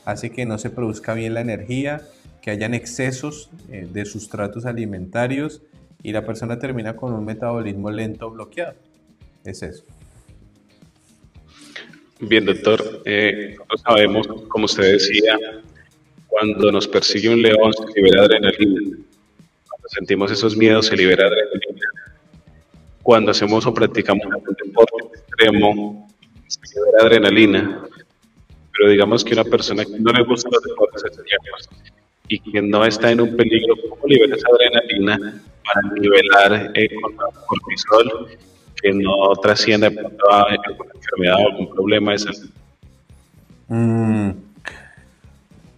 hace 0.04 0.30
que 0.30 0.46
no 0.46 0.58
se 0.58 0.70
produzca 0.70 1.14
bien 1.14 1.34
la 1.34 1.40
energía, 1.40 2.02
que 2.42 2.50
hayan 2.50 2.74
excesos 2.74 3.50
eh, 3.70 3.86
de 3.90 4.04
sustratos 4.04 4.64
alimentarios 4.66 5.62
y 6.02 6.12
la 6.12 6.24
persona 6.24 6.58
termina 6.58 6.96
con 6.96 7.12
un 7.12 7.24
metabolismo 7.24 7.90
lento 7.90 8.30
bloqueado. 8.30 8.74
Es 9.44 9.62
eso. 9.62 9.84
Bien, 12.20 12.44
doctor. 12.44 13.02
Eh, 13.04 13.56
sabemos, 13.84 14.26
como 14.48 14.64
usted 14.64 14.92
decía, 14.92 15.38
cuando 16.26 16.72
nos 16.72 16.86
persigue 16.88 17.28
un 17.28 17.42
león 17.42 17.72
se 17.72 18.00
libera 18.00 18.22
adrenalina. 18.22 18.80
Cuando 19.68 19.88
sentimos 19.88 20.30
esos 20.30 20.56
miedos 20.56 20.86
se 20.86 20.96
libera 20.96 21.26
adrenalina. 21.26 21.86
Cuando 23.02 23.30
hacemos 23.30 23.66
o 23.66 23.72
practicamos 23.72 24.26
extremo 25.38 26.08
se 26.46 26.60
libera 26.74 27.06
adrenalina. 27.06 27.82
Pero 28.72 28.90
digamos 28.90 29.24
que 29.24 29.34
una 29.34 29.44
persona 29.44 29.84
que 29.84 29.98
no 29.98 30.12
le 30.12 30.24
gusta 30.24 30.48
los 30.52 30.62
deportes 30.62 31.04
extremos 31.04 31.68
y 32.28 32.38
que 32.38 32.62
no 32.62 32.84
está 32.84 33.10
en 33.10 33.20
un 33.20 33.36
peligro, 33.36 33.74
¿cómo 33.88 34.06
libera 34.06 34.36
esa 34.36 34.46
adrenalina 34.48 35.42
para 35.64 35.94
nivelar 35.94 36.70
el 36.74 36.90
cortisol 37.46 38.28
que 38.80 38.92
no 38.92 39.34
trascienda 39.42 39.88
a 39.88 40.42
alguna 40.42 40.92
enfermedad 40.94 41.36
o 41.36 41.48
algún 41.48 41.70
problema 41.70 42.12
de 42.12 42.18
salud? 42.18 42.50
Mm, 43.68 44.30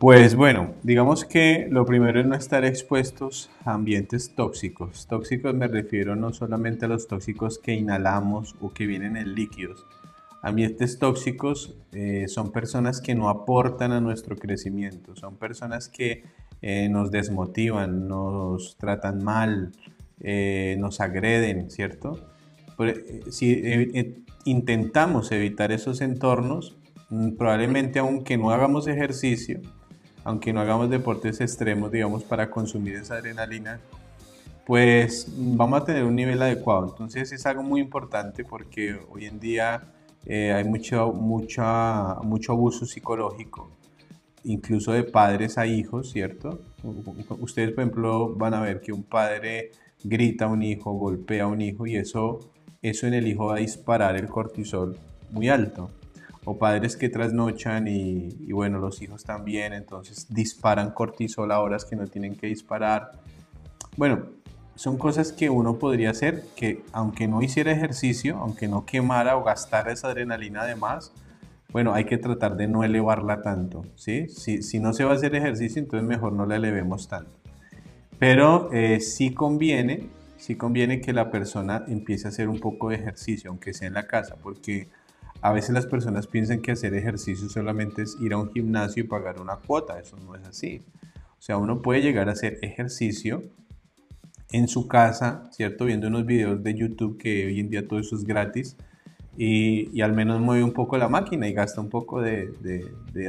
pues 0.01 0.35
bueno, 0.35 0.73
digamos 0.83 1.27
que 1.27 1.69
lo 1.71 1.85
primero 1.85 2.21
es 2.21 2.27
no 2.27 2.35
estar 2.35 2.65
expuestos 2.65 3.51
a 3.67 3.75
ambientes 3.75 4.35
tóxicos. 4.35 5.07
Tóxicos 5.07 5.55
me 5.55 5.69
refiero 5.69 6.17
no 6.17 6.33
solamente 6.33 6.87
a 6.87 6.89
los 6.89 7.07
tóxicos 7.07 7.59
que 7.59 7.75
inhalamos 7.75 8.57
o 8.63 8.73
que 8.73 8.87
vienen 8.87 9.19
en 9.19 9.35
líquidos. 9.35 9.85
Ambientes 10.41 10.99
tóxicos 10.99 11.75
eh, 11.93 12.29
son 12.29 12.51
personas 12.51 13.03
que 13.03 13.15
no 13.15 13.29
aportan 13.29 13.93
a 13.93 14.01
nuestro 14.01 14.37
crecimiento, 14.37 15.15
son 15.17 15.37
personas 15.37 15.91
que 15.91 16.25
eh, 16.63 16.89
nos 16.89 17.11
desmotivan, 17.11 18.09
nos 18.09 18.79
tratan 18.79 19.23
mal, 19.23 19.73
eh, 20.19 20.77
nos 20.79 21.01
agreden, 21.01 21.71
¿cierto? 21.71 22.27
Eh, 22.79 23.21
si 23.31 24.17
intentamos 24.47 25.31
evitar 25.31 25.73
esos 25.73 26.01
entornos, 26.01 26.79
mm, 27.11 27.33
probablemente 27.33 27.99
aunque 27.99 28.39
no 28.39 28.51
hagamos 28.51 28.89
ejercicio, 28.89 29.61
aunque 30.25 30.53
no 30.53 30.61
hagamos 30.61 30.91
deportes 30.91 31.41
extremos, 31.41 31.91
digamos, 31.91 32.25
para 32.25 32.51
consumir 32.51 32.97
esa 32.97 33.15
adrenalina, 33.15 33.81
pues 34.67 35.27
vamos 35.37 35.83
a 35.83 35.85
tener 35.85 36.05
un 36.05 36.15
nivel 36.15 36.41
adecuado. 36.43 36.89
Entonces 36.91 37.33
es 37.33 37.47
algo 37.47 37.63
muy 37.63 37.81
importante 37.81 38.45
porque 38.45 38.99
hoy 39.11 39.27
en 39.27 39.41
día 39.41 39.83
hay 40.29 40.65
mucho, 40.65 41.13
mucha, 41.13 42.17
mucho 42.23 42.53
abuso 42.53 42.87
psicológico 42.87 43.71
incluso 44.45 44.93
de 44.93 45.05
padres 45.05 45.59
a 45.59 45.67
hijos, 45.67 46.11
¿cierto? 46.11 46.61
Ustedes, 47.41 47.73
por 47.73 47.85
ejemplo, 47.85 48.35
van 48.35 48.55
a 48.55 48.61
ver 48.61 48.81
que 48.81 48.93
un 48.93 49.03
padre 49.03 49.71
grita 50.03 50.47
a 50.47 50.49
un 50.49 50.63
hijo, 50.63 50.93
golpea 50.93 51.45
a 51.45 51.47
un 51.47 51.61
hijo 51.61 51.87
y 51.87 51.97
eso, 51.97 52.51
eso 52.83 53.07
en 53.07 53.15
el 53.15 53.27
hijo 53.27 53.47
va 53.47 53.57
a 53.57 53.59
disparar 53.59 54.17
el 54.17 54.29
cortisol 54.29 54.99
muy 55.31 55.49
alto. 55.49 55.91
O 56.45 56.59
padres 56.59 56.97
que 56.97 57.09
trasnochan 57.09 57.87
y, 57.87 58.29
y 58.41 58.53
bueno, 58.53 58.79
los 58.79 59.03
hijos 59.03 59.25
también, 59.25 59.73
entonces 59.73 60.27
disparan 60.31 60.91
cortisol 60.91 61.53
a 61.53 61.61
horas 61.61 61.85
que 61.85 61.97
no 61.97 62.07
tienen 62.07 62.35
que 62.35 62.47
disparar. 62.47 63.13
Bueno, 63.97 64.27
son 64.81 64.97
cosas 64.97 65.33
que 65.33 65.51
uno 65.51 65.79
podría 65.79 66.09
hacer 66.09 66.43
que 66.57 66.83
aunque 66.93 67.29
no 67.29 67.43
hiciera 67.43 67.71
ejercicio, 67.71 68.39
aunque 68.39 68.67
no 68.67 68.87
quemara 68.87 69.37
o 69.37 69.45
gastara 69.45 69.93
esa 69.93 70.09
adrenalina 70.09 70.65
de 70.65 70.75
más, 70.75 71.13
bueno, 71.73 71.93
hay 71.93 72.05
que 72.05 72.17
tratar 72.17 72.57
de 72.57 72.67
no 72.67 72.83
elevarla 72.83 73.43
tanto, 73.43 73.85
¿sí? 73.95 74.29
Si, 74.29 74.63
si 74.63 74.81
no 74.81 74.93
se 74.93 75.05
va 75.05 75.13
a 75.13 75.15
hacer 75.17 75.35
ejercicio, 75.35 75.81
entonces 75.81 76.09
mejor 76.09 76.33
no 76.33 76.47
la 76.47 76.57
elevemos 76.57 77.09
tanto. 77.09 77.31
Pero 78.19 78.73
eh, 78.73 79.01
sí 79.01 79.35
conviene, 79.35 80.09
sí 80.37 80.57
conviene 80.57 81.01
que 81.01 81.13
la 81.13 81.31
persona 81.31 81.85
empiece 81.87 82.27
a 82.27 82.31
hacer 82.31 82.49
un 82.49 82.59
poco 82.59 82.89
de 82.89 82.97
ejercicio, 82.97 83.51
aunque 83.51 83.73
sea 83.73 83.89
en 83.89 83.95
la 83.95 84.07
casa, 84.07 84.37
porque 84.43 84.89
a 85.43 85.53
veces 85.53 85.71
las 85.71 85.87
personas 85.87 86.27
piensan 86.27 86.61
que 86.61 86.73
hacer 86.73 86.95
ejercicio 86.95 87.49
solamente 87.49 88.03
es 88.03 88.17
ir 88.21 88.33
a 88.33 88.39
un 88.39 88.53
gimnasio 88.53 89.05
y 89.05 89.07
pagar 89.07 89.41
una 89.41 89.57
cuota, 89.57 89.99
eso 89.99 90.17
no 90.25 90.35
es 90.35 90.47
así. 90.47 90.83
O 91.39 91.43
sea, 91.43 91.57
uno 91.57 91.81
puede 91.81 92.03
llegar 92.03 92.29
a 92.29 92.33
hacer 92.33 92.59
ejercicio 92.63 93.45
en 94.53 94.69
su 94.69 94.89
casa, 94.89 95.49
¿cierto? 95.53 95.87
Viendo 95.87 96.09
unos 96.09 96.27
videos 96.27 96.63
de 96.63 96.75
YouTube 96.75 97.17
que 97.19 97.47
hoy 97.47 97.61
en 97.61 97.71
día 97.71 97.87
todo 97.87 97.99
eso 97.99 98.17
es 98.17 98.25
gratis 98.25 98.77
y, 99.37 100.01
al 100.03 100.13
menos 100.13 100.41
mueve 100.41 100.63
un 100.63 100.73
poco 100.73 100.99
la 100.99 101.09
máquina 101.09 101.49
y 101.49 101.53
gasta 101.53 101.81
un 101.81 101.89
poco 101.89 102.21
de, 102.21 102.53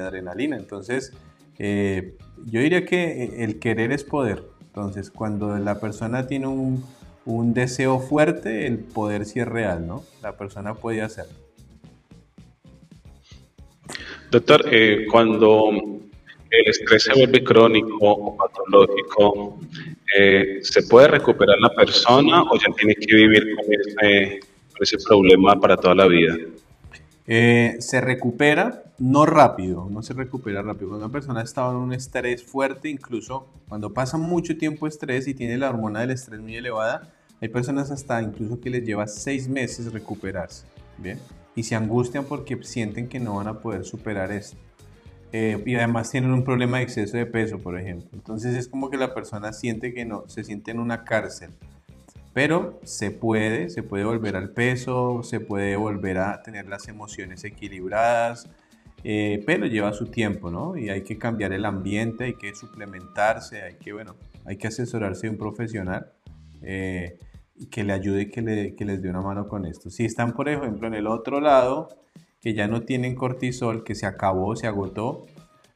adrenalina. 0.02 0.58
Entonces, 0.58 1.14
eh, 1.58 2.18
yo 2.46 2.60
diría 2.60 2.86
que 2.86 3.44
el 3.44 3.60
querer 3.60 3.92
es 3.92 4.04
poder. 4.04 4.44
Entonces, 4.62 5.12
cuando 5.12 5.58
la 5.58 5.80
persona 5.80 6.28
tiene 6.28 6.48
un, 6.48 6.84
deseo 7.54 8.00
fuerte, 8.00 8.68
el 8.68 8.80
poder 8.80 9.26
sí 9.26 9.40
es 9.40 9.48
real, 9.48 9.88
¿no? 9.88 10.04
La 10.22 10.36
persona 10.36 10.74
puede 10.74 11.02
hacerlo. 11.02 11.36
Doctor, 14.32 14.66
eh, 14.72 15.06
cuando 15.12 15.70
el 16.50 16.68
estrés 16.68 17.04
se 17.04 17.14
vuelve 17.14 17.44
crónico 17.44 17.98
o 18.02 18.38
patológico, 18.38 19.60
eh, 20.18 20.60
¿se 20.62 20.84
puede 20.84 21.10
recuperar 21.10 21.58
la 21.60 21.70
persona 21.70 22.44
o 22.44 22.58
ya 22.58 22.74
tiene 22.78 22.96
que 22.96 23.14
vivir 23.14 23.56
con 23.56 23.66
ese 24.80 24.98
problema 25.06 25.60
para 25.60 25.76
toda 25.76 25.96
la 25.96 26.08
vida? 26.08 26.38
Eh, 27.28 27.76
se 27.80 28.02
recupera, 28.02 28.84
no 29.00 29.26
rápido, 29.26 29.88
no 29.90 30.02
se 30.02 30.14
recupera 30.14 30.62
rápido. 30.62 30.90
Cuando 30.90 31.06
una 31.06 31.12
persona 31.12 31.42
está 31.42 31.70
en 31.70 31.76
un 31.76 31.94
estrés 31.94 32.44
fuerte, 32.44 32.90
incluso 32.90 33.48
cuando 33.68 33.94
pasa 33.94 34.18
mucho 34.18 34.58
tiempo 34.58 34.88
estrés 34.88 35.28
y 35.28 35.34
tiene 35.34 35.58
la 35.58 35.70
hormona 35.70 36.02
del 36.02 36.12
estrés 36.12 36.40
muy 36.40 36.56
elevada, 36.56 37.14
hay 37.42 37.50
personas 37.50 37.92
hasta 37.92 38.22
incluso 38.22 38.60
que 38.62 38.70
les 38.70 38.86
lleva 38.86 39.08
seis 39.08 39.48
meses 39.48 39.92
recuperarse, 39.92 40.66
¿bien? 41.02 41.20
Y 41.56 41.64
se 41.64 41.76
angustian 41.76 42.26
porque 42.26 42.62
sienten 42.64 43.08
que 43.08 43.20
no 43.20 43.36
van 43.36 43.48
a 43.48 43.60
poder 43.60 43.84
superar 43.84 44.32
esto. 44.32 44.58
Eh, 45.34 45.62
y 45.66 45.76
además 45.76 46.12
tienen 46.12 46.32
un 46.32 46.44
problema 46.44 46.78
de 46.78 46.84
exceso 46.84 47.18
de 47.18 47.26
peso, 47.26 47.60
por 47.60 47.80
ejemplo. 47.80 48.10
Entonces 48.14 48.56
es 48.56 48.68
como 48.68 48.90
que 48.90 48.98
la 48.98 49.14
persona 49.14 49.54
siente 49.54 49.94
que 49.94 50.06
no, 50.06 50.28
se 50.28 50.44
siente 50.44 50.72
en 50.72 50.80
una 50.80 51.04
cárcel. 51.04 51.52
Pero 52.34 52.80
se 52.84 53.12
puede, 53.12 53.70
se 53.70 53.84
puede 53.84 54.06
volver 54.06 54.36
al 54.36 54.52
peso, 54.52 55.22
se 55.24 55.40
puede 55.40 55.76
volver 55.76 56.18
a 56.18 56.42
tener 56.44 56.68
las 56.68 56.88
emociones 56.88 57.44
equilibradas, 57.44 58.48
eh, 59.04 59.44
pero 59.46 59.66
lleva 59.66 59.92
su 59.94 60.08
tiempo, 60.08 60.50
¿no? 60.50 60.78
Y 60.78 60.90
hay 60.90 61.04
que 61.04 61.18
cambiar 61.18 61.52
el 61.52 61.66
ambiente, 61.66 62.26
hay 62.26 62.34
que 62.36 62.56
suplementarse, 62.56 63.62
hay 63.62 63.76
que, 63.76 63.92
bueno, 63.92 64.16
hay 64.46 64.58
que 64.58 64.68
asesorarse 64.68 65.28
de 65.28 65.32
un 65.32 65.38
profesional 65.38 66.14
eh, 66.62 67.18
que 67.70 67.84
le 67.84 67.94
ayude 67.94 68.30
que, 68.30 68.76
que 68.76 68.86
les 68.86 69.02
dé 69.02 69.10
una 69.10 69.22
mano 69.22 69.48
con 69.48 69.66
esto. 69.66 69.90
Si 69.90 70.06
están, 70.06 70.34
por 70.34 70.50
ejemplo, 70.50 70.88
en 70.88 70.94
el 70.94 71.08
otro 71.08 71.40
lado, 71.40 71.90
que 72.42 72.54
ya 72.54 72.68
no 72.68 72.82
tienen 72.82 73.16
cortisol, 73.16 73.84
que 73.84 73.96
se 73.96 74.06
acabó, 74.06 74.56
se 74.56 74.68
agotó, 74.68 75.26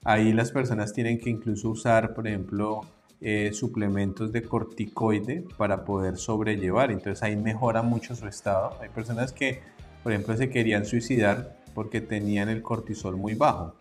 ahí 0.03 0.33
las 0.33 0.51
personas 0.51 0.93
tienen 0.93 1.19
que 1.19 1.29
incluso 1.29 1.69
usar, 1.69 2.13
por 2.13 2.27
ejemplo, 2.27 2.81
eh, 3.21 3.51
suplementos 3.53 4.31
de 4.31 4.43
corticoide 4.43 5.45
para 5.57 5.86
poder 5.86 6.17
sobrellevar. 6.17 6.91
Entonces 6.91 7.23
ahí 7.23 7.36
mejora 7.36 7.81
mucho 7.81 8.15
su 8.15 8.27
estado. 8.27 8.77
Hay 8.81 8.89
personas 8.89 9.31
que, 9.31 9.61
por 10.03 10.11
ejemplo, 10.11 10.36
se 10.36 10.49
querían 10.49 10.86
suicidar 10.86 11.57
porque 11.73 12.01
tenían 12.01 12.49
el 12.49 12.61
cortisol 12.61 13.17
muy 13.17 13.36
bajo. 13.36 13.75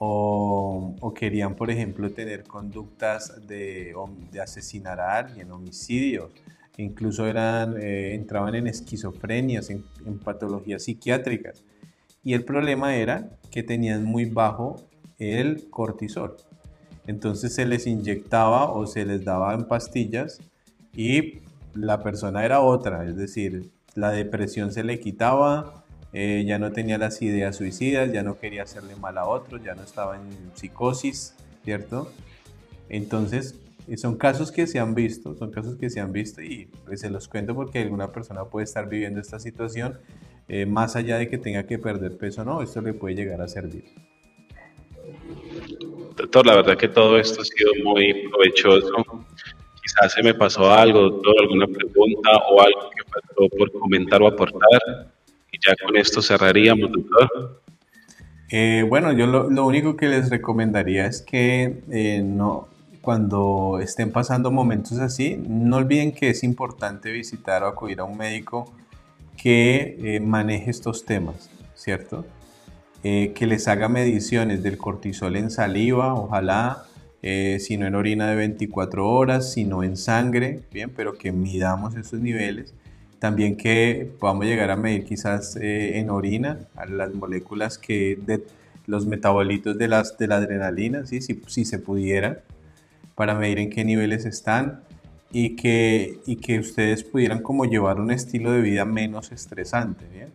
O, 0.00 1.12
querían, 1.16 1.56
por 1.56 1.70
ejemplo, 1.70 2.10
tener 2.10 2.44
conductas 2.44 3.46
de, 3.48 3.94
de 4.30 4.40
asesinar 4.40 5.00
a 5.00 5.16
alguien, 5.16 5.50
homicidios. 5.50 6.30
Incluso 6.78 7.26
eran, 7.26 7.76
eh, 7.76 8.14
entraban 8.14 8.54
en 8.54 8.68
esquizofrenias, 8.68 9.68
en, 9.68 9.84
patologías 10.24 10.84
psiquiátricas. 10.84 11.64
Y 12.22 12.34
el 12.34 12.44
problema 12.44 12.94
era 12.94 13.30
que 13.50 13.64
tenían 13.64 14.04
muy 14.04 14.26
bajo 14.26 14.76
el 15.18 15.68
cortisol. 15.70 16.36
Entonces 17.08 17.54
se 17.54 17.66
les 17.66 17.86
inyectaba 17.88 18.70
o 18.70 18.86
se 18.86 19.04
les 19.04 19.24
daba 19.24 19.54
en 19.54 19.64
pastillas 19.64 20.40
y 20.94 21.40
la 21.74 22.00
persona 22.02 22.44
era 22.44 22.60
otra, 22.60 23.04
es 23.04 23.16
decir, 23.16 23.70
la 23.94 24.12
depresión 24.12 24.72
se 24.72 24.84
le 24.84 25.00
quitaba, 25.00 25.84
eh, 26.12 26.44
ya 26.46 26.60
no 26.60 26.70
tenía 26.70 26.96
las 26.96 27.20
ideas 27.22 27.56
suicidas, 27.56 28.12
ya 28.12 28.22
no 28.22 28.38
quería 28.38 28.62
hacerle 28.62 28.94
mal 28.94 29.18
a 29.18 29.26
otros, 29.26 29.62
ya 29.64 29.74
no 29.74 29.82
estaba 29.82 30.16
en 30.16 30.22
psicosis, 30.54 31.34
¿cierto? 31.64 32.12
Entonces, 32.88 33.56
Y 33.88 33.96
son 33.96 34.16
casos 34.18 34.52
que 34.52 34.66
se 34.66 34.78
han 34.78 34.94
visto, 34.94 35.34
son 35.34 35.50
casos 35.50 35.76
que 35.76 35.88
se 35.88 35.98
han 35.98 36.12
visto 36.12 36.42
y 36.42 36.68
pues, 36.84 37.00
se 37.00 37.08
los 37.08 37.26
cuento 37.26 37.54
porque 37.54 37.78
alguna 37.78 38.12
persona 38.12 38.44
puede 38.44 38.64
estar 38.64 38.86
viviendo 38.86 39.18
esta 39.18 39.40
situación, 39.40 39.98
eh, 40.46 40.66
más 40.66 40.94
allá 40.94 41.16
de 41.16 41.28
que 41.28 41.38
tenga 41.38 41.66
que 41.66 41.78
perder 41.78 42.18
peso, 42.18 42.44
no, 42.44 42.60
esto 42.60 42.82
le 42.82 42.92
puede 42.92 43.14
llegar 43.14 43.40
a 43.40 43.48
servir. 43.48 43.84
Doctor, 46.16 46.46
la 46.46 46.56
verdad 46.56 46.76
que 46.76 46.88
todo 46.88 47.18
esto 47.18 47.40
ha 47.40 47.44
sido 47.44 47.72
muy 47.82 48.28
provechoso. 48.28 49.24
Quizás 49.82 50.12
se 50.12 50.22
me 50.22 50.34
pasó 50.34 50.70
algo, 50.70 51.00
doctor, 51.02 51.34
alguna 51.40 51.66
pregunta 51.66 52.30
o 52.50 52.60
algo 52.60 52.90
que 52.90 53.10
faltó 53.10 53.56
por 53.56 53.72
comentar 53.72 54.20
o 54.20 54.26
aportar. 54.26 55.12
Y 55.50 55.58
ya 55.66 55.74
con 55.82 55.96
esto 55.96 56.20
cerraríamos, 56.20 56.92
doctor. 56.92 57.62
Eh, 58.50 58.84
bueno, 58.86 59.12
yo 59.12 59.26
lo, 59.26 59.48
lo, 59.48 59.66
único 59.66 59.96
que 59.96 60.08
les 60.08 60.28
recomendaría 60.28 61.06
es 61.06 61.22
que 61.22 61.82
eh, 61.90 62.22
no, 62.22 62.68
cuando 63.08 63.78
estén 63.80 64.12
pasando 64.12 64.50
momentos 64.50 64.98
así, 64.98 65.42
no 65.48 65.76
olviden 65.76 66.12
que 66.12 66.28
es 66.28 66.44
importante 66.44 67.10
visitar 67.10 67.62
o 67.62 67.66
acudir 67.66 68.00
a 68.00 68.04
un 68.04 68.18
médico 68.18 68.70
que 69.34 69.96
eh, 69.98 70.20
maneje 70.20 70.70
estos 70.70 71.06
temas, 71.06 71.48
¿cierto? 71.74 72.26
Eh, 73.02 73.32
que 73.34 73.46
les 73.46 73.66
haga 73.66 73.88
mediciones 73.88 74.62
del 74.62 74.76
cortisol 74.76 75.36
en 75.36 75.50
saliva, 75.50 76.12
ojalá, 76.12 76.84
eh, 77.22 77.56
si 77.60 77.78
no 77.78 77.86
en 77.86 77.94
orina 77.94 78.28
de 78.28 78.36
24 78.36 79.08
horas, 79.08 79.54
sino 79.54 79.82
en 79.82 79.96
sangre, 79.96 80.60
bien, 80.70 80.92
pero 80.94 81.14
que 81.14 81.32
midamos 81.32 81.96
esos 81.96 82.20
niveles. 82.20 82.74
También 83.18 83.56
que 83.56 84.06
podamos 84.20 84.44
llegar 84.44 84.70
a 84.70 84.76
medir 84.76 85.06
quizás 85.06 85.56
en 85.56 86.10
orina 86.10 86.58
a 86.76 86.84
las 86.84 87.14
moléculas 87.14 87.78
que 87.78 88.18
de 88.26 88.44
los 88.84 89.06
metabolitos 89.06 89.78
de, 89.78 89.88
las, 89.88 90.18
de 90.18 90.26
la 90.26 90.36
adrenalina, 90.36 91.06
¿sí? 91.06 91.22
si, 91.22 91.40
si 91.46 91.64
se 91.64 91.78
pudiera 91.78 92.42
para 93.18 93.34
medir 93.34 93.58
en 93.58 93.68
qué 93.68 93.84
niveles 93.84 94.24
están 94.26 94.84
y 95.32 95.56
que, 95.56 96.20
y 96.24 96.36
que 96.36 96.60
ustedes 96.60 97.02
pudieran 97.02 97.42
como 97.42 97.64
llevar 97.64 98.00
un 98.00 98.12
estilo 98.12 98.52
de 98.52 98.60
vida 98.60 98.84
menos 98.84 99.32
estresante. 99.32 100.04
¿bien? 100.06 100.28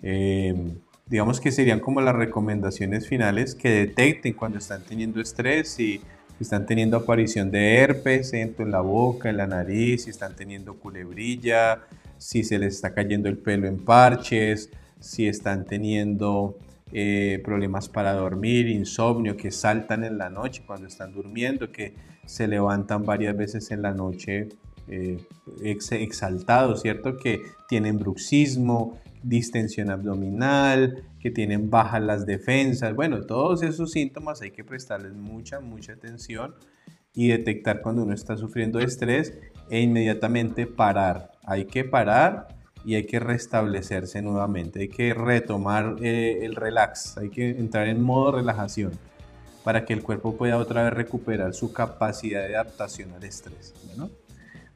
Em, 0.00 0.78
digamos 1.04 1.38
que 1.38 1.52
serían 1.52 1.80
como 1.80 2.00
las 2.00 2.16
recomendaciones 2.16 3.06
finales 3.06 3.54
que 3.54 3.68
detecten 3.68 4.32
cuando 4.32 4.56
están 4.56 4.82
teniendo 4.84 5.20
estrés 5.20 5.78
y 5.78 6.00
están 6.40 6.64
teniendo 6.64 6.96
aparición 6.96 7.50
de 7.50 7.76
herpes 7.76 8.32
en 8.32 8.54
la 8.70 8.80
boca, 8.80 9.28
en 9.28 9.36
la 9.36 9.46
nariz, 9.46 10.04
si 10.04 10.10
están 10.10 10.34
teniendo 10.34 10.78
culebrilla, 10.78 11.82
si 12.16 12.42
se 12.42 12.58
les 12.58 12.76
está 12.76 12.94
cayendo 12.94 13.28
el 13.28 13.36
pelo 13.36 13.68
en 13.68 13.84
parches, 13.84 14.70
si 14.98 15.28
están 15.28 15.66
teniendo 15.66 16.56
eh, 16.90 17.42
problemas 17.44 17.90
para 17.90 18.14
dormir, 18.14 18.66
insomnio, 18.68 19.36
que 19.36 19.50
saltan 19.50 20.04
en 20.04 20.16
la 20.16 20.30
noche 20.30 20.62
cuando 20.66 20.86
están 20.86 21.12
durmiendo, 21.12 21.70
que 21.70 22.13
se 22.26 22.48
levantan 22.48 23.04
varias 23.04 23.36
veces 23.36 23.70
en 23.70 23.82
la 23.82 23.92
noche 23.92 24.48
eh, 24.88 25.24
exaltados, 25.62 26.82
¿cierto? 26.82 27.16
Que 27.16 27.42
tienen 27.68 27.98
bruxismo, 27.98 28.98
distensión 29.22 29.90
abdominal, 29.90 31.04
que 31.20 31.30
tienen 31.30 31.70
bajas 31.70 32.02
las 32.02 32.26
defensas. 32.26 32.94
Bueno, 32.94 33.22
todos 33.22 33.62
esos 33.62 33.92
síntomas 33.92 34.42
hay 34.42 34.50
que 34.50 34.62
prestarles 34.62 35.14
mucha, 35.14 35.60
mucha 35.60 35.94
atención 35.94 36.54
y 37.14 37.28
detectar 37.28 37.80
cuando 37.80 38.02
uno 38.02 38.12
está 38.12 38.36
sufriendo 38.36 38.78
estrés 38.78 39.32
e 39.70 39.80
inmediatamente 39.80 40.66
parar. 40.66 41.32
Hay 41.44 41.64
que 41.64 41.84
parar 41.84 42.48
y 42.84 42.96
hay 42.96 43.06
que 43.06 43.20
restablecerse 43.20 44.20
nuevamente, 44.20 44.80
hay 44.80 44.88
que 44.88 45.14
retomar 45.14 45.96
eh, 46.02 46.40
el 46.42 46.54
relax, 46.54 47.16
hay 47.16 47.30
que 47.30 47.50
entrar 47.50 47.88
en 47.88 48.02
modo 48.02 48.32
relajación 48.32 48.92
para 49.64 49.84
que 49.84 49.94
el 49.94 50.02
cuerpo 50.02 50.36
pueda 50.36 50.58
otra 50.58 50.84
vez 50.84 50.92
recuperar 50.92 51.54
su 51.54 51.72
capacidad 51.72 52.46
de 52.46 52.54
adaptación 52.54 53.12
al 53.12 53.24
estrés. 53.24 53.74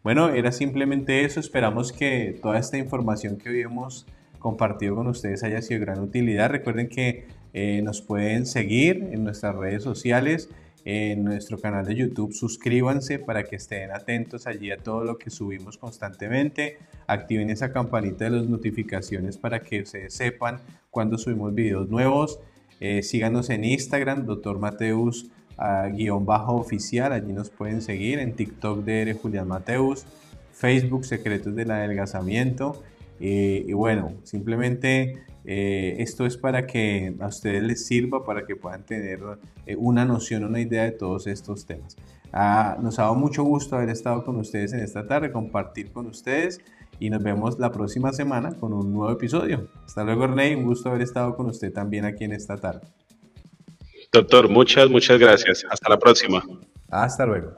Bueno, 0.03 0.30
era 0.30 0.51
simplemente 0.51 1.24
eso, 1.24 1.39
esperamos 1.39 1.93
que 1.93 2.39
toda 2.41 2.59
esta 2.59 2.78
información 2.78 3.36
que 3.36 3.51
hoy 3.51 3.61
hemos 3.61 4.07
compartido 4.39 4.95
con 4.95 5.07
ustedes 5.09 5.43
haya 5.43 5.61
sido 5.61 5.80
de 5.80 5.86
gran 5.86 6.01
utilidad. 6.01 6.49
Recuerden 6.51 6.89
que 6.89 7.26
eh, 7.53 7.82
nos 7.82 8.01
pueden 8.01 8.47
seguir 8.47 9.09
en 9.12 9.24
nuestras 9.24 9.55
redes 9.55 9.82
sociales, 9.82 10.49
en 10.84 11.24
nuestro 11.24 11.59
canal 11.59 11.84
de 11.84 11.95
YouTube. 11.95 12.32
Suscríbanse 12.32 13.18
para 13.18 13.45
que 13.45 13.57
estén 13.57 13.91
atentos 13.91 14.47
allí 14.47 14.70
a 14.70 14.78
todo 14.78 15.05
lo 15.05 15.18
que 15.18 15.28
subimos 15.28 15.76
constantemente. 15.76 16.78
Activen 17.07 17.51
esa 17.51 17.72
campanita 17.72 18.24
de 18.24 18.30
las 18.30 18.47
notificaciones 18.47 19.36
para 19.36 19.61
que 19.61 19.82
ustedes 19.82 20.14
sepan 20.14 20.61
cuando 20.91 21.18
subimos 21.18 21.55
videos 21.55 21.91
nuevos. 21.91 22.41
Eh, 22.81 23.03
síganos 23.03 23.51
en 23.51 23.64
Instagram, 23.64 24.24
Dr. 24.24 24.59
Mateus 24.59 25.31
ah, 25.57 25.89
guion 25.93 26.24
bajo 26.24 26.55
oficial, 26.55 27.12
allí 27.12 27.33
nos 27.33 27.51
pueden 27.51 27.83
seguir, 27.83 28.18
en 28.18 28.35
TikTok 28.35 28.85
de 28.85 29.16
Julián 29.20 29.49
Mateus, 29.49 30.07
Facebook 30.53 31.05
Secretos 31.05 31.55
del 31.55 31.70
Adelgazamiento. 31.70 32.83
Eh, 33.20 33.64
y 33.66 33.72
bueno, 33.72 34.12
simplemente 34.22 35.24
eh, 35.45 35.97
esto 35.99 36.24
es 36.24 36.37
para 36.37 36.66
que 36.66 37.14
a 37.18 37.26
ustedes 37.26 37.62
les 37.62 37.87
sirva, 37.87 38.24
para 38.24 38.47
que 38.47 38.55
puedan 38.55 38.85
tener 38.85 39.20
una 39.76 40.05
noción, 40.05 40.45
una 40.45 40.61
idea 40.61 40.85
de 40.85 40.93
todos 40.93 41.26
estos 41.26 41.66
temas. 41.66 41.97
Ah, 42.33 42.76
nos 42.81 42.99
ha 42.99 43.03
dado 43.03 43.14
mucho 43.14 43.43
gusto 43.43 43.76
haber 43.76 43.89
estado 43.89 44.24
con 44.24 44.37
ustedes 44.37 44.72
en 44.72 44.81
esta 44.81 45.07
tarde, 45.07 45.33
compartir 45.33 45.91
con 45.91 46.07
ustedes 46.07 46.61
y 47.01 47.11
nos 47.11 47.22
vemos 47.22 47.59
la 47.59 47.70
próxima 47.70 48.12
semana 48.12 48.55
con 48.59 48.72
un 48.72 48.92
nuevo 48.92 49.12
episodio. 49.12 49.68
Hasta 49.84 50.05
luego, 50.05 50.26
Rey, 50.26 50.55
un 50.55 50.64
gusto 50.64 50.88
haber 50.88 51.03
estado 51.03 51.36
con 51.36 51.46
usted 51.46 51.72
también 51.72 52.05
aquí 52.05 52.24
en 52.24 52.32
esta 52.32 52.57
tarde. 52.57 52.86
Doctor, 54.12 54.49
muchas, 54.49 54.88
muchas 54.88 55.18
gracias. 55.18 55.64
Hasta 55.70 55.88
la 55.88 55.99
próxima. 55.99 56.42
Hasta 56.90 57.26
luego. 57.26 57.53